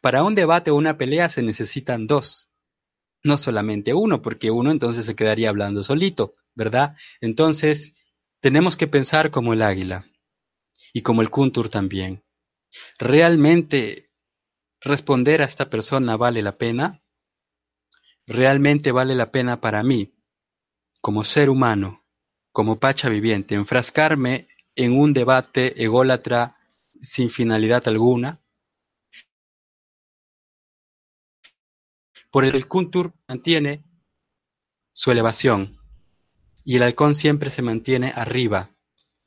para 0.00 0.22
un 0.24 0.34
debate 0.34 0.70
o 0.70 0.76
una 0.76 0.98
pelea 0.98 1.28
se 1.28 1.42
necesitan 1.42 2.06
dos, 2.06 2.50
no 3.22 3.38
solamente 3.38 3.94
uno, 3.94 4.22
porque 4.22 4.50
uno 4.50 4.70
entonces 4.70 5.06
se 5.06 5.16
quedaría 5.16 5.48
hablando 5.48 5.82
solito, 5.82 6.34
¿verdad? 6.54 6.96
Entonces, 7.20 7.94
tenemos 8.40 8.76
que 8.76 8.86
pensar 8.86 9.30
como 9.30 9.52
el 9.52 9.62
águila 9.62 10.06
y 10.92 11.02
como 11.02 11.22
el 11.22 11.30
kuntur 11.30 11.68
también. 11.68 12.24
¿Realmente 12.98 14.07
responder 14.80 15.42
a 15.42 15.46
esta 15.46 15.70
persona 15.70 16.16
vale 16.16 16.42
la 16.42 16.56
pena? 16.56 17.02
¿Realmente 18.26 18.92
vale 18.92 19.14
la 19.14 19.30
pena 19.30 19.60
para 19.60 19.82
mí, 19.82 20.14
como 21.00 21.24
ser 21.24 21.50
humano, 21.50 22.04
como 22.52 22.78
pacha 22.78 23.08
viviente, 23.08 23.54
enfrascarme 23.54 24.48
en 24.78 24.98
un 24.98 25.12
debate 25.12 25.82
ególatra 25.82 26.56
sin 27.00 27.30
finalidad 27.30 27.86
alguna. 27.88 28.40
Por 32.30 32.44
el 32.44 32.68
Kuntur 32.68 33.12
mantiene 33.26 33.84
su 34.92 35.10
elevación 35.10 35.80
y 36.64 36.76
el 36.76 36.82
halcón 36.82 37.14
siempre 37.14 37.50
se 37.50 37.62
mantiene 37.62 38.12
arriba, 38.14 38.70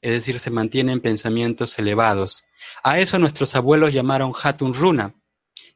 es 0.01 0.11
decir, 0.11 0.39
se 0.39 0.51
mantiene 0.51 0.91
en 0.91 1.01
pensamientos 1.01 1.77
elevados. 1.79 2.43
A 2.83 2.99
eso 2.99 3.17
nuestros 3.19 3.55
abuelos 3.55 3.91
llamaron 3.91 4.33
Hatun 4.41 4.73
Runa, 4.73 5.15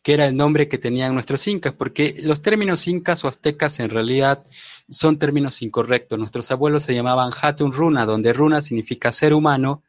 que 0.05 0.13
era 0.13 0.27
el 0.27 0.37
nombre 0.37 0.69
que 0.69 0.77
tenían 0.77 1.15
nuestros 1.15 1.47
incas, 1.47 1.73
porque 1.73 2.15
los 2.21 2.43
términos 2.43 2.87
incas 2.87 3.23
o 3.23 3.27
aztecas 3.27 3.79
en 3.79 3.89
realidad 3.89 4.45
son 4.87 5.17
términos 5.17 5.63
incorrectos. 5.63 6.19
Nuestros 6.19 6.51
abuelos 6.51 6.83
se 6.83 6.93
llamaban 6.93 7.31
Hatun 7.41 7.73
Runa, 7.73 8.05
donde 8.05 8.31
Runa 8.31 8.61
significa 8.61 9.11
ser 9.11 9.33
humano 9.33 9.81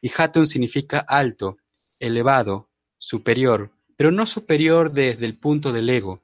y 0.00 0.12
Hatun 0.16 0.46
significa 0.46 1.00
alto, 1.00 1.56
elevado, 1.98 2.70
superior, 2.98 3.72
pero 3.96 4.12
no 4.12 4.26
superior 4.26 4.92
desde 4.92 5.26
el 5.26 5.36
punto 5.36 5.72
del 5.72 5.90
ego, 5.90 6.22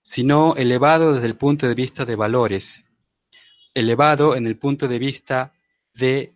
sino 0.00 0.56
elevado 0.56 1.12
desde 1.12 1.26
el 1.26 1.36
punto 1.36 1.68
de 1.68 1.74
vista 1.74 2.06
de 2.06 2.16
valores, 2.16 2.86
elevado 3.74 4.36
en 4.36 4.46
el 4.46 4.56
punto 4.56 4.88
de 4.88 4.98
vista 4.98 5.52
de 5.92 6.34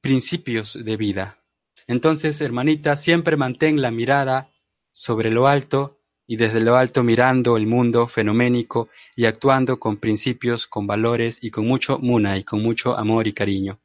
principios 0.00 0.76
de 0.82 0.96
vida. 0.96 1.38
Entonces, 1.86 2.40
hermanita, 2.40 2.96
siempre 2.96 3.36
mantén 3.36 3.80
la 3.80 3.92
mirada 3.92 4.51
sobre 4.92 5.30
lo 5.30 5.48
alto 5.48 5.98
y 6.26 6.36
desde 6.36 6.60
lo 6.60 6.76
alto 6.76 7.02
mirando 7.02 7.56
el 7.56 7.66
mundo 7.66 8.06
fenoménico 8.06 8.88
y 9.16 9.24
actuando 9.24 9.78
con 9.80 9.96
principios, 9.96 10.66
con 10.66 10.86
valores 10.86 11.38
y 11.42 11.50
con 11.50 11.66
mucho 11.66 11.98
muna 11.98 12.38
y 12.38 12.44
con 12.44 12.62
mucho 12.62 12.96
amor 12.96 13.26
y 13.26 13.32
cariño. 13.32 13.80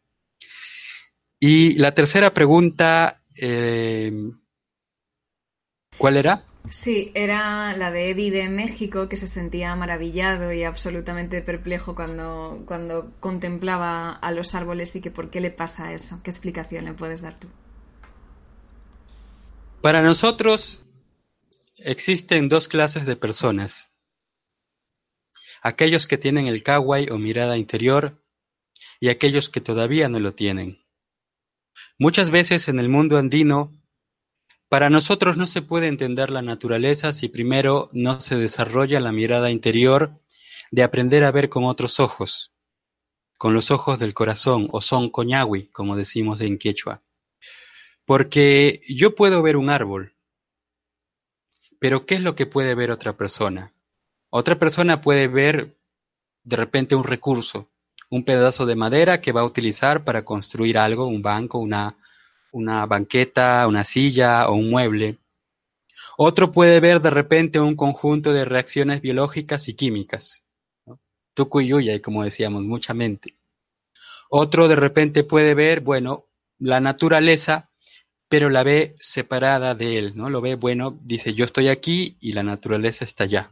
Y 1.39 1.75
la 1.75 1.93
tercera 1.93 2.33
pregunta, 2.33 3.21
eh, 3.35 4.31
¿cuál 5.97 6.17
era? 6.17 6.43
Sí, 6.69 7.11
era 7.15 7.75
la 7.77 7.91
de 7.91 8.09
Eddie 8.09 8.31
de 8.31 8.49
México, 8.49 9.07
que 9.07 9.15
se 9.15 9.27
sentía 9.27 9.75
maravillado 9.75 10.51
y 10.51 10.63
absolutamente 10.63 11.41
perplejo 11.41 11.95
cuando, 11.95 12.63
cuando 12.65 13.11
contemplaba 13.19 14.11
a 14.11 14.31
los 14.31 14.53
árboles 14.53 14.95
y 14.95 15.01
que 15.01 15.11
por 15.11 15.29
qué 15.29 15.39
le 15.39 15.51
pasa 15.51 15.93
eso. 15.93 16.19
¿Qué 16.23 16.29
explicación 16.29 16.85
le 16.85 16.93
puedes 16.93 17.21
dar 17.21 17.39
tú? 17.39 17.47
Para 19.81 20.01
nosotros 20.01 20.86
existen 21.87 22.49
dos 22.49 22.67
clases 22.67 23.05
de 23.05 23.15
personas. 23.15 23.93
Aquellos 25.61 26.05
que 26.05 26.17
tienen 26.17 26.45
el 26.47 26.61
kawai 26.61 27.09
o 27.09 27.17
mirada 27.17 27.57
interior 27.57 28.21
y 28.99 29.07
aquellos 29.07 29.49
que 29.49 29.61
todavía 29.61 30.09
no 30.09 30.19
lo 30.19 30.33
tienen. 30.33 30.83
Muchas 31.97 32.29
veces 32.29 32.67
en 32.67 32.79
el 32.79 32.89
mundo 32.89 33.17
andino, 33.17 33.71
para 34.67 34.89
nosotros 34.89 35.37
no 35.37 35.47
se 35.47 35.61
puede 35.61 35.87
entender 35.87 36.29
la 36.29 36.41
naturaleza 36.41 37.13
si 37.13 37.29
primero 37.29 37.87
no 37.93 38.19
se 38.19 38.35
desarrolla 38.35 38.99
la 38.99 39.13
mirada 39.13 39.49
interior 39.49 40.19
de 40.71 40.83
aprender 40.83 41.23
a 41.23 41.31
ver 41.31 41.47
con 41.47 41.63
otros 41.63 42.01
ojos, 42.01 42.53
con 43.37 43.53
los 43.53 43.71
ojos 43.71 43.97
del 43.97 44.13
corazón, 44.13 44.67
o 44.73 44.81
son 44.81 45.09
coñawi, 45.09 45.69
como 45.69 45.95
decimos 45.95 46.41
en 46.41 46.57
quechua. 46.57 47.01
Porque 48.03 48.81
yo 48.89 49.15
puedo 49.15 49.41
ver 49.41 49.55
un 49.55 49.69
árbol, 49.69 50.16
pero 51.79 52.05
¿qué 52.05 52.15
es 52.15 52.21
lo 52.21 52.35
que 52.35 52.45
puede 52.45 52.75
ver 52.75 52.91
otra 52.91 53.13
persona? 53.13 53.71
Otra 54.29 54.59
persona 54.59 55.01
puede 55.01 55.27
ver 55.27 55.77
de 56.43 56.55
repente 56.55 56.95
un 56.95 57.03
recurso, 57.03 57.69
un 58.09 58.23
pedazo 58.23 58.65
de 58.65 58.75
madera 58.75 59.21
que 59.21 59.31
va 59.31 59.41
a 59.41 59.45
utilizar 59.45 60.03
para 60.03 60.23
construir 60.23 60.77
algo, 60.77 61.07
un 61.07 61.21
banco, 61.21 61.59
una, 61.59 61.95
banqueta, 62.85 63.67
una 63.67 63.83
silla 63.83 64.47
o 64.47 64.55
un 64.55 64.69
mueble. 64.69 65.17
Otro 66.17 66.51
puede 66.51 66.79
ver 66.79 67.01
de 67.01 67.09
repente 67.09 67.59
un 67.59 67.75
conjunto 67.75 68.33
de 68.33 68.45
reacciones 68.45 69.01
biológicas 69.01 69.67
y 69.67 69.73
químicas. 69.73 70.43
¿no? 70.85 70.99
y 71.35 72.01
como 72.01 72.23
decíamos, 72.23 72.63
mucha 72.63 72.93
mente. 72.93 73.35
Otro 74.29 74.67
de 74.67 74.75
repente 74.75 75.23
puede 75.23 75.53
ver, 75.53 75.81
bueno, 75.81 76.25
la 76.59 76.79
naturaleza, 76.79 77.69
pero 78.29 78.49
la 78.49 78.63
ve 78.63 78.95
separada 78.99 79.75
de 79.75 79.97
él, 79.97 80.13
¿no? 80.15 80.29
Lo 80.29 80.41
ve, 80.41 80.55
bueno, 80.55 80.99
dice, 81.03 81.33
yo 81.33 81.45
estoy 81.45 81.69
aquí 81.69 82.17
y 82.19 82.33
la 82.33 82.43
naturaleza 82.43 83.05
está 83.05 83.23
allá. 83.23 83.51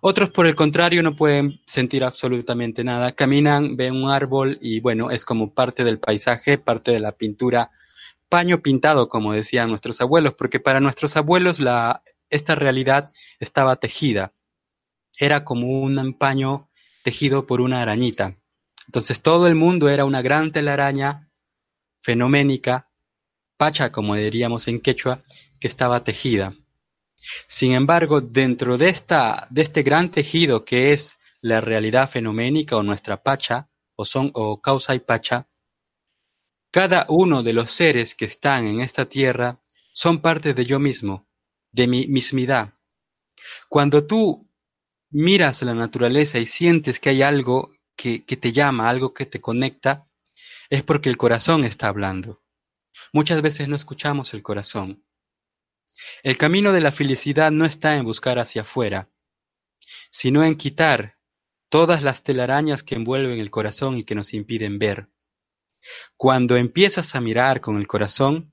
Otros, 0.00 0.30
por 0.30 0.46
el 0.46 0.54
contrario, 0.54 1.02
no 1.02 1.16
pueden 1.16 1.60
sentir 1.66 2.04
absolutamente 2.04 2.84
nada. 2.84 3.12
Caminan, 3.12 3.76
ven 3.76 3.94
un 3.94 4.10
árbol 4.10 4.58
y 4.60 4.80
bueno, 4.80 5.10
es 5.10 5.24
como 5.24 5.54
parte 5.54 5.82
del 5.82 5.98
paisaje, 5.98 6.58
parte 6.58 6.90
de 6.90 7.00
la 7.00 7.12
pintura, 7.12 7.70
paño 8.28 8.60
pintado, 8.60 9.08
como 9.08 9.32
decían 9.32 9.70
nuestros 9.70 10.00
abuelos, 10.00 10.34
porque 10.34 10.60
para 10.60 10.80
nuestros 10.80 11.16
abuelos 11.16 11.58
la, 11.58 12.02
esta 12.28 12.54
realidad 12.54 13.12
estaba 13.40 13.76
tejida. 13.76 14.34
Era 15.18 15.44
como 15.44 15.80
un 15.80 16.12
paño 16.14 16.68
tejido 17.02 17.46
por 17.46 17.60
una 17.60 17.80
arañita. 17.80 18.36
Entonces 18.86 19.22
todo 19.22 19.46
el 19.46 19.54
mundo 19.54 19.88
era 19.88 20.04
una 20.04 20.20
gran 20.20 20.52
telaraña 20.52 21.30
fenoménica, 22.02 22.90
pacha, 23.56 23.92
como 23.92 24.14
diríamos 24.14 24.68
en 24.68 24.80
quechua, 24.80 25.22
que 25.60 25.68
estaba 25.68 26.04
tejida. 26.04 26.54
Sin 27.46 27.72
embargo, 27.72 28.20
dentro 28.20 28.76
de, 28.78 28.88
esta, 28.88 29.46
de 29.50 29.62
este 29.62 29.82
gran 29.82 30.10
tejido 30.10 30.64
que 30.64 30.92
es 30.92 31.18
la 31.40 31.60
realidad 31.60 32.08
fenoménica 32.10 32.76
o 32.76 32.82
nuestra 32.82 33.22
pacha, 33.22 33.68
o, 33.96 34.04
son, 34.04 34.30
o 34.34 34.60
causa 34.60 34.94
y 34.94 35.00
pacha, 35.00 35.48
cada 36.70 37.06
uno 37.08 37.42
de 37.42 37.52
los 37.52 37.70
seres 37.70 38.14
que 38.14 38.24
están 38.24 38.66
en 38.66 38.80
esta 38.80 39.06
tierra 39.06 39.60
son 39.92 40.20
parte 40.20 40.54
de 40.54 40.64
yo 40.64 40.78
mismo, 40.80 41.28
de 41.70 41.86
mi 41.86 42.06
mismidad. 42.08 42.74
Cuando 43.68 44.06
tú 44.06 44.50
miras 45.10 45.62
la 45.62 45.74
naturaleza 45.74 46.38
y 46.38 46.46
sientes 46.46 46.98
que 46.98 47.10
hay 47.10 47.22
algo 47.22 47.72
que, 47.96 48.24
que 48.24 48.36
te 48.36 48.52
llama, 48.52 48.88
algo 48.88 49.14
que 49.14 49.26
te 49.26 49.40
conecta, 49.40 50.08
es 50.68 50.82
porque 50.82 51.10
el 51.10 51.16
corazón 51.16 51.64
está 51.64 51.88
hablando. 51.88 52.43
Muchas 53.12 53.42
veces 53.42 53.68
no 53.68 53.76
escuchamos 53.76 54.34
el 54.34 54.42
corazón. 54.42 55.04
El 56.22 56.38
camino 56.38 56.72
de 56.72 56.80
la 56.80 56.92
felicidad 56.92 57.50
no 57.50 57.64
está 57.64 57.96
en 57.96 58.04
buscar 58.04 58.38
hacia 58.38 58.62
afuera, 58.62 59.10
sino 60.10 60.44
en 60.44 60.56
quitar 60.56 61.18
todas 61.68 62.02
las 62.02 62.22
telarañas 62.22 62.82
que 62.82 62.94
envuelven 62.94 63.38
el 63.38 63.50
corazón 63.50 63.98
y 63.98 64.04
que 64.04 64.14
nos 64.14 64.32
impiden 64.34 64.78
ver. 64.78 65.08
Cuando 66.16 66.56
empiezas 66.56 67.14
a 67.14 67.20
mirar 67.20 67.60
con 67.60 67.78
el 67.78 67.86
corazón, 67.86 68.52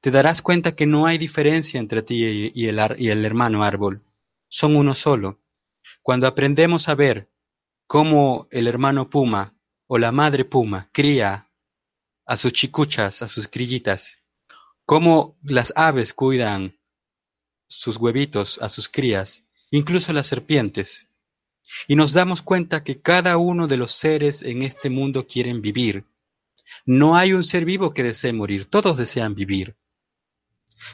te 0.00 0.10
darás 0.10 0.42
cuenta 0.42 0.74
que 0.74 0.86
no 0.86 1.06
hay 1.06 1.18
diferencia 1.18 1.80
entre 1.80 2.02
ti 2.02 2.52
y 2.54 2.68
el, 2.68 3.24
hermano 3.24 3.64
árbol. 3.64 4.02
Son 4.48 4.76
uno 4.76 4.94
solo. 4.94 5.40
Cuando 6.02 6.26
aprendemos 6.26 6.88
a 6.88 6.94
ver 6.94 7.30
cómo 7.86 8.48
el 8.50 8.66
hermano 8.66 9.10
puma 9.10 9.54
o 9.86 9.98
la 9.98 10.12
madre 10.12 10.44
puma 10.44 10.88
cría 10.92 11.47
a 12.28 12.36
sus 12.36 12.52
chicuchas, 12.52 13.22
a 13.22 13.26
sus 13.26 13.48
crillitas, 13.48 14.18
cómo 14.84 15.38
las 15.42 15.72
aves 15.74 16.12
cuidan 16.12 16.78
sus 17.66 17.96
huevitos 17.96 18.58
a 18.60 18.68
sus 18.68 18.86
crías, 18.86 19.44
incluso 19.70 20.12
las 20.12 20.26
serpientes. 20.26 21.08
Y 21.86 21.96
nos 21.96 22.12
damos 22.12 22.42
cuenta 22.42 22.84
que 22.84 23.00
cada 23.00 23.38
uno 23.38 23.66
de 23.66 23.78
los 23.78 23.92
seres 23.92 24.42
en 24.42 24.62
este 24.62 24.90
mundo 24.90 25.26
quieren 25.26 25.62
vivir. 25.62 26.04
No 26.84 27.16
hay 27.16 27.32
un 27.32 27.44
ser 27.44 27.64
vivo 27.64 27.94
que 27.94 28.02
desee 28.02 28.34
morir, 28.34 28.66
todos 28.66 28.98
desean 28.98 29.34
vivir. 29.34 29.76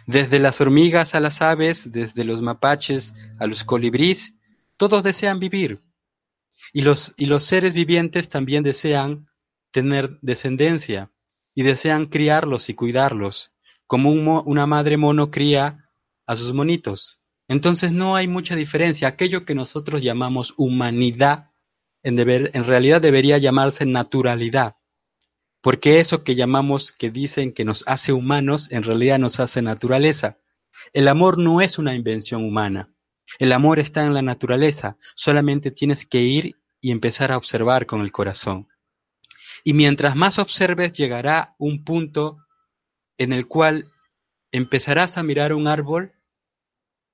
Desde 0.07 0.39
las 0.39 0.61
hormigas 0.61 1.17
a 1.17 1.21
las 1.21 1.43
aves, 1.43 1.91
desde 1.91 2.23
los 2.23 2.43
mapaches 2.43 3.13
a 3.41 3.49
los 3.49 3.65
colibríes, 3.65 4.35
todos 4.77 5.03
desean 5.03 5.41
vivir. 5.41 5.83
Y 6.73 6.83
los, 6.83 7.13
y 7.17 7.27
los 7.27 7.43
seres 7.43 7.75
vivientes 7.75 8.29
también 8.29 8.63
desean 8.63 9.29
tener 9.73 10.17
descendencia 10.23 11.11
y 11.55 11.63
desean 11.63 12.07
criarlos 12.07 12.69
y 12.69 12.75
cuidarlos, 12.75 13.53
como 13.87 14.11
una 14.11 14.67
madre 14.67 14.97
mono 14.97 15.31
cría 15.31 15.91
a 16.27 16.37
sus 16.37 16.53
monitos. 16.53 17.21
Entonces 17.49 17.93
no 17.93 18.17
hay 18.17 18.27
mucha 18.29 18.57
diferencia. 18.57 19.09
Aquello 19.09 19.45
que 19.45 19.55
nosotros 19.55 20.03
llamamos 20.03 20.55
humanidad, 20.57 21.51
en, 22.03 22.17
deber, 22.17 22.51
en 22.55 22.65
realidad 22.65 23.01
debería 23.01 23.39
llamarse 23.39 23.87
naturalidad. 23.87 24.77
Porque 25.61 26.01
eso 26.01 26.25
que 26.25 26.35
llamamos, 26.35 26.93
que 26.93 27.11
dicen 27.11 27.53
que 27.53 27.65
nos 27.65 27.85
hace 27.87 28.13
humanos, 28.13 28.71
en 28.71 28.83
realidad 28.83 29.19
nos 29.19 29.41
hace 29.41 29.63
naturaleza. 29.63 30.39
El 30.93 31.09
amor 31.09 31.39
no 31.39 31.61
es 31.61 31.79
una 31.79 31.95
invención 31.95 32.45
humana. 32.45 32.95
El 33.39 33.53
amor 33.53 33.79
está 33.79 34.05
en 34.05 34.15
la 34.15 34.23
naturaleza. 34.23 34.99
Solamente 35.15 35.71
tienes 35.71 36.07
que 36.07 36.21
ir 36.21 36.57
y 36.81 36.91
empezar 36.91 37.33
a 37.33 37.39
observar 37.39 37.87
con 37.87 38.03
el 38.03 38.13
corazón. 38.13 38.69
Y 39.65 39.73
mientras 39.73 40.15
más 40.15 40.39
observes 40.39 40.93
llegará 40.93 41.55
un 41.59 41.85
punto 41.85 42.39
en 43.17 43.33
el 43.33 43.49
cual 43.49 43.91
empezarás 44.53 45.17
a 45.17 45.23
mirar 45.23 45.55
un 45.55 45.67
árbol 45.67 46.13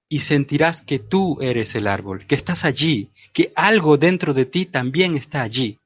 y 0.09 0.21
sentirás 0.21 0.83
que 0.83 0.99
tú 0.99 1.39
eres 1.41 1.77
el 1.77 1.87
árbol, 1.87 2.27
que 2.27 2.35
estás 2.35 2.65
allí, 2.65 3.13
que 3.33 3.53
algo 3.55 3.97
dentro 3.97 4.35
de 4.35 4.45
ti 4.45 4.67
también 4.67 5.15
está 5.15 5.43
allí. 5.43 5.79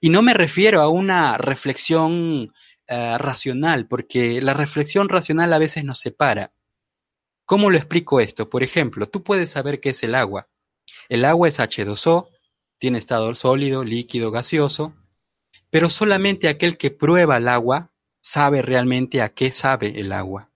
Y 0.00 0.10
no 0.10 0.22
me 0.22 0.34
refiero 0.34 0.80
a 0.80 0.88
una 0.88 1.38
reflexión 1.38 2.52
eh, 2.88 3.16
racional, 3.16 3.86
porque 3.86 4.42
la 4.42 4.54
reflexión 4.54 5.08
racional 5.08 5.52
a 5.52 5.58
veces 5.58 5.84
nos 5.84 6.00
separa. 6.00 6.52
¿Cómo 7.44 7.70
lo 7.70 7.76
explico 7.76 8.18
esto? 8.18 8.50
Por 8.50 8.64
ejemplo, 8.64 9.08
tú 9.08 9.22
puedes 9.22 9.50
saber 9.50 9.80
qué 9.80 9.90
es 9.90 10.02
el 10.02 10.16
agua. 10.16 10.48
El 11.08 11.24
agua 11.24 11.46
es 11.46 11.60
H2O, 11.60 12.28
tiene 12.78 12.98
estado 12.98 13.34
sólido, 13.36 13.84
líquido, 13.84 14.30
gaseoso, 14.32 14.94
pero 15.74 15.90
solamente 15.90 16.46
aquel 16.46 16.78
que 16.78 16.92
prueba 16.92 17.36
el 17.36 17.48
agua 17.48 17.90
sabe 18.20 18.62
realmente 18.62 19.20
a 19.20 19.30
qué 19.30 19.50
sabe 19.50 19.98
el 19.98 20.12
agua. 20.12 20.48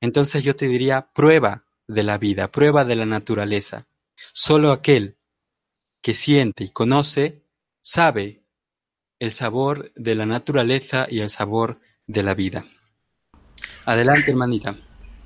Entonces 0.00 0.42
yo 0.42 0.56
te 0.56 0.66
diría, 0.66 1.12
prueba 1.14 1.66
de 1.86 2.02
la 2.02 2.18
vida, 2.18 2.50
prueba 2.50 2.84
de 2.84 2.96
la 2.96 3.06
naturaleza. 3.06 3.86
Solo 4.32 4.72
aquel 4.72 5.18
que 6.02 6.14
siente 6.14 6.64
y 6.64 6.70
conoce 6.70 7.44
sabe 7.80 8.42
el 9.20 9.30
sabor 9.30 9.92
de 9.94 10.16
la 10.16 10.26
naturaleza 10.26 11.06
y 11.08 11.20
el 11.20 11.30
sabor 11.30 11.78
de 12.08 12.24
la 12.24 12.34
vida. 12.34 12.64
Adelante, 13.84 14.32
hermanita. 14.32 14.74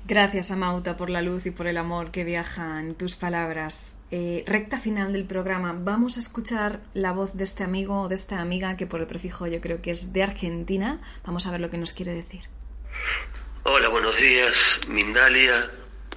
Gracias, 0.07 0.51
Amauta, 0.51 0.97
por 0.97 1.09
la 1.09 1.23
luz 1.23 1.47
y 1.47 1.51
por 1.51 1.65
el 1.65 1.77
amor 1.77 2.11
que 2.11 2.23
viajan 2.23 2.93
tus 2.93 3.15
palabras. 3.15 3.97
Eh, 4.11 4.43
recta 4.45 4.77
final 4.77 5.11
del 5.11 5.25
programa. 5.25 5.75
Vamos 5.75 6.17
a 6.17 6.19
escuchar 6.19 6.79
la 6.93 7.11
voz 7.11 7.33
de 7.33 7.43
este 7.43 7.63
amigo 7.63 8.01
o 8.01 8.07
de 8.07 8.13
esta 8.13 8.39
amiga 8.39 8.77
que 8.77 8.85
por 8.85 9.01
el 9.01 9.07
prefijo 9.07 9.47
yo 9.47 9.59
creo 9.61 9.81
que 9.81 9.89
es 9.89 10.13
de 10.13 10.21
Argentina. 10.21 10.99
Vamos 11.25 11.47
a 11.47 11.51
ver 11.51 11.59
lo 11.59 11.71
que 11.71 11.79
nos 11.79 11.93
quiere 11.93 12.13
decir. 12.13 12.41
Hola, 13.63 13.89
buenos 13.89 14.19
días, 14.19 14.81
Mindalia. 14.89 15.55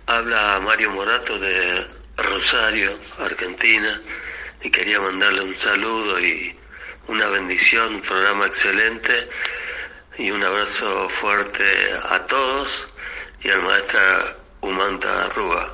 Habla 0.05 0.61
Mario 0.63 0.91
Morato 0.91 1.39
de 1.39 1.87
Rosario, 2.19 2.91
Argentina. 3.21 4.03
Y 4.65 4.71
quería 4.71 5.01
mandarle 5.01 5.41
un 5.41 5.57
saludo 5.57 6.21
y 6.21 6.55
una 7.07 7.27
bendición, 7.29 7.95
un 7.95 8.03
programa 8.03 8.45
excelente. 8.45 9.15
Y 10.19 10.31
un 10.31 10.45
abrazo 10.45 11.09
fuerte 11.09 11.65
a 12.11 12.27
todos 12.27 12.98
y 13.43 13.49
al 13.49 13.63
maestra 13.63 14.01
Umanta 14.61 15.29
Ruba. 15.35 15.67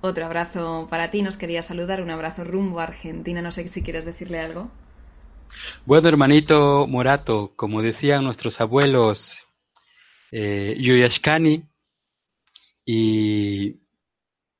Otro 0.00 0.26
abrazo 0.26 0.86
para 0.90 1.10
ti, 1.10 1.22
nos 1.22 1.36
quería 1.36 1.62
saludar, 1.62 2.00
un 2.02 2.10
abrazo 2.10 2.44
rumbo 2.44 2.80
a 2.80 2.84
Argentina, 2.84 3.42
no 3.42 3.50
sé 3.52 3.66
si 3.68 3.82
quieres 3.82 4.04
decirle 4.04 4.40
algo. 4.40 4.70
Bueno, 5.84 6.08
hermanito 6.08 6.86
Morato, 6.86 7.52
como 7.56 7.82
decían 7.82 8.24
nuestros 8.24 8.60
abuelos 8.60 9.46
eh, 10.32 10.76
Yuyashkani, 10.78 11.64
y 12.84 13.80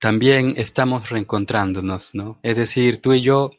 también 0.01 0.55
estamos 0.57 1.09
reencontrándonos, 1.09 2.14
¿no? 2.14 2.38
Es 2.42 2.57
decir, 2.57 3.01
tú 3.01 3.12
y 3.12 3.20
yo 3.20 3.51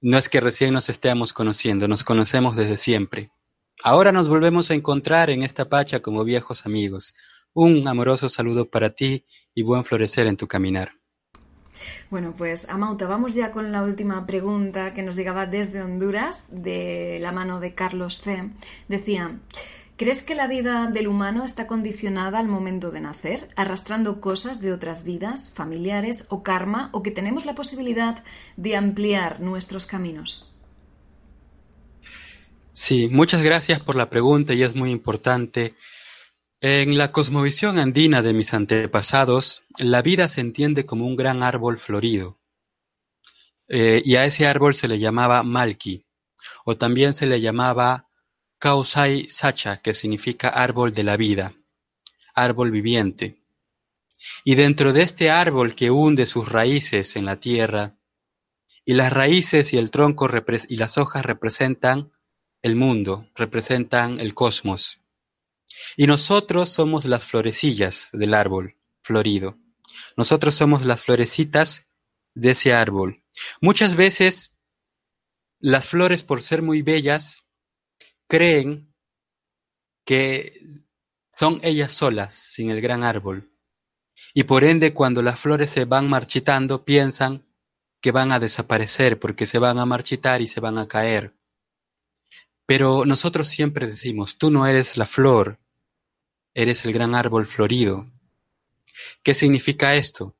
no 0.00 0.16
es 0.16 0.28
que 0.30 0.40
recién 0.40 0.72
nos 0.72 0.88
estemos 0.88 1.32
conociendo, 1.32 1.86
nos 1.86 2.04
conocemos 2.04 2.56
desde 2.56 2.78
siempre. 2.78 3.30
Ahora 3.82 4.12
nos 4.12 4.28
volvemos 4.28 4.70
a 4.70 4.74
encontrar 4.74 5.30
en 5.30 5.42
esta 5.42 5.68
pacha 5.70 6.00
como 6.00 6.22
viejos 6.22 6.66
amigos. 6.66 7.14
Un 7.54 7.88
amoroso 7.88 8.28
saludo 8.28 8.68
para 8.68 8.90
ti 8.90 9.24
y 9.54 9.62
buen 9.62 9.84
florecer 9.84 10.26
en 10.26 10.36
tu 10.36 10.46
caminar. 10.46 10.92
Bueno, 12.10 12.34
pues 12.36 12.68
Amauta, 12.68 13.06
vamos 13.06 13.34
ya 13.34 13.52
con 13.52 13.72
la 13.72 13.82
última 13.82 14.26
pregunta 14.26 14.92
que 14.92 15.02
nos 15.02 15.16
llegaba 15.16 15.46
desde 15.46 15.80
Honduras, 15.80 16.62
de 16.62 17.18
la 17.22 17.32
mano 17.32 17.58
de 17.58 17.74
Carlos 17.74 18.20
C. 18.20 18.50
Decía, 18.88 19.38
¿crees 19.96 20.22
que 20.22 20.34
la 20.34 20.46
vida 20.46 20.88
del 20.88 21.08
humano 21.08 21.42
está 21.42 21.66
condicionada 21.66 22.38
al 22.38 22.48
momento 22.48 22.90
de 22.90 23.00
nacer, 23.00 23.48
arrastrando 23.56 24.20
cosas 24.20 24.60
de 24.60 24.74
otras 24.74 25.04
vidas, 25.04 25.50
familiares 25.54 26.26
o 26.28 26.42
karma, 26.42 26.90
o 26.92 27.02
que 27.02 27.12
tenemos 27.12 27.46
la 27.46 27.54
posibilidad 27.54 28.22
de 28.58 28.76
ampliar 28.76 29.40
nuestros 29.40 29.86
caminos? 29.86 30.49
Sí, 32.72 33.08
muchas 33.08 33.42
gracias 33.42 33.80
por 33.80 33.96
la 33.96 34.08
pregunta 34.08 34.54
y 34.54 34.62
es 34.62 34.76
muy 34.76 34.90
importante. 34.90 35.74
En 36.60 36.96
la 36.96 37.10
cosmovisión 37.10 37.78
andina 37.78 38.22
de 38.22 38.32
mis 38.32 38.54
antepasados, 38.54 39.62
la 39.78 40.02
vida 40.02 40.28
se 40.28 40.40
entiende 40.40 40.84
como 40.84 41.06
un 41.06 41.16
gran 41.16 41.42
árbol 41.42 41.78
florido. 41.78 42.38
Eh, 43.66 44.02
y 44.04 44.14
a 44.16 44.24
ese 44.24 44.46
árbol 44.46 44.76
se 44.76 44.86
le 44.86 45.00
llamaba 45.00 45.42
Malki, 45.42 46.04
o 46.64 46.76
también 46.76 47.12
se 47.12 47.26
le 47.26 47.40
llamaba 47.40 48.08
Kausai 48.58 49.28
Sacha, 49.28 49.80
que 49.80 49.92
significa 49.92 50.48
árbol 50.48 50.92
de 50.92 51.02
la 51.02 51.16
vida, 51.16 51.54
árbol 52.34 52.70
viviente. 52.70 53.42
Y 54.44 54.54
dentro 54.54 54.92
de 54.92 55.02
este 55.02 55.30
árbol 55.30 55.74
que 55.74 55.90
hunde 55.90 56.26
sus 56.26 56.48
raíces 56.48 57.16
en 57.16 57.24
la 57.24 57.40
tierra, 57.40 57.96
y 58.84 58.94
las 58.94 59.12
raíces 59.12 59.72
y 59.72 59.78
el 59.78 59.90
tronco 59.90 60.28
y 60.68 60.76
las 60.76 60.98
hojas 60.98 61.24
representan 61.24 62.12
el 62.62 62.76
mundo, 62.76 63.28
representan 63.34 64.20
el 64.20 64.34
cosmos. 64.34 65.00
Y 65.96 66.06
nosotros 66.06 66.68
somos 66.68 67.04
las 67.04 67.24
florecillas 67.24 68.10
del 68.12 68.34
árbol 68.34 68.76
florido. 69.02 69.56
Nosotros 70.16 70.54
somos 70.54 70.84
las 70.84 71.02
florecitas 71.02 71.86
de 72.34 72.50
ese 72.50 72.72
árbol. 72.72 73.22
Muchas 73.60 73.96
veces 73.96 74.52
las 75.58 75.88
flores, 75.88 76.22
por 76.22 76.42
ser 76.42 76.62
muy 76.62 76.82
bellas, 76.82 77.44
creen 78.28 78.94
que 80.04 80.58
son 81.32 81.60
ellas 81.62 81.92
solas, 81.92 82.34
sin 82.34 82.70
el 82.70 82.80
gran 82.80 83.04
árbol. 83.04 83.50
Y 84.34 84.44
por 84.44 84.64
ende, 84.64 84.92
cuando 84.94 85.22
las 85.22 85.40
flores 85.40 85.70
se 85.70 85.84
van 85.84 86.08
marchitando, 86.08 86.84
piensan 86.84 87.46
que 88.00 88.12
van 88.12 88.32
a 88.32 88.38
desaparecer 88.38 89.18
porque 89.18 89.46
se 89.46 89.58
van 89.58 89.78
a 89.78 89.86
marchitar 89.86 90.40
y 90.40 90.46
se 90.46 90.60
van 90.60 90.78
a 90.78 90.88
caer. 90.88 91.34
Pero 92.70 93.04
nosotros 93.04 93.48
siempre 93.48 93.88
decimos, 93.88 94.38
tú 94.38 94.48
no 94.48 94.64
eres 94.64 94.96
la 94.96 95.04
flor, 95.04 95.58
eres 96.54 96.84
el 96.84 96.92
gran 96.92 97.16
árbol 97.16 97.44
florido. 97.44 98.06
¿Qué 99.24 99.34
significa 99.34 99.96
esto? 99.96 100.36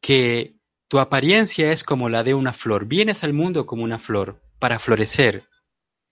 Que 0.00 0.54
tu 0.86 1.00
apariencia 1.00 1.72
es 1.72 1.82
como 1.82 2.08
la 2.08 2.22
de 2.22 2.32
una 2.32 2.52
flor. 2.52 2.86
Vienes 2.86 3.24
al 3.24 3.32
mundo 3.32 3.66
como 3.66 3.82
una 3.82 3.98
flor, 3.98 4.40
para 4.60 4.78
florecer, 4.78 5.48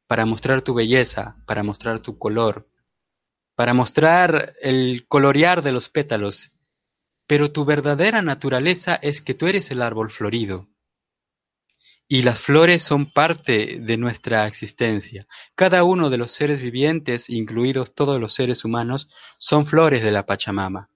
para 0.08 0.26
mostrar 0.26 0.62
tu 0.62 0.74
belleza, 0.74 1.36
para 1.46 1.62
mostrar 1.62 2.00
tu 2.00 2.18
color, 2.18 2.68
para 3.54 3.72
mostrar 3.72 4.54
el 4.62 5.06
colorear 5.06 5.62
de 5.62 5.70
los 5.70 5.88
pétalos, 5.88 6.50
pero 7.28 7.52
tu 7.52 7.64
verdadera 7.64 8.20
naturaleza 8.20 8.96
es 8.96 9.22
que 9.22 9.34
tú 9.34 9.46
eres 9.46 9.70
el 9.70 9.82
árbol 9.82 10.10
florido. 10.10 10.71
Y 12.12 12.24
las 12.24 12.40
flores 12.40 12.82
son 12.82 13.10
parte 13.10 13.78
de 13.80 13.96
nuestra 13.96 14.46
existencia. 14.46 15.26
Cada 15.54 15.82
uno 15.82 16.10
de 16.10 16.18
los 16.18 16.30
seres 16.30 16.60
vivientes, 16.60 17.30
incluidos 17.30 17.94
todos 17.94 18.20
los 18.20 18.34
seres 18.34 18.66
humanos, 18.66 19.08
son 19.38 19.64
flores 19.64 20.02
de 20.02 20.12
la 20.12 20.26
Pachamama. 20.26 20.90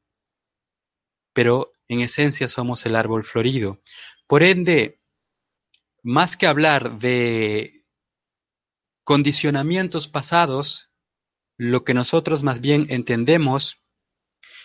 Pero 1.32 1.72
en 1.88 2.00
esencia 2.00 2.48
somos 2.48 2.84
el 2.84 2.94
árbol 2.94 3.24
florido. 3.24 3.80
Por 4.26 4.42
ende, 4.42 5.00
más 6.02 6.36
que 6.36 6.48
hablar 6.48 6.98
de 6.98 7.86
condicionamientos 9.02 10.08
pasados, 10.08 10.90
lo 11.56 11.82
que 11.82 11.94
nosotros 11.94 12.42
más 12.42 12.60
bien 12.60 12.88
entendemos 12.90 13.80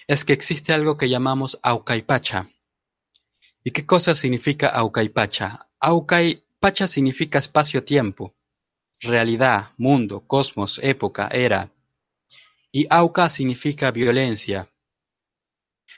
es 0.06 0.26
que 0.26 0.34
existe 0.34 0.74
algo 0.74 0.98
que 0.98 1.08
llamamos 1.08 1.58
Aucaipacha. 1.64 2.50
¿Y 3.64 3.72
qué 3.72 3.86
cosa 3.86 4.16
significa 4.16 4.70
Aucaipacha? 4.70 5.68
Aucaipacha 5.80 6.88
significa 6.88 7.38
espacio-tiempo, 7.38 8.34
realidad, 9.02 9.70
mundo, 9.78 10.22
cosmos, 10.26 10.80
época, 10.82 11.28
era. 11.32 11.72
Y 12.72 12.88
Auca 12.90 13.30
significa 13.30 13.92
violencia. 13.92 14.70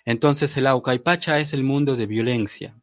Entonces 0.05 0.57
el 0.57 0.67
Aucaipacha 0.67 1.39
es 1.39 1.53
el 1.53 1.63
mundo 1.63 1.95
de 1.95 2.05
violencia. 2.05 2.75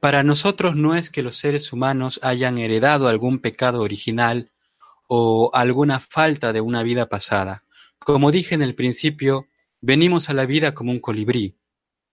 Para 0.00 0.22
nosotros 0.22 0.74
no 0.74 0.94
es 0.94 1.10
que 1.10 1.22
los 1.22 1.36
seres 1.36 1.72
humanos 1.72 2.18
hayan 2.22 2.56
heredado 2.58 3.08
algún 3.08 3.40
pecado 3.40 3.82
original 3.82 4.52
o 5.06 5.50
alguna 5.52 6.00
falta 6.00 6.54
de 6.54 6.62
una 6.62 6.82
vida 6.82 7.10
pasada. 7.10 7.64
Como 7.98 8.30
dije 8.30 8.54
en 8.54 8.62
el 8.62 8.74
principio, 8.74 9.48
venimos 9.82 10.30
a 10.30 10.34
la 10.34 10.46
vida 10.46 10.72
como 10.72 10.92
un 10.92 11.00
colibrí. 11.00 11.56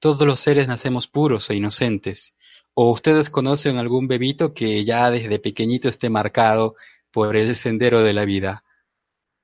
Todos 0.01 0.25
los 0.25 0.39
seres 0.39 0.67
nacemos 0.67 1.07
puros 1.07 1.47
e 1.51 1.55
inocentes. 1.55 2.35
¿O 2.73 2.91
ustedes 2.91 3.29
conocen 3.29 3.77
algún 3.77 4.07
bebito 4.07 4.51
que 4.51 4.83
ya 4.83 5.11
desde 5.11 5.37
pequeñito 5.37 5.87
esté 5.89 6.09
marcado 6.09 6.73
por 7.11 7.35
el 7.37 7.53
sendero 7.53 8.01
de 8.01 8.13
la 8.13 8.25
vida? 8.25 8.63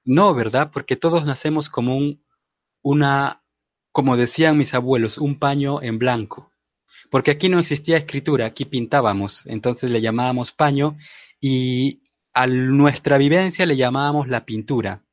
No, 0.04 0.34
¿verdad? 0.34 0.72
Porque 0.74 0.96
todos 0.96 1.26
nacemos 1.26 1.70
como 1.70 1.96
un, 1.96 2.26
una, 2.82 3.44
como 3.92 4.18
decían 4.18 4.58
mis 4.58 4.74
abuelos, 4.74 5.20
un 5.20 5.38
paño 5.38 5.80
en 5.84 6.00
blanco. 6.00 6.52
Porque 7.12 7.30
aquí 7.30 7.50
no 7.50 7.60
existía 7.60 7.98
escritura, 7.98 8.48
aquí 8.48 8.66
pintábamos, 8.66 9.46
entonces 9.46 9.92
le 9.92 10.02
llamábamos 10.02 10.54
paño 10.54 10.98
y 11.40 12.02
a 12.34 12.48
nuestra 12.48 13.20
vivencia 13.20 13.68
le 13.68 13.78
llamábamos 13.78 14.28
la 14.28 14.44
pintura. 14.44 15.04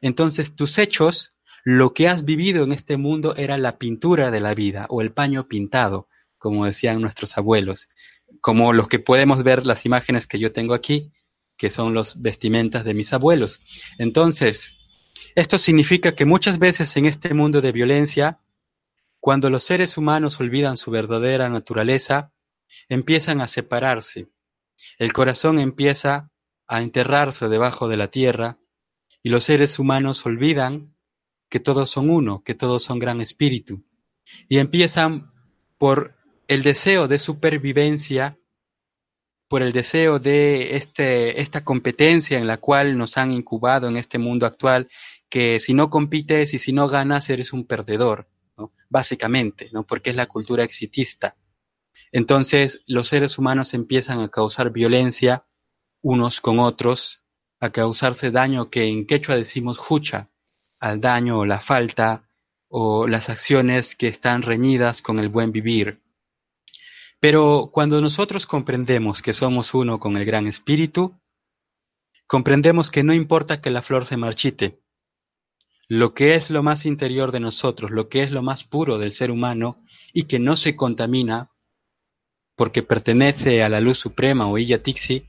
Entonces 0.00 0.56
tus 0.56 0.78
hechos, 0.78 1.33
lo 1.64 1.94
que 1.94 2.08
has 2.08 2.24
vivido 2.24 2.62
en 2.62 2.72
este 2.72 2.96
mundo 2.96 3.34
era 3.36 3.56
la 3.58 3.78
pintura 3.78 4.30
de 4.30 4.40
la 4.40 4.54
vida 4.54 4.86
o 4.90 5.00
el 5.00 5.12
paño 5.12 5.48
pintado, 5.48 6.08
como 6.38 6.66
decían 6.66 7.00
nuestros 7.00 7.38
abuelos, 7.38 7.88
como 8.40 8.72
los 8.74 8.88
que 8.88 8.98
podemos 8.98 9.42
ver 9.42 9.64
las 9.64 9.86
imágenes 9.86 10.26
que 10.26 10.38
yo 10.38 10.52
tengo 10.52 10.74
aquí, 10.74 11.10
que 11.56 11.70
son 11.70 11.94
los 11.94 12.20
vestimentas 12.20 12.84
de 12.84 12.92
mis 12.92 13.12
abuelos. 13.14 13.60
Entonces, 13.98 14.74
esto 15.34 15.58
significa 15.58 16.14
que 16.14 16.26
muchas 16.26 16.58
veces 16.58 16.96
en 16.96 17.06
este 17.06 17.32
mundo 17.32 17.60
de 17.62 17.72
violencia 17.72 18.40
cuando 19.24 19.48
los 19.48 19.64
seres 19.64 19.96
humanos 19.96 20.38
olvidan 20.38 20.76
su 20.76 20.90
verdadera 20.90 21.48
naturaleza, 21.48 22.34
empiezan 22.90 23.40
a 23.40 23.48
separarse. 23.48 24.28
El 24.98 25.14
corazón 25.14 25.58
empieza 25.58 26.30
a 26.66 26.82
enterrarse 26.82 27.48
debajo 27.48 27.88
de 27.88 27.96
la 27.96 28.08
tierra 28.08 28.58
y 29.22 29.30
los 29.30 29.44
seres 29.44 29.78
humanos 29.78 30.26
olvidan 30.26 30.93
que 31.48 31.60
todos 31.60 31.90
son 31.90 32.10
uno, 32.10 32.42
que 32.42 32.54
todos 32.54 32.82
son 32.82 32.98
gran 32.98 33.20
espíritu. 33.20 33.84
Y 34.48 34.58
empiezan 34.58 35.32
por 35.78 36.16
el 36.48 36.62
deseo 36.62 37.08
de 37.08 37.18
supervivencia, 37.18 38.38
por 39.48 39.62
el 39.62 39.72
deseo 39.72 40.18
de 40.18 40.76
este, 40.76 41.40
esta 41.40 41.64
competencia 41.64 42.38
en 42.38 42.46
la 42.46 42.56
cual 42.56 42.98
nos 42.98 43.16
han 43.16 43.32
incubado 43.32 43.88
en 43.88 43.96
este 43.96 44.18
mundo 44.18 44.46
actual, 44.46 44.88
que 45.28 45.60
si 45.60 45.74
no 45.74 45.90
compites 45.90 46.54
y 46.54 46.58
si 46.58 46.72
no 46.72 46.88
ganas 46.88 47.28
eres 47.30 47.52
un 47.52 47.66
perdedor 47.66 48.28
básicamente, 48.88 49.70
porque 49.88 50.10
es 50.10 50.16
la 50.16 50.26
cultura 50.26 50.64
exitista. 50.64 51.36
Entonces 52.12 52.84
los 52.86 53.08
seres 53.08 53.38
humanos 53.38 53.74
empiezan 53.74 54.20
a 54.20 54.28
causar 54.28 54.70
violencia 54.70 55.46
unos 56.00 56.40
con 56.40 56.60
otros, 56.60 57.24
a 57.60 57.70
causarse 57.70 58.30
daño 58.30 58.70
que 58.70 58.84
en 58.84 59.06
quechua 59.06 59.36
decimos 59.36 59.80
hucha, 59.90 60.30
al 60.84 61.00
daño 61.00 61.38
o 61.38 61.46
la 61.46 61.60
falta 61.60 62.28
o 62.68 63.06
las 63.06 63.30
acciones 63.30 63.94
que 63.94 64.06
están 64.06 64.42
reñidas 64.42 65.00
con 65.00 65.18
el 65.18 65.30
buen 65.30 65.50
vivir. 65.50 66.02
Pero 67.20 67.70
cuando 67.72 68.02
nosotros 68.02 68.46
comprendemos 68.46 69.22
que 69.22 69.32
somos 69.32 69.72
uno 69.72 69.98
con 69.98 70.18
el 70.18 70.26
gran 70.26 70.46
espíritu, 70.46 71.18
comprendemos 72.26 72.90
que 72.90 73.02
no 73.02 73.14
importa 73.14 73.62
que 73.62 73.70
la 73.70 73.80
flor 73.80 74.04
se 74.04 74.18
marchite, 74.18 74.78
lo 75.88 76.12
que 76.12 76.34
es 76.34 76.50
lo 76.50 76.62
más 76.62 76.84
interior 76.84 77.32
de 77.32 77.40
nosotros, 77.40 77.90
lo 77.90 78.10
que 78.10 78.22
es 78.22 78.30
lo 78.30 78.42
más 78.42 78.64
puro 78.64 78.98
del 78.98 79.12
ser 79.12 79.30
humano 79.30 79.82
y 80.12 80.24
que 80.24 80.38
no 80.38 80.54
se 80.54 80.76
contamina 80.76 81.50
porque 82.56 82.82
pertenece 82.82 83.64
a 83.64 83.70
la 83.70 83.80
luz 83.80 83.98
suprema 83.98 84.48
o 84.48 84.58
Illa 84.58 84.82
Tixi, 84.82 85.26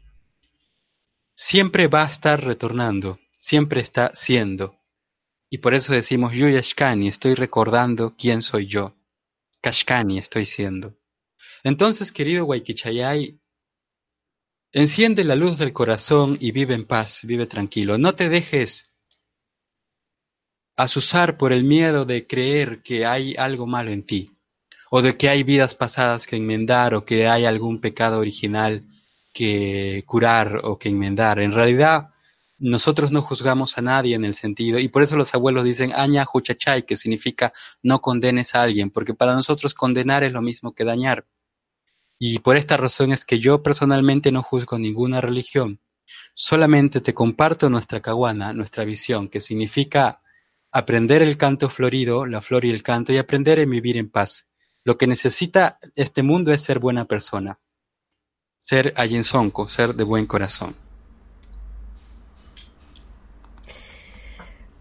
siempre 1.34 1.88
va 1.88 2.04
a 2.04 2.10
estar 2.10 2.44
retornando, 2.44 3.20
siempre 3.38 3.80
está 3.80 4.12
siendo. 4.14 4.76
Y 5.50 5.60
por 5.60 5.74
eso 5.74 5.94
decimos 5.94 6.34
Yuyashkani, 6.34 7.08
estoy 7.08 7.36
recordando 7.36 8.16
quién 8.18 8.42
soy 8.42 8.66
yo. 8.66 8.96
Kashkani 9.62 10.18
estoy 10.18 10.46
siendo. 10.46 10.98
Entonces, 11.64 12.12
querido 12.12 12.46
Waikichayay, 12.46 13.40
enciende 14.72 15.24
la 15.24 15.36
luz 15.36 15.58
del 15.58 15.74
corazón 15.74 16.38
y 16.40 16.52
vive 16.52 16.76
en 16.76 16.86
paz, 16.86 17.22
vive 17.24 17.46
tranquilo. 17.46 17.98
No 17.98 18.14
te 18.14 18.30
dejes 18.30 18.92
asusar 20.78 21.38
por 21.38 21.54
el 21.54 21.64
miedo 21.64 22.06
de 22.06 22.28
creer 22.28 22.82
que 22.84 23.06
hay 23.06 23.36
algo 23.38 23.66
malo 23.66 23.92
en 23.92 24.04
ti, 24.04 24.38
o 24.92 25.02
de 25.02 25.18
que 25.18 25.30
hay 25.30 25.44
vidas 25.44 25.74
pasadas 25.74 26.28
que 26.28 26.36
enmendar, 26.36 26.94
o 26.94 27.06
que 27.06 27.28
hay 27.28 27.46
algún 27.46 27.80
pecado 27.80 28.20
original 28.20 28.86
que 29.34 30.04
curar 30.06 30.62
o 30.64 30.78
que 30.78 30.90
enmendar. 30.90 31.40
En 31.40 31.52
realidad, 31.52 32.10
nosotros 32.58 33.12
no 33.12 33.22
juzgamos 33.22 33.78
a 33.78 33.82
nadie 33.82 34.16
en 34.16 34.26
el 34.26 34.36
sentido, 34.36 34.80
y 34.80 34.88
por 34.88 35.04
eso 35.04 35.18
los 35.18 35.34
abuelos 35.34 35.64
dicen 35.64 35.92
aña 35.94 36.26
huchachay, 36.32 36.84
que 36.84 36.96
significa 36.96 37.54
no 37.84 38.02
condenes 38.02 38.56
a 38.56 38.62
alguien, 38.62 38.92
porque 38.92 39.14
para 39.14 39.34
nosotros 39.34 39.74
condenar 39.74 40.24
es 40.24 40.32
lo 40.32 40.42
mismo 40.42 40.74
que 40.74 40.86
dañar. 40.86 41.26
Y 42.18 42.40
por 42.40 42.56
esta 42.56 42.78
razón 42.78 43.12
es 43.12 43.26
que 43.26 43.40
yo 43.40 43.62
personalmente 43.62 44.32
no 44.32 44.42
juzgo 44.42 44.80
ninguna 44.80 45.20
religión, 45.20 45.82
solamente 46.34 47.02
te 47.02 47.14
comparto 47.14 47.70
nuestra 47.70 48.02
caguana, 48.02 48.54
nuestra 48.54 48.86
visión, 48.86 49.28
que 49.30 49.42
significa 49.42 50.22
aprender 50.72 51.22
el 51.22 51.38
canto 51.38 51.70
florido, 51.70 52.26
la 52.26 52.42
flor 52.42 52.66
y 52.66 52.72
el 52.72 52.84
canto, 52.84 53.12
y 53.12 53.18
aprender 53.18 53.60
a 53.60 53.66
vivir 53.66 53.98
en 53.98 54.10
paz. 54.10 54.48
Lo 54.84 54.98
que 54.98 55.08
necesita 55.08 55.80
este 55.96 56.22
mundo 56.22 56.54
es 56.54 56.62
ser 56.62 56.80
buena 56.80 57.06
persona, 57.06 57.60
ser 58.60 58.94
ayensonco, 58.96 59.68
ser 59.68 59.96
de 59.96 60.04
buen 60.04 60.26
corazón. 60.26 60.85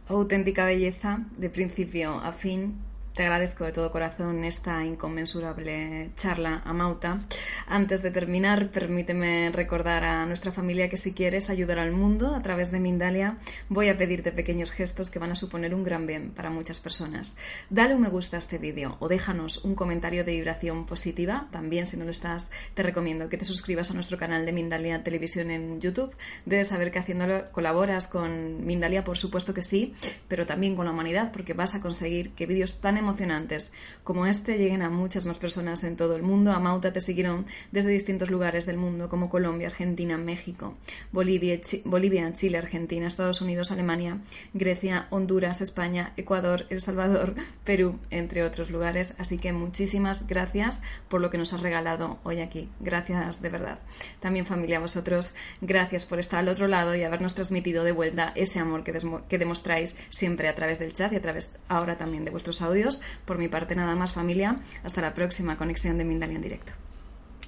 Auténtica 0.06 0.66
belleza, 0.66 1.24
de 1.38 1.48
principio 1.48 2.20
a 2.20 2.30
fin, 2.30 2.76
te 3.14 3.22
agradezco 3.22 3.64
de 3.64 3.70
todo 3.70 3.92
corazón 3.92 4.42
esta 4.42 4.84
inconmensurable 4.84 6.10
charla 6.16 6.62
a 6.64 6.72
Mauta. 6.72 7.20
Antes 7.68 8.02
de 8.02 8.10
terminar, 8.10 8.70
permíteme 8.70 9.50
recordar 9.52 10.02
a 10.04 10.26
nuestra 10.26 10.50
familia 10.50 10.88
que 10.88 10.96
si 10.96 11.12
quieres 11.12 11.48
ayudar 11.48 11.78
al 11.78 11.92
mundo 11.92 12.34
a 12.34 12.42
través 12.42 12.72
de 12.72 12.80
Mindalia, 12.80 13.38
voy 13.68 13.88
a 13.88 13.96
pedirte 13.96 14.32
pequeños 14.32 14.72
gestos 14.72 15.10
que 15.10 15.20
van 15.20 15.30
a 15.30 15.36
suponer 15.36 15.76
un 15.76 15.84
gran 15.84 16.08
bien 16.08 16.30
para 16.30 16.50
muchas 16.50 16.80
personas. 16.80 17.38
Dale 17.70 17.94
un 17.94 18.04
me 18.04 18.08
gusta 18.08 18.36
a 18.36 18.38
este 18.38 18.58
vídeo 18.58 18.96
o 18.98 19.08
déjanos 19.08 19.64
un 19.64 19.76
comentario 19.76 20.24
de 20.24 20.32
vibración 20.32 20.84
positiva. 20.84 21.46
También, 21.52 21.86
si 21.86 21.96
no 21.96 22.04
lo 22.04 22.10
estás, 22.10 22.50
te 22.74 22.82
recomiendo 22.82 23.28
que 23.28 23.38
te 23.38 23.44
suscribas 23.44 23.92
a 23.92 23.94
nuestro 23.94 24.18
canal 24.18 24.44
de 24.44 24.52
Mindalia 24.52 25.04
Televisión 25.04 25.52
en 25.52 25.80
YouTube. 25.80 26.14
Debes 26.46 26.68
saber 26.68 26.90
que 26.90 26.98
haciéndolo 26.98 27.50
colaboras 27.52 28.08
con 28.08 28.66
Mindalia, 28.66 29.04
por 29.04 29.16
supuesto 29.16 29.54
que 29.54 29.62
sí, 29.62 29.94
pero 30.26 30.46
también 30.46 30.74
con 30.74 30.84
la 30.84 30.90
humanidad, 30.90 31.30
porque 31.32 31.54
vas 31.54 31.76
a 31.76 31.80
conseguir 31.80 32.32
que 32.32 32.46
vídeos 32.46 32.80
tan 32.80 32.98
emocionantes 33.04 33.72
como 34.02 34.26
este 34.26 34.58
lleguen 34.58 34.82
a 34.82 34.90
muchas 34.90 35.26
más 35.26 35.38
personas 35.38 35.84
en 35.84 35.96
todo 35.96 36.16
el 36.16 36.22
mundo. 36.22 36.52
A 36.52 36.58
Mauta 36.58 36.92
te 36.92 37.00
siguieron 37.00 37.46
desde 37.72 37.90
distintos 37.90 38.30
lugares 38.30 38.66
del 38.66 38.76
mundo, 38.76 39.08
como 39.08 39.30
Colombia, 39.30 39.68
Argentina, 39.68 40.16
México, 40.16 40.74
Bolivia, 41.12 41.60
Bolivia, 41.84 42.32
Chile, 42.32 42.58
Argentina, 42.58 43.06
Estados 43.06 43.40
Unidos, 43.40 43.72
Alemania, 43.72 44.18
Grecia, 44.52 45.06
Honduras, 45.10 45.60
España, 45.60 46.12
Ecuador, 46.16 46.66
El 46.70 46.80
Salvador, 46.80 47.34
Perú, 47.64 47.98
entre 48.10 48.42
otros 48.42 48.70
lugares. 48.70 49.14
Así 49.18 49.38
que 49.38 49.52
muchísimas 49.52 50.26
gracias 50.26 50.82
por 51.08 51.20
lo 51.20 51.30
que 51.30 51.38
nos 51.38 51.52
has 51.52 51.62
regalado 51.62 52.18
hoy 52.24 52.40
aquí. 52.40 52.68
Gracias 52.80 53.40
de 53.42 53.48
verdad. 53.48 53.78
También 54.20 54.46
familia, 54.46 54.80
vosotros, 54.80 55.34
gracias 55.60 56.04
por 56.04 56.18
estar 56.18 56.40
al 56.40 56.48
otro 56.48 56.68
lado 56.68 56.94
y 56.94 57.04
habernos 57.04 57.34
transmitido 57.34 57.84
de 57.84 57.92
vuelta 57.92 58.32
ese 58.34 58.58
amor 58.58 58.84
que, 58.84 58.92
que 59.28 59.38
demostráis 59.38 59.96
siempre 60.08 60.48
a 60.48 60.54
través 60.54 60.78
del 60.78 60.92
chat 60.92 61.12
y 61.12 61.16
a 61.16 61.22
través 61.22 61.56
ahora 61.68 61.96
también 61.96 62.24
de 62.24 62.30
vuestros 62.30 62.62
audios. 62.62 62.93
Por 63.24 63.38
mi 63.38 63.48
parte 63.48 63.74
nada 63.74 63.94
más 63.94 64.12
familia. 64.12 64.56
Hasta 64.82 65.00
la 65.00 65.14
próxima 65.14 65.56
conexión 65.56 65.98
de 65.98 66.04
Mindalia 66.04 66.36
en 66.36 66.42
directo. 66.42 66.72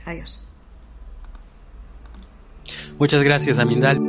Adiós. 0.05 0.47
Muchas 2.99 3.23
gracias 3.23 3.59
a 3.59 3.65
Mindal. 3.65 4.01